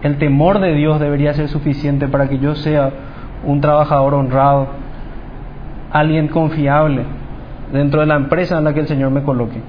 El 0.02 0.18
temor 0.18 0.60
de 0.60 0.74
Dios 0.74 1.00
debería 1.00 1.32
ser 1.32 1.48
suficiente 1.48 2.08
para 2.08 2.28
que 2.28 2.38
yo 2.38 2.56
sea 2.56 2.90
un 3.46 3.62
trabajador 3.62 4.12
honrado, 4.12 4.81
alguien 5.92 6.28
confiable 6.28 7.04
dentro 7.72 8.00
de 8.00 8.06
la 8.06 8.16
empresa 8.16 8.58
en 8.58 8.64
la 8.64 8.74
que 8.74 8.80
el 8.80 8.86
Señor 8.86 9.10
me 9.10 9.22
coloque. 9.22 9.60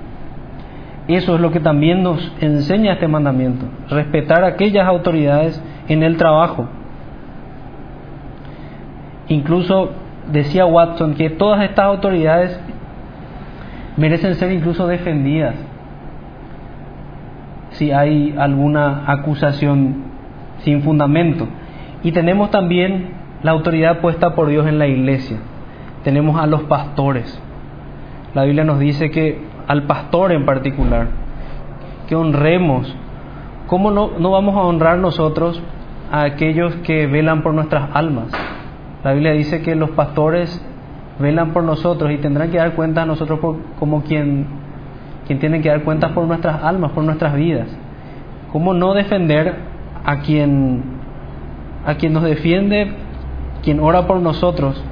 Eso 1.08 1.36
es 1.36 1.42
lo 1.42 1.52
que 1.52 1.60
también 1.60 2.02
nos 2.02 2.34
enseña 2.40 2.94
este 2.94 3.08
mandamiento, 3.08 3.66
respetar 3.90 4.44
aquellas 4.46 4.88
autoridades 4.88 5.62
en 5.90 6.02
el 6.02 6.16
trabajo. 6.16 6.68
Incluso 9.28 9.92
decía 10.32 10.66
Watson 10.66 11.16
que 11.16 11.30
todas 11.30 11.62
estas 11.64 11.86
autoridades 11.86 12.60
merecen 13.98 14.36
ser 14.36 14.52
incluso 14.52 14.88
defendidas 14.88 15.56
si 17.72 17.92
hay 17.92 18.36
alguna 18.38 19.04
acusación 19.08 20.04
sin 20.60 20.82
fundamento. 20.84 21.48
Y 22.04 22.12
tenemos 22.12 22.52
también 22.52 23.12
la 23.42 23.52
autoridad 23.52 24.00
puesta 24.00 24.36
por 24.36 24.48
Dios 24.48 24.68
en 24.68 24.80
la 24.80 24.88
iglesia. 24.88 25.38
Tenemos 26.04 26.40
a 26.42 26.48
los 26.48 26.64
pastores. 26.64 27.40
La 28.34 28.44
Biblia 28.44 28.64
nos 28.64 28.80
dice 28.80 29.12
que 29.12 29.42
al 29.68 29.84
pastor 29.84 30.32
en 30.32 30.46
particular, 30.46 31.08
que 32.08 32.16
honremos. 32.16 32.94
¿Cómo 33.68 33.92
no, 33.92 34.12
no 34.20 34.32
vamos 34.32 34.56
a 34.56 34.62
honrar 34.62 34.98
nosotros 34.98 35.62
a 36.12 36.24
aquellos 36.24 36.76
que 36.78 37.08
velan 37.08 37.42
por 37.42 37.54
nuestras 37.54 37.90
almas? 37.94 38.28
La 39.04 39.14
Biblia 39.14 39.32
dice 39.32 39.62
que 39.62 39.76
los 39.76 39.92
pastores 39.92 40.64
velan 41.20 41.54
por 41.54 41.64
nosotros 41.64 42.12
y 42.12 42.18
tendrán 42.18 42.52
que 42.52 42.58
dar 42.58 42.74
cuenta 42.74 43.04
a 43.04 43.06
nosotros 43.06 43.40
por, 43.40 43.58
como 43.80 44.04
quien, 44.04 44.46
quien 45.28 45.40
tiene 45.40 45.62
que 45.62 45.70
dar 45.70 45.84
cuentas 45.84 46.12
por 46.12 46.26
nuestras 46.26 46.64
almas, 46.64 46.92
por 46.92 47.04
nuestras 47.04 47.36
vidas. 47.36 47.68
¿Cómo 48.52 48.74
no 48.74 48.94
defender 48.94 49.56
a 50.04 50.20
quien, 50.20 50.84
a 51.86 51.96
quien 51.96 52.14
nos 52.14 52.24
defiende, 52.24 52.92
quien 53.64 53.80
ora 53.80 54.06
por 54.06 54.20
nosotros 54.20 54.84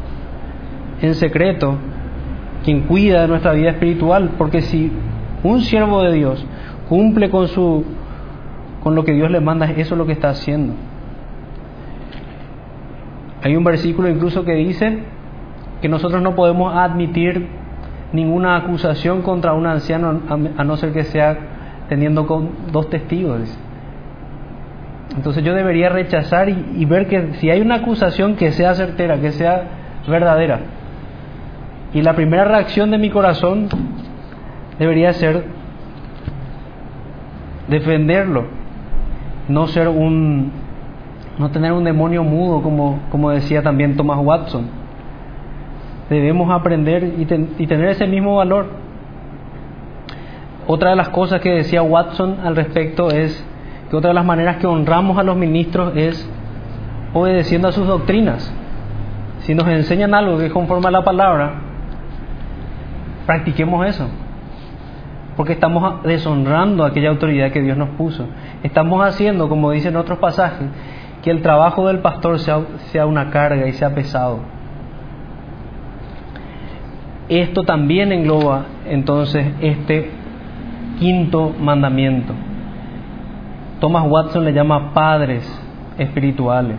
en 1.01 1.15
secreto 1.15 1.77
quien 2.63 2.81
cuida 2.81 3.21
de 3.21 3.27
nuestra 3.27 3.53
vida 3.53 3.71
espiritual, 3.71 4.31
porque 4.37 4.61
si 4.61 4.91
un 5.43 5.61
siervo 5.61 6.03
de 6.03 6.13
Dios 6.13 6.45
cumple 6.87 7.29
con 7.29 7.47
su 7.47 7.83
con 8.83 8.95
lo 8.95 9.03
que 9.03 9.13
Dios 9.13 9.29
le 9.29 9.39
manda, 9.39 9.65
eso 9.65 9.93
es 9.93 9.97
lo 9.97 10.05
que 10.05 10.13
está 10.13 10.29
haciendo. 10.29 10.73
Hay 13.43 13.55
un 13.55 13.63
versículo 13.63 14.09
incluso 14.09 14.43
que 14.43 14.53
dice 14.53 14.99
que 15.81 15.87
nosotros 15.87 16.21
no 16.21 16.35
podemos 16.35 16.75
admitir 16.75 17.47
ninguna 18.13 18.55
acusación 18.57 19.21
contra 19.21 19.53
un 19.53 19.65
anciano 19.65 20.21
a 20.57 20.63
no 20.63 20.77
ser 20.77 20.93
que 20.93 21.03
sea 21.03 21.37
teniendo 21.89 22.27
con 22.27 22.49
dos 22.71 22.89
testigos. 22.89 23.57
Entonces 25.15 25.43
yo 25.43 25.53
debería 25.53 25.89
rechazar 25.89 26.49
y, 26.49 26.73
y 26.77 26.85
ver 26.85 27.07
que 27.07 27.33
si 27.33 27.49
hay 27.49 27.61
una 27.61 27.75
acusación 27.75 28.35
que 28.35 28.51
sea 28.51 28.73
certera, 28.75 29.19
que 29.19 29.31
sea 29.31 29.63
verdadera, 30.07 30.59
y 31.93 32.01
la 32.01 32.13
primera 32.13 32.45
reacción 32.45 32.91
de 32.91 32.97
mi 32.97 33.09
corazón 33.09 33.67
debería 34.79 35.13
ser 35.13 35.45
defenderlo, 37.67 38.45
no 39.47 39.67
ser 39.67 39.87
un 39.87 40.51
no 41.37 41.49
tener 41.49 41.71
un 41.71 41.83
demonio 41.83 42.23
mudo 42.23 42.61
como, 42.61 42.99
como 43.09 43.31
decía 43.31 43.63
también 43.63 43.95
Thomas 43.95 44.19
Watson. 44.21 44.67
Debemos 46.09 46.51
aprender 46.51 47.03
y, 47.03 47.21
y 47.57 47.67
tener 47.67 47.89
ese 47.89 48.05
mismo 48.05 48.35
valor. 48.35 48.67
otra 50.67 50.91
de 50.91 50.95
las 50.95 51.09
cosas 51.09 51.41
que 51.41 51.49
decía 51.49 51.81
Watson 51.81 52.37
al 52.43 52.55
respecto 52.55 53.09
es 53.09 53.43
que 53.89 53.95
otra 53.95 54.09
de 54.09 54.13
las 54.13 54.25
maneras 54.25 54.57
que 54.57 54.67
honramos 54.67 55.17
a 55.17 55.23
los 55.23 55.35
ministros 55.35 55.93
es 55.95 56.29
obedeciendo 57.13 57.67
a 57.69 57.71
sus 57.71 57.87
doctrinas. 57.87 58.53
Si 59.39 59.55
nos 59.55 59.67
enseñan 59.67 60.13
algo 60.13 60.37
que 60.37 60.47
es 60.47 60.53
conforme 60.53 60.89
a 60.89 60.91
la 60.91 61.03
palabra, 61.03 61.70
practiquemos 63.25 63.85
eso. 63.87 64.07
Porque 65.37 65.53
estamos 65.53 66.03
deshonrando 66.03 66.85
aquella 66.85 67.09
autoridad 67.09 67.51
que 67.51 67.61
Dios 67.61 67.77
nos 67.77 67.89
puso. 67.89 68.25
Estamos 68.63 69.05
haciendo, 69.05 69.47
como 69.49 69.71
dicen 69.71 69.95
otros 69.95 70.19
pasajes, 70.19 70.67
que 71.23 71.31
el 71.31 71.41
trabajo 71.41 71.87
del 71.87 71.99
pastor 71.99 72.39
sea, 72.39 72.61
sea 72.91 73.05
una 73.05 73.29
carga 73.29 73.67
y 73.67 73.73
sea 73.73 73.93
pesado. 73.95 74.39
Esto 77.29 77.63
también 77.63 78.11
engloba 78.11 78.65
entonces 78.85 79.45
este 79.61 80.11
quinto 80.99 81.53
mandamiento. 81.57 82.33
Thomas 83.79 84.03
Watson 84.07 84.43
le 84.43 84.53
llama 84.53 84.93
padres 84.93 85.43
espirituales 85.97 86.77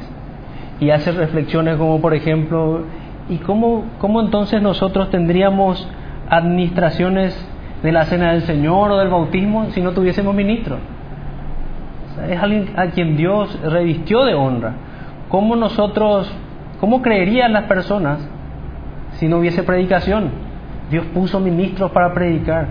y 0.79 0.91
hace 0.91 1.13
reflexiones 1.13 1.77
como 1.77 2.01
por 2.01 2.13
ejemplo, 2.13 2.83
¿y 3.29 3.39
cómo, 3.39 3.85
cómo 3.99 4.21
entonces 4.21 4.61
nosotros 4.61 5.11
tendríamos 5.11 5.89
administraciones 6.33 7.37
de 7.83 7.93
la 7.93 8.07
cena 8.07 8.33
del 8.33 8.43
Señor 8.43 8.91
o 8.91 8.99
del 8.99 9.09
bautismo 9.09 9.67
si 9.71 9.83
no 9.83 9.93
tuviésemos 9.93 10.35
ministro? 10.35 10.79
es 12.29 12.41
alguien 12.41 12.71
a 12.77 12.87
quien 12.89 13.17
Dios 13.17 13.59
revistió 13.63 14.25
de 14.25 14.35
honra. 14.35 14.75
¿Cómo 15.29 15.57
nosotros, 15.57 16.33
cómo 16.81 17.03
creerían 17.03 17.53
las 17.53 17.65
personas 17.65 18.19
si 19.15 19.29
no 19.29 19.39
hubiese 19.39 19.63
predicación? 19.63 20.31
Dios 20.91 21.07
puso 21.15 21.41
ministros 21.41 21.91
para 21.91 22.13
predicar 22.13 22.67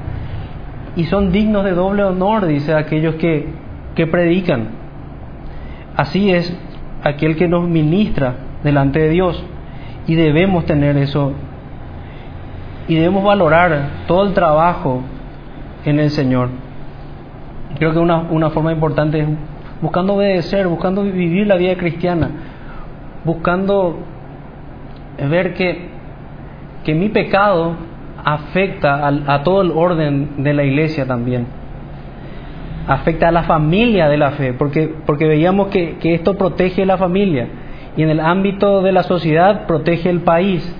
y 0.95 1.05
son 1.05 1.31
dignos 1.31 1.63
de 1.63 1.71
doble 1.71 2.03
honor, 2.03 2.45
dice 2.45 2.73
aquellos 2.73 3.15
que, 3.15 3.49
que 3.95 4.07
predican. 4.07 4.69
Así 5.95 6.31
es 6.31 6.55
aquel 7.03 7.35
que 7.35 7.47
nos 7.47 7.67
ministra 7.67 8.35
delante 8.63 8.99
de 8.99 9.09
Dios 9.09 9.43
y 10.07 10.15
debemos 10.15 10.65
tener 10.65 10.97
eso 10.97 11.33
y 12.87 12.95
debemos 12.95 13.23
valorar 13.23 14.05
todo 14.07 14.25
el 14.25 14.33
trabajo 14.33 15.01
en 15.85 15.99
el 15.99 16.09
Señor. 16.09 16.49
Creo 17.77 17.93
que 17.93 17.99
una, 17.99 18.17
una 18.29 18.49
forma 18.49 18.71
importante 18.71 19.19
es 19.19 19.27
buscando 19.81 20.13
obedecer, 20.13 20.67
buscando 20.67 21.03
vivir 21.03 21.47
la 21.47 21.55
vida 21.55 21.75
cristiana, 21.75 22.29
buscando 23.23 23.97
ver 25.17 25.53
que, 25.53 25.89
que 26.83 26.93
mi 26.93 27.09
pecado 27.09 27.75
afecta 28.23 29.07
a, 29.07 29.43
todo 29.43 29.61
el 29.61 29.71
orden 29.71 30.43
de 30.43 30.53
la 30.53 30.63
iglesia 30.63 31.05
también. 31.05 31.47
Afecta 32.87 33.29
a 33.29 33.31
la 33.31 33.43
familia 33.43 34.09
de 34.09 34.17
la 34.17 34.31
fe, 34.31 34.53
porque, 34.53 34.93
porque 35.05 35.25
veíamos 35.25 35.67
que, 35.67 35.97
que 35.97 36.13
esto 36.13 36.35
protege 36.35 36.85
la 36.85 36.97
familia 36.97 37.47
y 37.97 38.03
en 38.03 38.09
el 38.09 38.19
ámbito 38.19 38.81
de 38.81 38.91
la 38.91 39.03
sociedad 39.03 39.65
protege 39.67 40.09
el 40.09 40.21
país, 40.21 40.75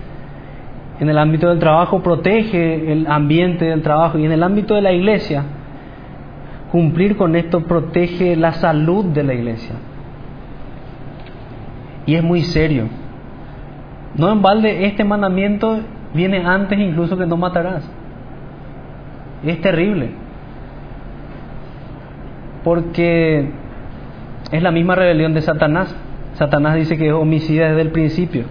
en 1.01 1.09
el 1.09 1.17
ámbito 1.17 1.49
del 1.49 1.57
trabajo 1.57 2.03
protege 2.03 2.91
el 2.91 3.07
ambiente 3.07 3.65
del 3.65 3.81
trabajo 3.81 4.19
y 4.19 4.25
en 4.25 4.31
el 4.31 4.43
ámbito 4.43 4.75
de 4.75 4.83
la 4.83 4.91
iglesia 4.91 5.43
cumplir 6.71 7.17
con 7.17 7.35
esto 7.35 7.61
protege 7.61 8.35
la 8.35 8.53
salud 8.53 9.05
de 9.05 9.23
la 9.23 9.33
iglesia. 9.33 9.73
Y 12.05 12.13
es 12.13 12.23
muy 12.23 12.41
serio. 12.41 12.85
No 14.15 14.31
en 14.31 14.43
balde 14.43 14.85
este 14.85 15.03
mandamiento 15.03 15.79
viene 16.13 16.45
antes 16.45 16.77
incluso 16.77 17.17
que 17.17 17.25
no 17.25 17.35
matarás. 17.35 17.83
Es 19.43 19.59
terrible. 19.59 20.11
Porque 22.63 23.49
es 24.51 24.61
la 24.61 24.69
misma 24.69 24.93
rebelión 24.93 25.33
de 25.33 25.41
Satanás. 25.41 25.95
Satanás 26.35 26.75
dice 26.75 26.95
que 26.95 27.07
es 27.07 27.13
homicida 27.13 27.69
desde 27.69 27.81
el 27.81 27.89
principio. 27.89 28.43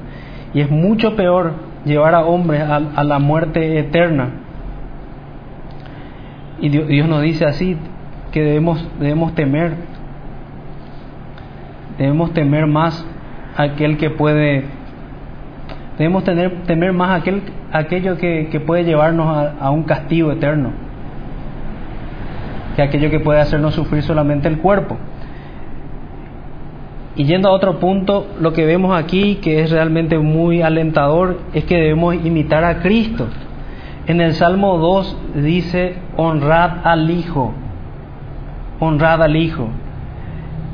Y 0.52 0.62
es 0.62 0.68
mucho 0.68 1.14
peor 1.14 1.69
llevar 1.84 2.14
a 2.14 2.24
hombres 2.24 2.62
a, 2.62 3.04
la 3.04 3.18
muerte 3.18 3.78
eterna. 3.78 4.30
Y 6.60 6.68
Dios, 6.68 7.08
nos 7.08 7.22
dice 7.22 7.46
así 7.46 7.76
que 8.32 8.42
debemos, 8.42 8.86
debemos 8.98 9.34
temer. 9.34 9.74
Debemos 11.98 12.32
temer 12.32 12.66
más 12.66 13.04
a 13.56 13.62
aquel 13.64 13.96
que 13.96 14.10
puede 14.10 14.64
Debemos 16.00 16.24
tener, 16.24 16.62
temer 16.62 16.94
más 16.94 17.20
aquel, 17.20 17.42
aquello 17.72 18.16
que, 18.16 18.62
puede 18.66 18.84
llevarnos 18.84 19.54
a, 19.60 19.70
un 19.70 19.82
castigo 19.82 20.32
eterno 20.32 20.70
que 22.74 22.80
aquello 22.80 23.10
que 23.10 23.20
puede 23.20 23.38
hacernos 23.38 23.74
sufrir 23.74 24.02
solamente 24.02 24.48
el 24.48 24.60
cuerpo. 24.60 24.96
Y 27.16 27.24
yendo 27.24 27.48
a 27.48 27.52
otro 27.52 27.80
punto, 27.80 28.26
lo 28.40 28.52
que 28.52 28.64
vemos 28.64 28.96
aquí, 28.96 29.36
que 29.36 29.60
es 29.60 29.70
realmente 29.70 30.18
muy 30.18 30.62
alentador, 30.62 31.38
es 31.52 31.64
que 31.64 31.76
debemos 31.76 32.14
imitar 32.14 32.64
a 32.64 32.80
Cristo. 32.80 33.26
En 34.06 34.20
el 34.20 34.34
Salmo 34.34 34.78
2 34.78 35.16
dice, 35.36 35.96
honrad 36.16 36.78
al 36.84 37.10
Hijo, 37.10 37.52
honrad 38.78 39.22
al 39.22 39.36
Hijo. 39.36 39.68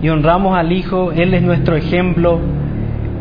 Y 0.02 0.10
honramos 0.10 0.56
al 0.56 0.72
Hijo, 0.72 1.10
Él 1.12 1.32
es 1.32 1.42
nuestro 1.42 1.74
ejemplo, 1.74 2.38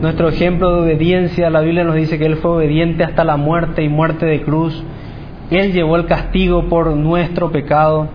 nuestro 0.02 0.28
ejemplo 0.28 0.76
de 0.76 0.82
obediencia, 0.82 1.50
la 1.50 1.62
Biblia 1.62 1.86
nos 1.86 1.96
dice 1.96 2.20
que 2.20 2.26
Él 2.26 2.36
fue 2.38 2.52
obediente 2.52 3.06
hasta 3.06 3.24
la 3.24 3.38
muerte 3.38 3.82
y 3.82 3.90
muerte 3.90 4.26
de 4.26 4.42
cruz. 4.42 4.84
Él 5.52 5.72
llevó 5.72 5.96
el 5.96 6.06
castigo 6.06 6.68
por 6.68 6.92
nuestro 6.96 7.52
pecado 7.52 8.10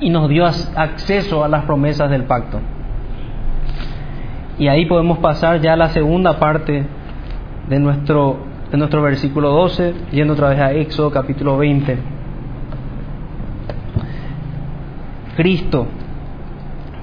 y 0.00 0.08
nos 0.08 0.28
dio 0.28 0.46
acceso 0.46 1.44
a 1.44 1.48
las 1.48 1.64
promesas 1.64 2.10
del 2.10 2.24
pacto. 2.24 2.60
Y 4.58 4.68
ahí 4.68 4.86
podemos 4.86 5.18
pasar 5.18 5.60
ya 5.60 5.74
a 5.74 5.76
la 5.76 5.88
segunda 5.90 6.38
parte 6.38 6.86
de 7.68 7.78
nuestro, 7.78 8.38
de 8.70 8.78
nuestro 8.78 9.02
versículo 9.02 9.50
12, 9.50 9.94
yendo 10.12 10.34
otra 10.34 10.48
vez 10.50 10.60
a 10.60 10.72
Éxodo 10.72 11.10
capítulo 11.10 11.58
20. 11.58 11.98
Cristo. 15.36 15.86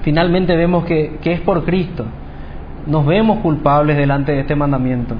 Finalmente 0.02 0.56
vemos 0.56 0.84
que, 0.84 1.18
que 1.22 1.32
es 1.32 1.40
por 1.40 1.64
Cristo 1.64 2.04
nos 2.86 3.06
vemos 3.06 3.38
culpables 3.38 3.96
delante 3.96 4.32
de 4.32 4.40
este 4.40 4.54
mandamiento. 4.54 5.14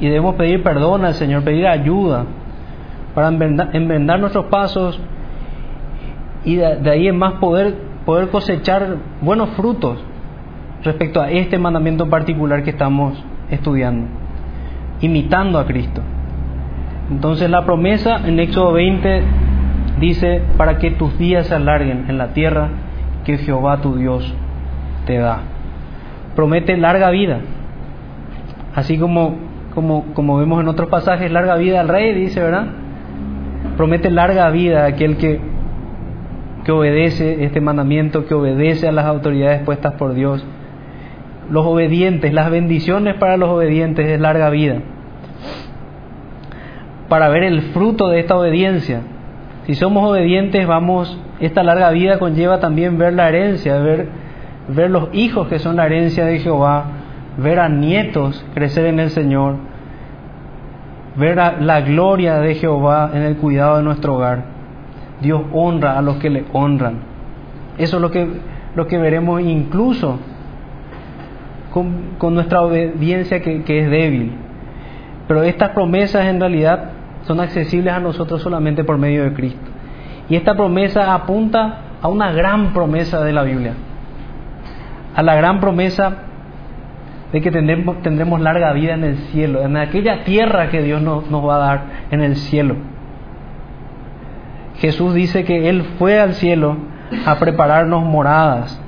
Y 0.00 0.06
debemos 0.06 0.34
pedir 0.34 0.62
perdón 0.62 1.04
al 1.04 1.14
Señor, 1.14 1.42
pedir 1.42 1.66
ayuda 1.66 2.24
para 3.14 3.28
enmendar 3.28 4.20
nuestros 4.20 4.46
pasos 4.46 5.00
y 6.44 6.56
de, 6.56 6.90
ahí 6.90 7.08
en 7.08 7.18
más 7.18 7.34
poder, 7.34 7.74
poder 8.04 8.28
cosechar 8.28 8.96
buenos 9.22 9.50
frutos 9.50 9.98
respecto 10.82 11.20
a 11.20 11.30
este 11.30 11.58
mandamiento 11.58 12.04
en 12.04 12.10
particular 12.10 12.62
que 12.62 12.70
estamos 12.70 13.22
estudiando, 13.50 14.06
imitando 15.00 15.58
a 15.58 15.66
Cristo. 15.66 16.02
Entonces 17.10 17.48
la 17.50 17.64
promesa 17.64 18.20
en 18.26 18.38
Éxodo 18.40 18.72
20 18.72 19.22
dice, 20.00 20.42
para 20.56 20.78
que 20.78 20.90
tus 20.92 21.18
días 21.18 21.46
se 21.46 21.54
alarguen 21.54 22.06
en 22.08 22.18
la 22.18 22.28
tierra 22.28 22.68
que 23.24 23.38
Jehová 23.38 23.80
tu 23.80 23.96
Dios 23.96 24.34
te 25.06 25.18
da 25.18 25.40
promete 26.36 26.76
larga 26.76 27.10
vida. 27.10 27.40
Así 28.76 28.98
como, 28.98 29.36
como, 29.74 30.04
como 30.14 30.36
vemos 30.36 30.60
en 30.60 30.68
otros 30.68 30.88
pasajes, 30.88 31.32
larga 31.32 31.56
vida 31.56 31.80
al 31.80 31.88
rey, 31.88 32.14
dice, 32.14 32.40
¿verdad? 32.40 32.66
Promete 33.76 34.10
larga 34.10 34.48
vida 34.50 34.84
a 34.84 34.86
aquel 34.86 35.16
que, 35.16 35.40
que 36.64 36.70
obedece 36.70 37.42
este 37.44 37.60
mandamiento, 37.60 38.26
que 38.26 38.34
obedece 38.34 38.86
a 38.86 38.92
las 38.92 39.06
autoridades 39.06 39.62
puestas 39.62 39.94
por 39.94 40.14
Dios. 40.14 40.44
Los 41.50 41.64
obedientes, 41.66 42.32
las 42.32 42.50
bendiciones 42.50 43.14
para 43.14 43.36
los 43.36 43.48
obedientes 43.50 44.06
es 44.06 44.20
larga 44.20 44.50
vida. 44.50 44.78
Para 47.08 47.28
ver 47.28 47.44
el 47.44 47.62
fruto 47.72 48.08
de 48.08 48.20
esta 48.20 48.36
obediencia. 48.36 49.02
Si 49.66 49.74
somos 49.74 50.10
obedientes, 50.10 50.66
vamos, 50.66 51.18
esta 51.40 51.62
larga 51.62 51.90
vida 51.90 52.18
conlleva 52.18 52.60
también 52.60 52.98
ver 52.98 53.14
la 53.14 53.28
herencia, 53.28 53.78
ver 53.78 54.08
ver 54.68 54.90
los 54.90 55.08
hijos 55.12 55.48
que 55.48 55.58
son 55.58 55.76
la 55.76 55.86
herencia 55.86 56.24
de 56.24 56.38
Jehová, 56.38 56.84
ver 57.38 57.60
a 57.60 57.68
nietos 57.68 58.44
crecer 58.54 58.86
en 58.86 59.00
el 59.00 59.10
Señor, 59.10 59.56
ver 61.16 61.38
a 61.40 61.60
la 61.60 61.80
gloria 61.80 62.40
de 62.40 62.54
Jehová 62.54 63.10
en 63.14 63.22
el 63.22 63.36
cuidado 63.36 63.76
de 63.76 63.82
nuestro 63.82 64.14
hogar. 64.14 64.44
Dios 65.20 65.42
honra 65.52 65.98
a 65.98 66.02
los 66.02 66.16
que 66.16 66.30
le 66.30 66.44
honran. 66.52 66.98
Eso 67.78 67.96
es 67.96 68.02
lo 68.02 68.10
que, 68.10 68.28
lo 68.74 68.86
que 68.86 68.98
veremos 68.98 69.40
incluso 69.40 70.18
con, 72.18 72.34
nuestra 72.34 72.62
obediencia 72.62 73.40
que, 73.40 73.58
es 73.58 73.90
débil. 73.90 74.32
Pero 75.28 75.42
estas 75.42 75.70
promesas 75.70 76.26
en 76.26 76.40
realidad 76.40 76.90
son 77.22 77.40
accesibles 77.40 77.92
a 77.92 78.00
nosotros 78.00 78.42
solamente 78.42 78.84
por 78.84 78.98
medio 78.98 79.24
de 79.24 79.32
Cristo. 79.32 79.70
Y 80.28 80.36
esta 80.36 80.54
promesa 80.54 81.14
apunta 81.14 81.80
a 82.02 82.08
una 82.08 82.32
gran 82.32 82.72
promesa 82.72 83.24
de 83.24 83.32
la 83.32 83.42
Biblia 83.42 83.74
a 85.16 85.22
la 85.22 85.34
gran 85.34 85.60
promesa 85.60 86.18
de 87.32 87.40
que 87.40 87.50
tendremos, 87.50 88.02
tendremos 88.02 88.38
larga 88.38 88.72
vida 88.74 88.92
en 88.92 89.02
el 89.02 89.16
cielo, 89.16 89.62
en 89.62 89.78
aquella 89.78 90.24
tierra 90.24 90.68
que 90.68 90.82
Dios 90.82 91.00
nos 91.00 91.32
va 91.32 91.56
a 91.56 91.58
dar 91.58 91.84
en 92.10 92.20
el 92.20 92.36
cielo. 92.36 92.76
Jesús 94.76 95.14
dice 95.14 95.44
que 95.44 95.70
Él 95.70 95.84
fue 95.98 96.20
al 96.20 96.34
cielo 96.34 96.76
a 97.24 97.36
prepararnos 97.36 98.04
moradas. 98.04 98.78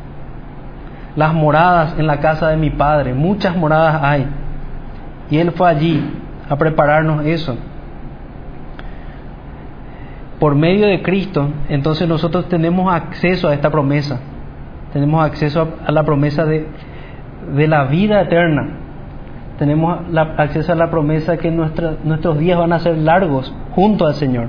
Las 1.19 1.35
moradas 1.35 1.97
en 1.99 2.07
la 2.07 2.21
casa 2.21 2.47
de 2.47 2.57
mi 2.57 2.71
Padre, 2.71 3.13
muchas 3.13 3.57
moradas 3.57 4.01
hay. 4.05 4.25
Y 5.33 5.39
Él 5.39 5.51
fue 5.51 5.69
allí 5.69 6.01
a 6.49 6.55
prepararnos 6.55 7.27
eso. 7.27 7.57
Por 10.39 10.55
medio 10.55 10.87
de 10.87 11.03
Cristo, 11.03 11.49
entonces 11.69 12.07
nosotros 12.07 12.49
tenemos 12.49 12.95
acceso 12.95 13.49
a 13.49 13.55
esta 13.55 13.69
promesa. 13.69 14.21
Tenemos 14.93 15.27
acceso 15.27 15.69
a 15.85 15.91
la 15.91 16.05
promesa 16.05 16.45
de, 16.45 16.69
de 17.53 17.67
la 17.67 17.87
vida 17.87 18.21
eterna. 18.21 18.69
Tenemos 19.59 19.99
acceso 20.37 20.71
a 20.71 20.77
la 20.77 20.89
promesa 20.89 21.37
que 21.37 21.51
nuestros 21.51 22.39
días 22.39 22.61
van 22.61 22.73
a 22.73 22.79
ser 22.79 22.97
largos 22.97 23.53
junto 23.73 24.07
al 24.07 24.15
Señor. 24.15 24.47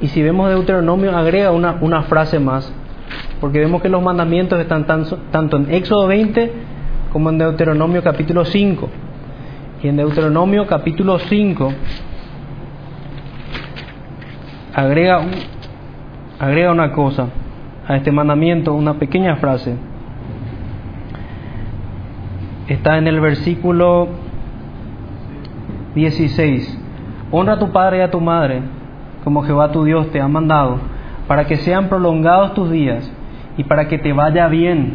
Y 0.00 0.06
si 0.06 0.22
vemos 0.22 0.50
Deuteronomio, 0.50 1.16
agrega 1.16 1.50
una, 1.50 1.78
una 1.80 2.02
frase 2.02 2.38
más, 2.38 2.72
porque 3.40 3.58
vemos 3.58 3.80
que 3.82 3.88
los 3.88 4.02
mandamientos 4.02 4.58
están 4.60 4.86
tanto 4.86 5.56
en 5.56 5.72
Éxodo 5.72 6.06
20 6.06 6.52
como 7.12 7.30
en 7.30 7.38
Deuteronomio 7.38 8.02
capítulo 8.02 8.44
5. 8.44 8.88
Y 9.82 9.88
en 9.88 9.96
Deuteronomio 9.96 10.66
capítulo 10.66 11.18
5 11.18 11.72
agrega, 14.74 15.22
agrega 16.38 16.70
una 16.70 16.92
cosa 16.92 17.28
a 17.88 17.96
este 17.96 18.12
mandamiento, 18.12 18.74
una 18.74 18.94
pequeña 18.94 19.36
frase. 19.36 19.74
Está 22.68 22.98
en 22.98 23.08
el 23.08 23.20
versículo 23.20 24.08
16. 25.94 26.78
Honra 27.32 27.54
a 27.54 27.58
tu 27.58 27.72
padre 27.72 27.98
y 27.98 28.00
a 28.02 28.10
tu 28.10 28.20
madre 28.20 28.62
como 29.24 29.42
Jehová 29.42 29.70
tu 29.70 29.84
Dios 29.84 30.10
te 30.10 30.20
ha 30.20 30.28
mandado, 30.28 30.78
para 31.30 31.44
que 31.44 31.58
sean 31.58 31.88
prolongados 31.88 32.54
tus 32.54 32.72
días 32.72 33.08
y 33.56 33.62
para 33.62 33.86
que 33.86 33.98
te 33.98 34.12
vaya 34.12 34.48
bien 34.48 34.94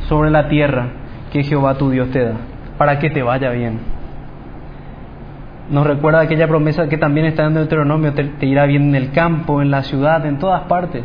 sobre 0.00 0.30
la 0.30 0.48
tierra 0.48 0.88
que 1.32 1.42
Jehová 1.42 1.78
tu 1.78 1.88
Dios 1.88 2.10
te 2.10 2.22
da, 2.22 2.34
para 2.76 2.98
que 2.98 3.08
te 3.08 3.22
vaya 3.22 3.48
bien. 3.48 3.78
Nos 5.70 5.86
recuerda 5.86 6.20
aquella 6.20 6.46
promesa 6.46 6.90
que 6.90 6.98
también 6.98 7.24
está 7.24 7.46
en 7.46 7.54
Deuteronomio, 7.54 8.12
te, 8.12 8.24
te 8.24 8.44
irá 8.44 8.66
bien 8.66 8.90
en 8.90 8.96
el 8.96 9.12
campo, 9.12 9.62
en 9.62 9.70
la 9.70 9.82
ciudad, 9.84 10.26
en 10.26 10.38
todas 10.38 10.64
partes, 10.64 11.02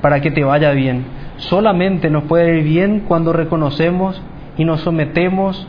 para 0.00 0.22
que 0.22 0.30
te 0.30 0.42
vaya 0.42 0.70
bien. 0.70 1.04
Solamente 1.36 2.08
nos 2.08 2.22
puede 2.22 2.56
ir 2.56 2.64
bien 2.64 3.00
cuando 3.00 3.34
reconocemos 3.34 4.18
y 4.56 4.64
nos 4.64 4.80
sometemos 4.80 5.68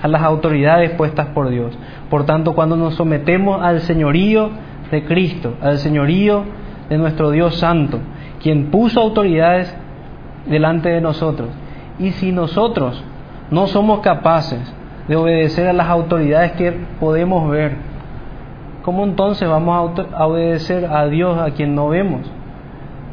a 0.00 0.06
las 0.06 0.22
autoridades 0.22 0.90
puestas 0.90 1.26
por 1.34 1.48
Dios. 1.48 1.76
Por 2.08 2.26
tanto, 2.26 2.54
cuando 2.54 2.76
nos 2.76 2.94
sometemos 2.94 3.60
al 3.60 3.80
señorío 3.80 4.50
de 4.92 5.04
Cristo, 5.04 5.54
al 5.60 5.78
señorío 5.78 6.44
de 6.88 6.98
nuestro 6.98 7.30
Dios 7.30 7.56
Santo, 7.56 7.98
quien 8.40 8.70
puso 8.70 9.00
autoridades 9.00 9.74
delante 10.46 10.90
de 10.90 11.00
nosotros. 11.00 11.48
Y 11.98 12.10
si 12.10 12.30
nosotros 12.30 13.02
no 13.50 13.66
somos 13.66 14.00
capaces 14.00 14.60
de 15.08 15.16
obedecer 15.16 15.66
a 15.66 15.72
las 15.72 15.88
autoridades 15.88 16.52
que 16.52 16.72
podemos 17.00 17.50
ver, 17.50 17.76
¿cómo 18.82 19.04
entonces 19.04 19.48
vamos 19.48 19.98
a 20.12 20.26
obedecer 20.26 20.86
a 20.86 21.06
Dios 21.06 21.38
a 21.38 21.50
quien 21.52 21.74
no 21.74 21.88
vemos? 21.88 22.20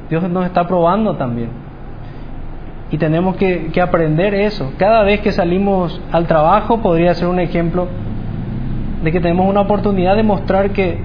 Dios 0.09 0.29
nos 0.29 0.45
está 0.45 0.67
probando 0.67 1.15
también. 1.15 1.49
Y 2.91 2.97
tenemos 2.97 3.37
que, 3.37 3.71
aprender 3.81 4.33
eso. 4.33 4.73
Cada 4.77 5.03
vez 5.03 5.21
que 5.21 5.31
salimos 5.31 6.01
al 6.11 6.27
trabajo 6.27 6.81
podría 6.81 7.13
ser 7.13 7.27
un 7.27 7.39
ejemplo 7.39 7.87
de 9.03 9.11
que 9.11 9.21
tenemos 9.21 9.47
una 9.47 9.61
oportunidad 9.61 10.15
de 10.15 10.23
mostrar 10.23 10.71
que, 10.71 10.99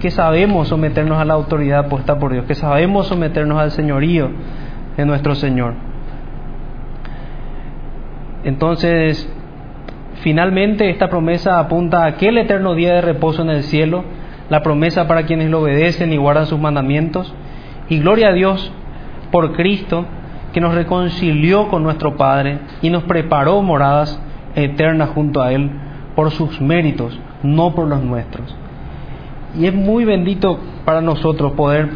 que 0.00 0.10
sabemos 0.10 0.68
someternos 0.68 1.18
a 1.18 1.24
la 1.24 1.34
autoridad 1.34 1.88
puesta 1.88 2.18
por 2.18 2.32
Dios, 2.32 2.44
que 2.46 2.54
sabemos 2.54 3.06
someternos 3.06 3.58
al 3.58 3.70
señorío 3.70 4.30
de 4.96 5.06
nuestro 5.06 5.34
Señor. 5.34 5.74
Entonces, 8.44 9.28
finalmente 10.22 10.90
esta 10.90 11.08
promesa 11.08 11.58
apunta 11.58 12.04
a 12.04 12.06
aquel 12.06 12.38
eterno 12.38 12.74
día 12.74 12.94
de 12.94 13.00
reposo 13.00 13.42
en 13.42 13.50
el 13.50 13.64
cielo, 13.64 14.04
la 14.48 14.62
promesa 14.62 15.06
para 15.06 15.24
quienes 15.24 15.50
lo 15.50 15.60
obedecen 15.60 16.12
y 16.12 16.16
guardan 16.16 16.46
sus 16.46 16.58
mandamientos. 16.58 17.34
Y 17.88 17.98
gloria 17.98 18.28
a 18.28 18.32
Dios 18.32 18.72
por 19.30 19.52
Cristo 19.52 20.06
que 20.52 20.60
nos 20.60 20.74
reconcilió 20.74 21.68
con 21.68 21.82
nuestro 21.82 22.16
Padre 22.16 22.58
y 22.80 22.90
nos 22.90 23.02
preparó 23.04 23.60
moradas 23.62 24.20
eternas 24.54 25.10
junto 25.10 25.42
a 25.42 25.52
Él 25.52 25.70
por 26.14 26.30
sus 26.30 26.60
méritos, 26.60 27.18
no 27.42 27.74
por 27.74 27.86
los 27.86 28.02
nuestros. 28.02 28.56
Y 29.56 29.66
es 29.66 29.74
muy 29.74 30.04
bendito 30.04 30.58
para 30.84 31.00
nosotros 31.00 31.52
poder, 31.52 31.88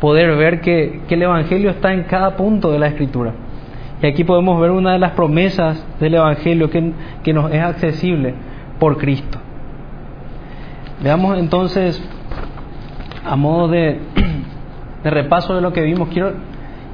poder 0.00 0.36
ver 0.36 0.60
que, 0.60 1.02
el 1.08 1.22
Evangelio 1.22 1.70
está 1.70 1.92
en 1.92 2.04
cada 2.04 2.36
punto 2.36 2.70
de 2.72 2.78
la 2.78 2.88
Escritura. 2.88 3.32
Y 4.02 4.06
aquí 4.06 4.24
podemos 4.24 4.60
ver 4.60 4.70
una 4.70 4.92
de 4.92 4.98
las 4.98 5.12
promesas 5.12 5.84
del 6.00 6.14
Evangelio 6.14 6.70
que, 6.70 6.92
que 7.22 7.32
nos 7.32 7.52
es 7.52 7.62
accesible 7.62 8.34
por 8.78 8.98
Cristo. 8.98 9.38
Veamos 11.02 11.38
entonces, 11.38 12.02
a 13.24 13.36
modo 13.36 13.68
de, 13.68 14.00
de 15.04 15.10
repaso 15.10 15.54
de 15.54 15.60
lo 15.60 15.72
que 15.72 15.82
vimos, 15.82 16.08
quiero 16.08 16.32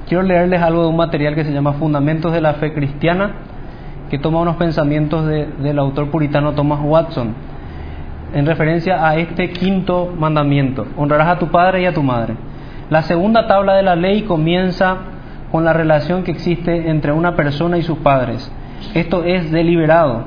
Quiero 0.09 0.22
leerles 0.22 0.62
algo 0.62 0.84
de 0.84 0.88
un 0.88 0.96
material 0.96 1.34
que 1.34 1.44
se 1.44 1.52
llama 1.52 1.74
Fundamentos 1.74 2.32
de 2.32 2.40
la 2.40 2.54
Fe 2.54 2.72
Cristiana, 2.72 3.32
que 4.09 4.18
toma 4.18 4.40
unos 4.40 4.56
pensamientos 4.56 5.26
del 5.26 5.78
autor 5.78 6.11
puritano 6.11 6.54
Thomas 6.54 6.80
Watson, 6.82 7.34
en 8.33 8.47
referencia 8.47 9.07
a 9.07 9.16
este 9.16 9.51
quinto 9.51 10.14
mandamiento, 10.18 10.87
honrarás 10.97 11.29
a 11.29 11.39
tu 11.39 11.49
padre 11.49 11.83
y 11.83 11.87
a 11.87 11.95
tu 11.95 12.03
madre. 12.03 12.35
La 12.91 13.03
segunda 13.03 13.47
tabla 13.47 13.74
de 13.74 13.83
la 13.83 13.97
ley 13.97 14.22
comienza 14.22 14.97
con 15.51 15.64
la 15.64 15.72
relación 15.72 16.22
que 16.22 16.31
existe 16.31 16.91
entre 16.91 17.12
una 17.12 17.37
persona 17.37 17.79
y 17.79 17.83
sus 17.83 17.99
padres. 17.99 18.51
Esto 18.95 19.24
es 19.24 19.51
deliberado, 19.51 20.24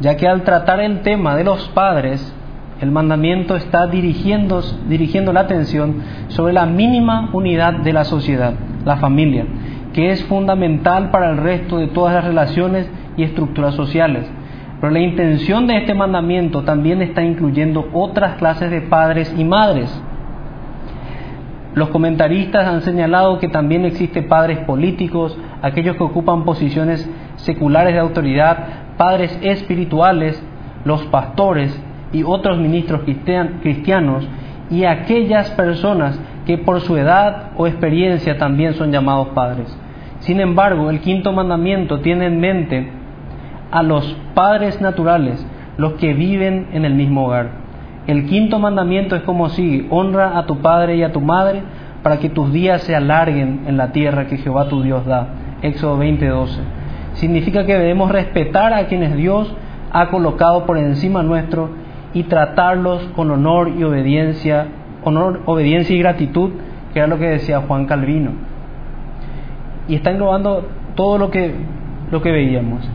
ya 0.00 0.16
que 0.16 0.28
al 0.28 0.42
tratar 0.42 0.80
el 0.80 1.00
tema 1.00 1.36
de 1.36 1.44
los 1.44 1.68
padres, 1.70 2.34
el 2.80 2.90
mandamiento 2.90 3.56
está 3.56 3.86
dirigiendo, 3.86 4.62
dirigiendo 4.88 5.32
la 5.32 5.40
atención 5.40 6.02
sobre 6.28 6.52
la 6.52 6.66
mínima 6.66 7.30
unidad 7.32 7.74
de 7.74 7.92
la 7.92 8.04
sociedad 8.04 8.54
la 8.88 8.96
familia, 8.96 9.44
que 9.92 10.10
es 10.10 10.24
fundamental 10.24 11.10
para 11.10 11.30
el 11.30 11.36
resto 11.36 11.78
de 11.78 11.88
todas 11.88 12.14
las 12.14 12.24
relaciones 12.24 12.90
y 13.16 13.22
estructuras 13.22 13.74
sociales. 13.74 14.26
Pero 14.80 14.92
la 14.92 15.00
intención 15.00 15.66
de 15.66 15.78
este 15.78 15.94
mandamiento 15.94 16.62
también 16.62 17.02
está 17.02 17.22
incluyendo 17.22 17.88
otras 17.92 18.36
clases 18.36 18.70
de 18.70 18.80
padres 18.82 19.34
y 19.36 19.44
madres. 19.44 20.02
Los 21.74 21.88
comentaristas 21.90 22.66
han 22.66 22.82
señalado 22.82 23.38
que 23.38 23.48
también 23.48 23.84
existen 23.84 24.28
padres 24.28 24.58
políticos, 24.60 25.36
aquellos 25.62 25.96
que 25.96 26.04
ocupan 26.04 26.44
posiciones 26.44 27.08
seculares 27.36 27.92
de 27.92 28.00
autoridad, 28.00 28.58
padres 28.96 29.36
espirituales, 29.42 30.42
los 30.84 31.02
pastores 31.06 31.80
y 32.12 32.22
otros 32.22 32.58
ministros 32.58 33.02
cristianos 33.02 34.28
y 34.70 34.84
aquellas 34.84 35.50
personas 35.52 36.20
que 36.46 36.58
por 36.58 36.80
su 36.80 36.96
edad 36.96 37.50
o 37.56 37.66
experiencia 37.66 38.38
también 38.38 38.74
son 38.74 38.90
llamados 38.90 39.28
padres. 39.28 39.76
Sin 40.20 40.40
embargo, 40.40 40.90
el 40.90 41.00
quinto 41.00 41.32
mandamiento 41.32 42.00
tiene 42.00 42.26
en 42.26 42.40
mente 42.40 42.97
a 43.70 43.82
los 43.82 44.16
padres 44.34 44.80
naturales, 44.80 45.44
los 45.76 45.94
que 45.94 46.14
viven 46.14 46.68
en 46.72 46.84
el 46.84 46.94
mismo 46.94 47.26
hogar. 47.26 47.50
El 48.06 48.26
quinto 48.26 48.58
mandamiento 48.58 49.16
es 49.16 49.22
como 49.22 49.48
sigue, 49.50 49.86
honra 49.90 50.38
a 50.38 50.46
tu 50.46 50.58
padre 50.58 50.96
y 50.96 51.02
a 51.02 51.12
tu 51.12 51.20
madre 51.20 51.62
para 52.02 52.18
que 52.18 52.30
tus 52.30 52.52
días 52.52 52.82
se 52.82 52.96
alarguen 52.96 53.64
en 53.66 53.76
la 53.76 53.92
tierra 53.92 54.26
que 54.26 54.38
Jehová 54.38 54.68
tu 54.68 54.82
Dios 54.82 55.04
da. 55.04 55.28
Éxodo 55.62 55.98
20:12. 55.98 56.60
Significa 57.14 57.66
que 57.66 57.76
debemos 57.76 58.10
respetar 58.10 58.72
a 58.72 58.86
quienes 58.86 59.14
Dios 59.16 59.52
ha 59.92 60.08
colocado 60.08 60.64
por 60.64 60.78
encima 60.78 61.22
nuestro 61.22 61.70
y 62.14 62.22
tratarlos 62.24 63.02
con 63.14 63.30
honor 63.30 63.72
y 63.78 63.84
obediencia 63.84 64.68
honor, 65.02 65.40
obediencia 65.46 65.94
y 65.94 65.98
gratitud, 65.98 66.50
que 66.92 67.00
era 67.00 67.08
lo 67.08 67.18
que 67.18 67.26
decía 67.28 67.60
Juan 67.60 67.86
Calvino. 67.86 68.32
Y 69.88 69.94
está 69.94 70.10
englobando 70.10 70.66
todo 70.94 71.18
lo 71.18 71.30
que, 71.30 71.54
lo 72.10 72.22
que 72.22 72.30
veíamos. 72.30 72.88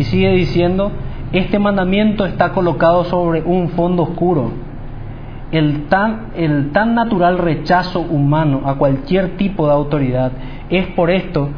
Y 0.00 0.04
sigue 0.04 0.30
diciendo, 0.30 0.92
este 1.30 1.58
mandamiento 1.58 2.24
está 2.24 2.52
colocado 2.52 3.04
sobre 3.04 3.42
un 3.42 3.68
fondo 3.68 4.04
oscuro. 4.04 4.50
El 5.52 5.88
tan, 5.88 6.28
el 6.36 6.72
tan 6.72 6.94
natural 6.94 7.36
rechazo 7.36 8.00
humano 8.00 8.62
a 8.64 8.76
cualquier 8.76 9.36
tipo 9.36 9.66
de 9.66 9.74
autoridad 9.74 10.32
es 10.70 10.86
por 10.86 11.10
esto 11.10 11.50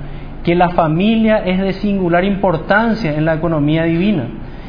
que 0.43 0.57
la 0.57 0.71
familia 0.71 1.39
es 1.45 1.61
de 1.61 1.73
singular 1.75 2.25
importancia 2.25 3.15
en 3.17 3.27
la 3.27 3.35
economía 3.35 3.85
divina. 3.85 4.25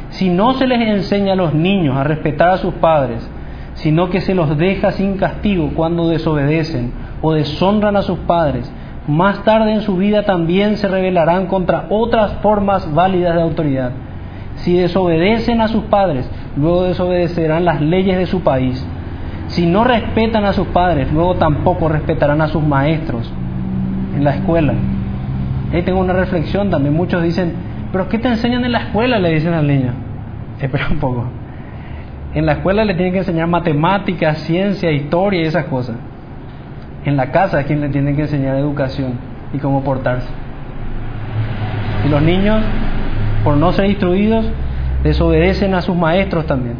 Si 0.09 0.29
no 0.29 0.53
se 0.53 0.67
les 0.67 0.79
enseña 0.79 1.33
a 1.33 1.35
los 1.35 1.55
niños 1.55 1.97
a 1.97 2.03
respetar 2.03 2.49
a 2.49 2.57
sus 2.57 2.75
padres, 2.75 3.27
sino 3.73 4.11
que 4.11 4.21
se 4.21 4.35
los 4.35 4.55
deja 4.55 4.91
sin 4.91 5.17
castigo 5.17 5.71
cuando 5.73 6.09
desobedecen 6.09 6.93
o 7.23 7.33
deshonran 7.33 7.95
a 7.95 8.03
sus 8.03 8.19
padres. 8.19 8.71
Más 9.07 9.43
tarde 9.43 9.73
en 9.73 9.81
su 9.81 9.97
vida 9.97 10.23
también 10.23 10.77
se 10.77 10.87
rebelarán 10.87 11.47
contra 11.47 11.87
otras 11.89 12.33
formas 12.41 12.93
válidas 12.93 13.35
de 13.35 13.41
autoridad. 13.41 13.91
Si 14.57 14.77
desobedecen 14.77 15.59
a 15.59 15.67
sus 15.67 15.83
padres, 15.85 16.29
luego 16.55 16.83
desobedecerán 16.83 17.65
las 17.65 17.81
leyes 17.81 18.17
de 18.17 18.25
su 18.27 18.41
país. 18.41 18.85
Si 19.47 19.65
no 19.65 19.83
respetan 19.83 20.45
a 20.45 20.53
sus 20.53 20.67
padres, 20.67 21.11
luego 21.11 21.35
tampoco 21.35 21.89
respetarán 21.89 22.41
a 22.41 22.47
sus 22.47 22.63
maestros 22.63 23.29
en 24.15 24.23
la 24.23 24.35
escuela. 24.35 24.73
Ahí 25.73 25.81
tengo 25.81 25.99
una 25.99 26.13
reflexión 26.13 26.69
también. 26.69 26.93
Muchos 26.93 27.21
dicen, 27.23 27.53
¿pero 27.91 28.07
qué 28.07 28.19
te 28.19 28.29
enseñan 28.29 28.63
en 28.63 28.71
la 28.71 28.79
escuela? 28.79 29.19
Le 29.19 29.33
dicen 29.33 29.53
al 29.53 29.67
niño. 29.67 29.91
Espera 30.61 30.87
un 30.89 30.99
poco. 30.99 31.25
En 32.33 32.45
la 32.45 32.53
escuela 32.53 32.85
le 32.85 32.93
tienen 32.93 33.11
que 33.11 33.19
enseñar 33.19 33.47
matemáticas, 33.47 34.37
ciencia, 34.39 34.91
historia 34.91 35.41
y 35.41 35.45
esas 35.45 35.65
cosas. 35.65 35.97
En 37.05 37.17
la 37.17 37.31
casa 37.31 37.59
es 37.59 37.65
quien 37.65 37.81
le 37.81 37.89
tienen 37.89 38.15
que 38.15 38.23
enseñar 38.23 38.55
educación 38.55 39.13
y 39.53 39.57
cómo 39.57 39.83
portarse. 39.83 40.29
Y 42.05 42.09
los 42.09 42.21
niños, 42.21 42.61
por 43.43 43.57
no 43.57 43.71
ser 43.73 43.85
instruidos, 43.85 44.45
desobedecen 45.03 45.73
a 45.75 45.81
sus 45.81 45.95
maestros 45.95 46.45
también. 46.45 46.77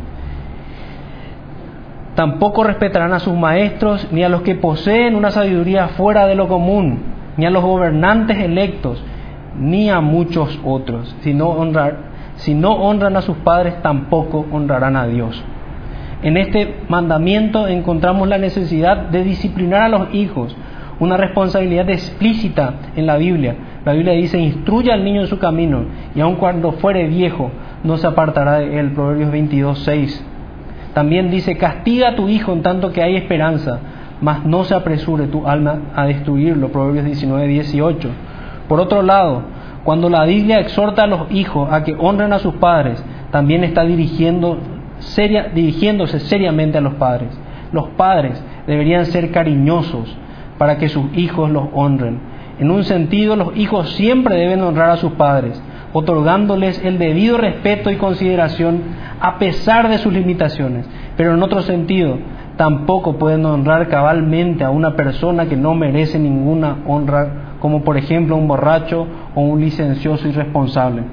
Tampoco 2.16 2.64
respetarán 2.64 3.14
a 3.14 3.20
sus 3.20 3.36
maestros 3.36 4.08
ni 4.12 4.24
a 4.24 4.30
los 4.30 4.44
que 4.44 4.56
poseen 4.56 5.16
una 5.16 5.32
sabiduría 5.32 5.90
fuera 5.90 6.26
de 6.28 6.36
lo 6.36 6.48
común, 6.48 7.00
ni 7.38 7.46
a 7.46 7.50
los 7.50 7.64
gobernantes 7.64 8.38
electos, 8.38 9.04
ni 9.58 9.90
a 9.90 10.00
muchos 10.00 10.60
otros. 10.64 11.16
Si 11.22 11.34
no, 11.34 11.50
honrar, 11.50 11.98
si 12.36 12.54
no 12.54 12.74
honran 12.74 13.18
a 13.18 13.22
sus 13.22 13.38
padres, 13.38 13.82
tampoco 13.82 14.46
honrarán 14.52 14.96
a 14.96 15.08
Dios. 15.08 15.44
En 16.24 16.38
este 16.38 16.76
mandamiento 16.88 17.68
encontramos 17.68 18.30
la 18.30 18.38
necesidad 18.38 19.10
de 19.10 19.26
disciplinar 19.26 19.82
a 19.82 19.90
los 19.90 20.14
hijos, 20.14 20.56
una 21.00 21.18
responsabilidad 21.18 21.90
explícita 21.90 22.76
en 22.96 23.06
la 23.06 23.18
Biblia. 23.18 23.56
La 23.84 23.92
Biblia 23.92 24.14
dice, 24.14 24.40
instruye 24.40 24.94
al 24.94 25.04
niño 25.04 25.22
en 25.22 25.28
su 25.28 25.38
camino, 25.38 25.84
y 26.16 26.22
aun 26.22 26.36
cuando 26.36 26.72
fuere 26.74 27.08
viejo, 27.08 27.52
no 27.84 27.98
se 27.98 28.08
apartará 28.08 28.60
de 28.60 28.80
él. 28.80 28.92
Proverbios 28.92 29.32
22, 29.32 29.80
6. 29.80 30.26
También 30.94 31.30
dice, 31.30 31.58
castiga 31.58 32.10
a 32.10 32.16
tu 32.16 32.30
hijo 32.30 32.54
en 32.54 32.62
tanto 32.62 32.94
que 32.94 33.04
hay 33.04 33.18
esperanza, 33.18 33.80
mas 34.22 34.46
no 34.46 34.64
se 34.64 34.76
apresure 34.76 35.28
tu 35.28 35.46
alma 35.46 35.80
a 35.94 36.06
destruirlo. 36.06 36.70
Proverbios 36.70 37.04
19, 37.04 37.48
18. 37.48 38.10
Por 38.70 38.80
otro 38.80 39.02
lado, 39.02 39.44
cuando 39.84 40.10
la 40.10 40.24
Biblia 40.24 40.62
exhorta 40.62 41.04
a 41.04 41.08
los 41.08 41.30
hijos 41.32 41.68
a 41.70 41.84
que 41.84 41.96
honren 42.00 42.32
a 42.32 42.40
sus 42.40 42.54
padres, 42.54 43.04
también 43.32 43.66
está 43.66 43.84
dirigiendo 43.84 44.58
seria, 45.04 45.50
dirigiéndose 45.54 46.20
seriamente 46.20 46.78
a 46.78 46.82
los 46.82 46.96
padres. 46.96 47.30
Los 47.72 47.90
padres 47.90 48.42
deberían 48.68 49.06
ser 49.06 49.32
cariñosos 49.32 50.16
para 50.58 50.78
que 50.78 50.90
sus 50.90 51.06
hijos 51.16 51.50
los 51.50 51.66
honren. 51.74 52.20
En 52.60 52.72
un 52.72 52.84
sentido, 52.84 53.36
los 53.36 53.56
hijos 53.58 53.90
siempre 53.92 54.36
deben 54.36 54.62
honrar 54.62 54.92
a 54.92 54.98
sus 54.98 55.14
padres, 55.14 55.62
otorgándoles 55.92 56.84
el 56.84 57.00
debido 57.00 57.38
respeto 57.38 57.90
y 57.90 57.98
consideración 57.98 58.82
a 59.20 59.40
pesar 59.40 59.90
de 59.90 59.98
sus 59.98 60.14
limitaciones. 60.14 60.86
Pero 61.18 61.34
en 61.34 61.42
otro 61.42 61.62
sentido, 61.62 62.18
tampoco 62.58 63.18
pueden 63.18 63.46
honrar 63.46 63.90
cabalmente 63.90 64.64
a 64.64 64.70
una 64.70 64.96
persona 64.96 65.48
que 65.48 65.58
no 65.58 65.74
merece 65.74 66.20
ninguna 66.20 66.78
honra, 66.86 67.56
como 67.60 67.84
por 67.84 67.98
ejemplo 67.98 68.36
un 68.36 68.48
borracho 68.48 69.08
o 69.34 69.42
un 69.42 69.62
licencioso 69.62 70.28
irresponsable. 70.28 71.04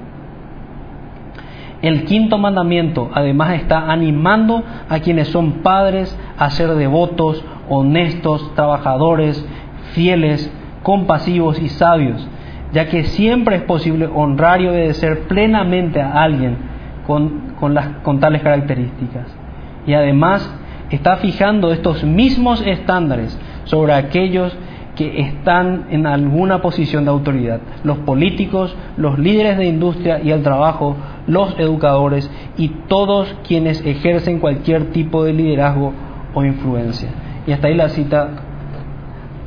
El 1.83 2.05
quinto 2.05 2.37
mandamiento 2.37 3.11
además 3.15 3.55
está 3.55 3.91
animando 3.91 4.63
a 4.89 4.99
quienes 4.99 5.29
son 5.29 5.63
padres 5.63 6.17
a 6.39 6.51
ser 6.51 6.75
devotos, 6.75 7.43
honestos, 7.69 8.55
trabajadores, 8.55 9.47
fieles, 9.93 10.53
compasivos 10.83 11.61
y 11.61 11.69
sabios, 11.69 12.27
ya 12.73 12.89
que 12.89 13.05
siempre 13.05 13.57
es 13.57 13.63
posible 13.63 14.09
honrar 14.13 14.61
y 14.61 14.69
obedecer 14.69 15.21
plenamente 15.21 16.03
a 16.03 16.23
alguien 16.23 16.57
con, 17.07 17.55
con, 17.59 17.75
con 18.03 18.21
tales 18.21 18.43
características. 18.43 19.27
Y 19.87 19.95
además 19.95 20.55
está 20.91 21.17
fijando 21.17 21.73
estos 21.73 22.05
mismos 22.05 22.63
estándares 22.67 23.39
sobre 23.65 23.95
aquellos 23.95 24.57
que 25.01 25.19
están 25.19 25.87
en 25.89 26.07
alguna 26.07 26.61
posición 26.61 27.07
de 27.07 27.11
autoridad, 27.11 27.61
los 27.85 27.97
políticos, 28.01 28.77
los 28.99 29.19
líderes 29.19 29.57
de 29.57 29.65
industria 29.65 30.21
y 30.23 30.31
el 30.31 30.43
trabajo, 30.43 30.95
los 31.27 31.59
educadores 31.59 32.31
y 32.59 32.69
todos 32.87 33.35
quienes 33.49 33.81
ejercen 33.87 34.41
cualquier 34.41 34.91
tipo 34.93 35.25
de 35.25 35.33
liderazgo 35.33 35.95
o 36.35 36.45
influencia. 36.45 37.09
Y 37.47 37.53
hasta 37.53 37.69
ahí 37.69 37.77
la 37.77 37.89
cita 37.89 38.29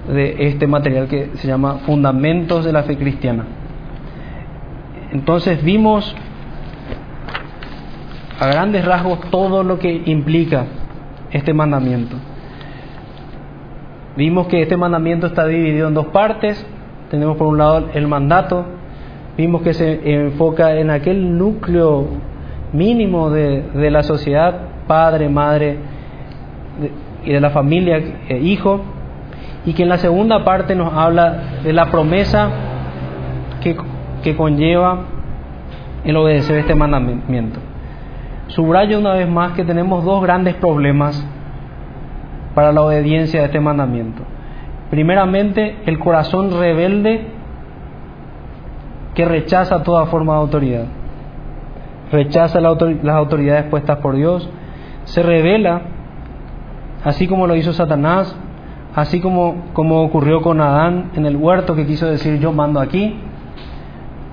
de 0.08 0.48
este 0.48 0.66
material 0.66 1.08
que 1.08 1.30
se 1.36 1.48
llama 1.48 1.82
Fundamentos 1.86 2.66
de 2.66 2.74
la 2.74 2.82
Fe 2.82 2.98
Cristiana. 2.98 3.46
Entonces 5.12 5.64
vimos 5.64 6.16
a 8.40 8.48
grandes 8.48 8.84
rasgos 8.86 9.20
todo 9.30 9.64
lo 9.64 9.78
que 9.78 10.02
implica 10.06 10.66
este 11.30 11.54
mandamiento. 11.54 12.16
Vimos 14.16 14.48
que 14.48 14.62
este 14.62 14.78
mandamiento 14.78 15.26
está 15.26 15.48
dividido 15.48 15.88
en 15.88 15.96
dos 15.96 16.08
partes. 16.08 16.64
Tenemos 17.10 17.36
por 17.38 17.48
un 17.48 17.58
lado 17.58 17.90
el 17.94 18.08
mandato, 18.08 18.66
vimos 19.38 19.62
que 19.62 19.74
se 19.74 20.26
enfoca 20.26 20.76
en 20.76 20.90
aquel 20.90 21.38
núcleo 21.38 22.08
mínimo 22.74 23.30
de, 23.30 23.62
de 23.62 23.92
la 23.92 24.04
sociedad, 24.04 24.56
padre, 24.88 25.30
madre 25.30 25.78
y 27.24 27.32
de 27.32 27.40
la 27.40 27.52
familia, 27.52 27.98
eh, 28.30 28.40
hijo, 28.40 28.82
y 29.66 29.74
que 29.74 29.84
en 29.84 29.90
la 29.90 29.98
segunda 29.98 30.44
parte 30.44 30.76
nos 30.76 30.94
habla 30.94 31.62
de 31.64 31.72
la 31.74 31.86
promesa 31.88 32.50
que, 33.62 33.78
que 34.24 34.36
conlleva 34.36 35.06
el 36.04 36.18
obedecer 36.18 36.58
este 36.58 36.76
mandamiento. 36.76 37.60
Subrayo 38.48 39.00
una 39.00 39.14
vez 39.14 39.30
más 39.30 39.54
que 39.54 39.64
tenemos 39.64 40.04
dos 40.04 40.22
grandes 40.22 40.56
problemas 40.56 41.26
para 42.56 42.72
la 42.72 42.82
obediencia 42.82 43.42
de 43.42 43.46
este 43.48 43.60
mandamiento. 43.60 44.24
Primeramente, 44.90 45.78
el 45.86 46.00
corazón 46.00 46.52
rebelde 46.52 47.26
que 49.16 49.26
rechaza 49.26 49.84
toda 49.84 50.06
forma 50.08 50.34
de 50.34 50.40
autoridad. 50.40 50.86
Rechaza 52.12 52.60
las 52.62 53.16
autoridades 53.16 53.66
puestas 53.66 53.98
por 53.98 54.16
Dios, 54.16 54.48
se 55.06 55.24
revela, 55.24 55.82
así 57.04 57.28
como 57.28 57.48
lo 57.48 57.56
hizo 57.56 57.74
Satanás, 57.74 58.36
así 58.96 59.20
como, 59.20 59.56
como 59.74 60.04
ocurrió 60.04 60.42
con 60.42 60.62
Adán 60.62 61.12
en 61.16 61.26
el 61.26 61.36
huerto 61.36 61.76
que 61.76 61.88
quiso 61.88 62.06
decir 62.06 62.40
yo 62.40 62.52
mando 62.52 62.80
aquí, 62.80 63.16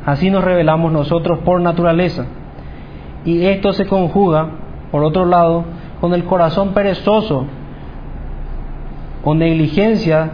así 0.05 0.31
nos 0.31 0.45
revelamos 0.45 0.93
nosotros 0.93 1.39
por 1.41 1.61
naturaleza. 1.61 2.27
Y 3.25 3.47
esto 3.47 3.73
se 3.73 3.87
conjuga, 3.87 4.49
por 4.91 5.05
otro 5.05 5.25
lado, 5.25 5.65
con 6.01 6.13
el 6.15 6.25
corazón 6.25 6.73
perezoso 6.75 7.47
o 9.25 9.35
negligencia 9.35 10.31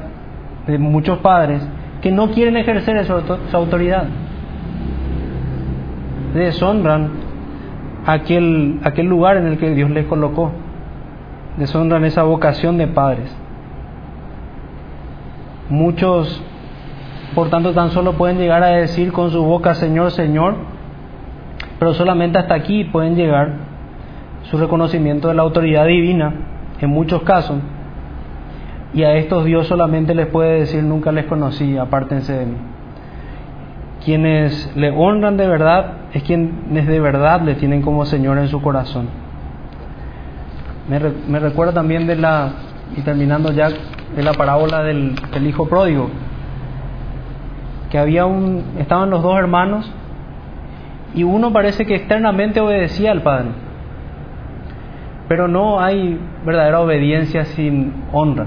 de 0.67 0.79
muchos 0.79 1.19
padres 1.19 1.67
que 2.01 2.11
no 2.11 2.31
quieren 2.31 2.57
ejercer 2.57 2.97
esa, 2.97 3.23
autoridad. 3.53 4.05
Deshonran 6.35 7.11
aquel, 8.07 8.81
aquel 8.85 9.07
lugar 9.07 9.39
en 9.39 9.47
el 9.47 9.59
que 9.59 9.75
Dios 9.75 9.91
les 9.91 10.07
colocó. 10.07 10.53
Deshonran 11.57 12.05
esa 12.05 12.23
vocación 12.23 12.79
de 12.79 12.87
padres. 12.87 13.35
Muchos, 15.69 16.43
por 17.35 17.49
tanto, 17.49 17.73
tan 17.73 17.91
solo 17.91 18.13
pueden 18.13 18.39
llegar 18.39 18.63
a 18.63 18.69
decir 18.69 19.13
con 19.13 19.31
su 19.31 19.43
boca 19.43 19.75
Señor, 19.75 20.13
Señor, 20.13 20.55
pero 21.79 21.95
solamente 21.95 22.39
hasta 22.39 22.55
aquí 22.55 22.85
pueden 22.85 23.17
llegar 23.17 23.53
su 24.43 24.59
reconocimiento 24.59 25.29
de 25.29 25.35
la 25.35 25.43
autoridad 25.43 25.87
divina, 25.87 26.35
en 26.81 26.91
muchos 26.91 27.23
casos, 27.23 27.59
y 28.95 29.03
a 29.03 29.15
estos 29.15 29.45
Dios 29.45 29.67
solamente 29.67 30.15
les 30.15 30.27
puede 30.27 30.61
decir, 30.61 30.83
nunca 30.83 31.13
les 31.13 31.27
conocí, 31.27 31.77
apártense 31.77 32.33
de 32.33 32.47
mí. 32.47 32.57
Quienes 34.05 34.73
le 34.77 34.91
honran 34.91 35.37
de 35.37 35.49
verdad 35.49 35.93
es 36.13 36.23
quienes 36.23 36.87
de 36.87 37.01
verdad 37.01 37.41
le 37.43 37.57
tienen 37.57 37.83
como 37.83 38.05
Señor 38.05 38.39
en 38.39 38.49
su 38.49 38.63
corazón. 38.63 39.09
Me, 40.89 41.01
me 41.29 41.41
recuerdo 41.41 41.73
también 41.73 42.07
de 42.07 42.17
la, 42.17 42.53
y 42.97 43.01
terminando 43.01 43.53
ya, 43.53 43.69
de 43.69 44.23
la 44.23 44.33
parábola 44.35 44.83
del, 44.85 45.17
del 45.33 45.47
hijo 45.47 45.69
pródigo, 45.69 46.09
que 47.91 47.99
había 47.99 48.27
un, 48.27 48.63
estaban 48.79 49.11
los 49.11 49.23
dos 49.23 49.37
hermanos 49.39 49.93
y 51.15 51.25
uno 51.25 51.53
parece 51.53 51.87
que 51.87 51.97
externamente 51.97 52.61
obedecía 52.61 53.11
al 53.11 53.23
Padre, 53.23 53.49
pero 55.29 55.49
no 55.49 55.81
hay 55.81 56.19
verdadera 56.45 56.81
obediencia 56.81 57.45
sin 57.47 57.93
honra. 58.13 58.47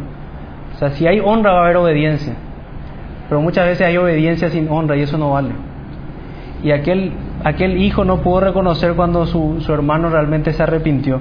O 0.79 0.81
sea, 0.81 0.91
si 0.91 1.05
hay 1.05 1.19
honra 1.19 1.51
va 1.51 1.59
a 1.59 1.63
haber 1.65 1.75
obediencia. 1.75 2.35
Pero 3.27 3.41
muchas 3.41 3.65
veces 3.65 3.85
hay 3.85 3.97
obediencia 3.97 4.49
sin 4.49 4.69
honra 4.69 4.95
y 4.95 5.01
eso 5.01 5.17
no 5.17 5.31
vale. 5.31 5.49
Y 6.63 6.71
aquel, 6.71 7.11
aquel 7.43 7.81
hijo 7.81 8.05
no 8.05 8.21
pudo 8.21 8.39
reconocer 8.39 8.93
cuando 8.93 9.25
su, 9.25 9.57
su 9.59 9.73
hermano 9.73 10.09
realmente 10.09 10.53
se 10.53 10.63
arrepintió. 10.63 11.19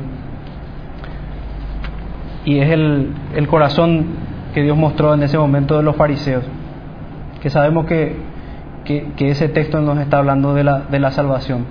Y 2.44 2.60
es 2.60 2.70
el, 2.70 3.10
el 3.34 3.48
corazón 3.48 4.06
que 4.54 4.62
Dios 4.62 4.76
mostró 4.76 5.14
en 5.14 5.24
ese 5.24 5.36
momento 5.36 5.76
de 5.76 5.82
los 5.82 5.96
fariseos. 5.96 6.44
Que 7.42 7.50
sabemos 7.50 7.86
que, 7.86 8.14
que, 8.84 9.08
que 9.16 9.30
ese 9.30 9.48
texto 9.48 9.80
nos 9.80 9.98
está 9.98 10.18
hablando 10.18 10.54
de 10.54 10.62
la, 10.62 10.82
de 10.82 11.00
la 11.00 11.10
salvación. 11.10 11.66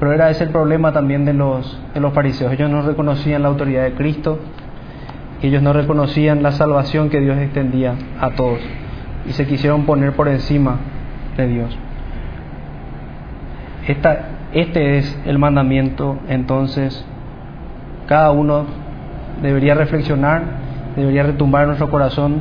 Pero 0.00 0.14
era 0.14 0.30
ese 0.30 0.44
el 0.44 0.50
problema 0.50 0.92
también 0.92 1.26
de 1.26 1.34
los, 1.34 1.78
de 1.92 2.00
los 2.00 2.14
fariseos. 2.14 2.50
Ellos 2.50 2.70
no 2.70 2.80
reconocían 2.80 3.42
la 3.42 3.48
autoridad 3.48 3.84
de 3.84 3.92
Cristo, 3.92 4.38
ellos 5.42 5.62
no 5.62 5.72
reconocían 5.72 6.42
la 6.42 6.52
salvación 6.52 7.10
que 7.10 7.20
Dios 7.20 7.38
extendía 7.38 7.94
a 8.20 8.30
todos 8.30 8.58
y 9.28 9.32
se 9.32 9.46
quisieron 9.46 9.84
poner 9.84 10.12
por 10.12 10.28
encima 10.28 10.76
de 11.36 11.48
Dios. 11.48 11.78
Esta, 13.86 14.26
este 14.52 14.98
es 14.98 15.18
el 15.24 15.38
mandamiento, 15.38 16.18
entonces 16.28 17.04
cada 18.06 18.32
uno 18.32 18.66
debería 19.42 19.74
reflexionar, 19.74 20.42
debería 20.96 21.22
retumbar 21.22 21.66
nuestro 21.66 21.90
corazón, 21.90 22.40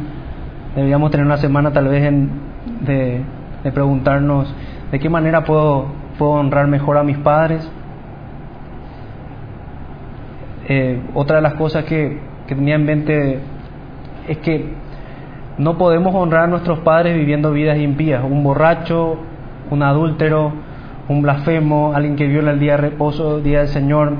deberíamos 0.75 1.11
tener 1.11 1.25
una 1.25 1.37
semana 1.37 1.71
tal 1.71 1.87
vez 1.87 2.03
en, 2.03 2.29
de, 2.81 3.21
de 3.63 3.71
preguntarnos 3.71 4.53
de 4.91 4.99
qué 4.99 5.09
manera 5.09 5.43
puedo 5.43 5.87
puedo 6.17 6.31
honrar 6.31 6.67
mejor 6.67 6.97
a 6.97 7.03
mis 7.03 7.17
padres. 7.17 7.69
Eh, 10.67 11.01
otra 11.13 11.37
de 11.37 11.41
las 11.41 11.53
cosas 11.53 11.85
que, 11.85 12.19
que 12.47 12.55
tenía 12.55 12.75
en 12.75 12.85
mente 12.85 13.39
es 14.27 14.37
que 14.39 14.73
no 15.57 15.77
podemos 15.77 16.13
honrar 16.15 16.45
a 16.45 16.47
nuestros 16.47 16.79
padres 16.79 17.15
viviendo 17.15 17.51
vidas 17.51 17.77
impías. 17.77 18.23
Un 18.23 18.43
borracho, 18.43 19.17
un 19.69 19.83
adúltero, 19.83 20.53
un 21.09 21.21
blasfemo, 21.21 21.93
alguien 21.93 22.15
que 22.15 22.27
viola 22.27 22.51
el 22.51 22.59
día 22.59 22.73
de 22.73 22.77
reposo, 22.77 23.37
el 23.37 23.43
día 23.43 23.59
del 23.59 23.67
Señor, 23.67 24.13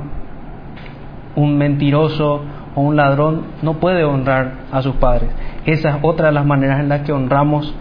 un 1.36 1.57
mentiroso 1.57 2.41
o 2.75 2.82
un 2.82 2.95
ladrón, 2.95 3.43
no 3.61 3.75
puede 3.75 4.03
honrar 4.03 4.53
a 4.71 4.82
sus 4.82 4.95
padres. 4.95 5.30
Esa 5.65 5.89
es 5.89 5.95
otra 6.01 6.28
de 6.28 6.34
las 6.34 6.45
maneras 6.45 6.80
en 6.80 6.89
las 6.89 7.01
que 7.01 7.11
honramos 7.11 7.73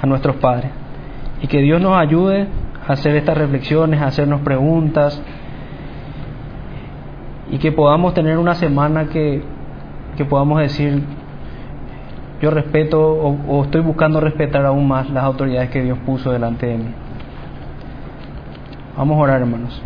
a 0.00 0.06
nuestros 0.06 0.36
padres. 0.36 0.70
Y 1.42 1.46
que 1.46 1.60
Dios 1.60 1.80
nos 1.80 1.96
ayude 1.96 2.46
hacer 2.86 3.16
estas 3.16 3.36
reflexiones, 3.36 4.00
hacernos 4.00 4.40
preguntas 4.40 5.22
y 7.50 7.58
que 7.58 7.72
podamos 7.72 8.14
tener 8.14 8.38
una 8.38 8.54
semana 8.54 9.06
que, 9.06 9.42
que 10.18 10.24
podamos 10.24 10.60
decir, 10.60 11.00
yo 12.42 12.50
respeto 12.50 13.00
o, 13.00 13.62
estoy 13.62 13.82
buscando 13.82 14.20
respetar 14.20 14.66
aún 14.66 14.88
más 14.88 15.08
las 15.10 15.22
autoridades 15.22 15.70
que 15.70 15.80
Dios 15.80 15.96
puso 16.04 16.32
delante 16.32 16.66
de 16.66 16.76
mí. 16.76 16.90
Vamos 18.96 19.16
a 19.16 19.20
orar, 19.20 19.40
hermanos. 19.42 19.80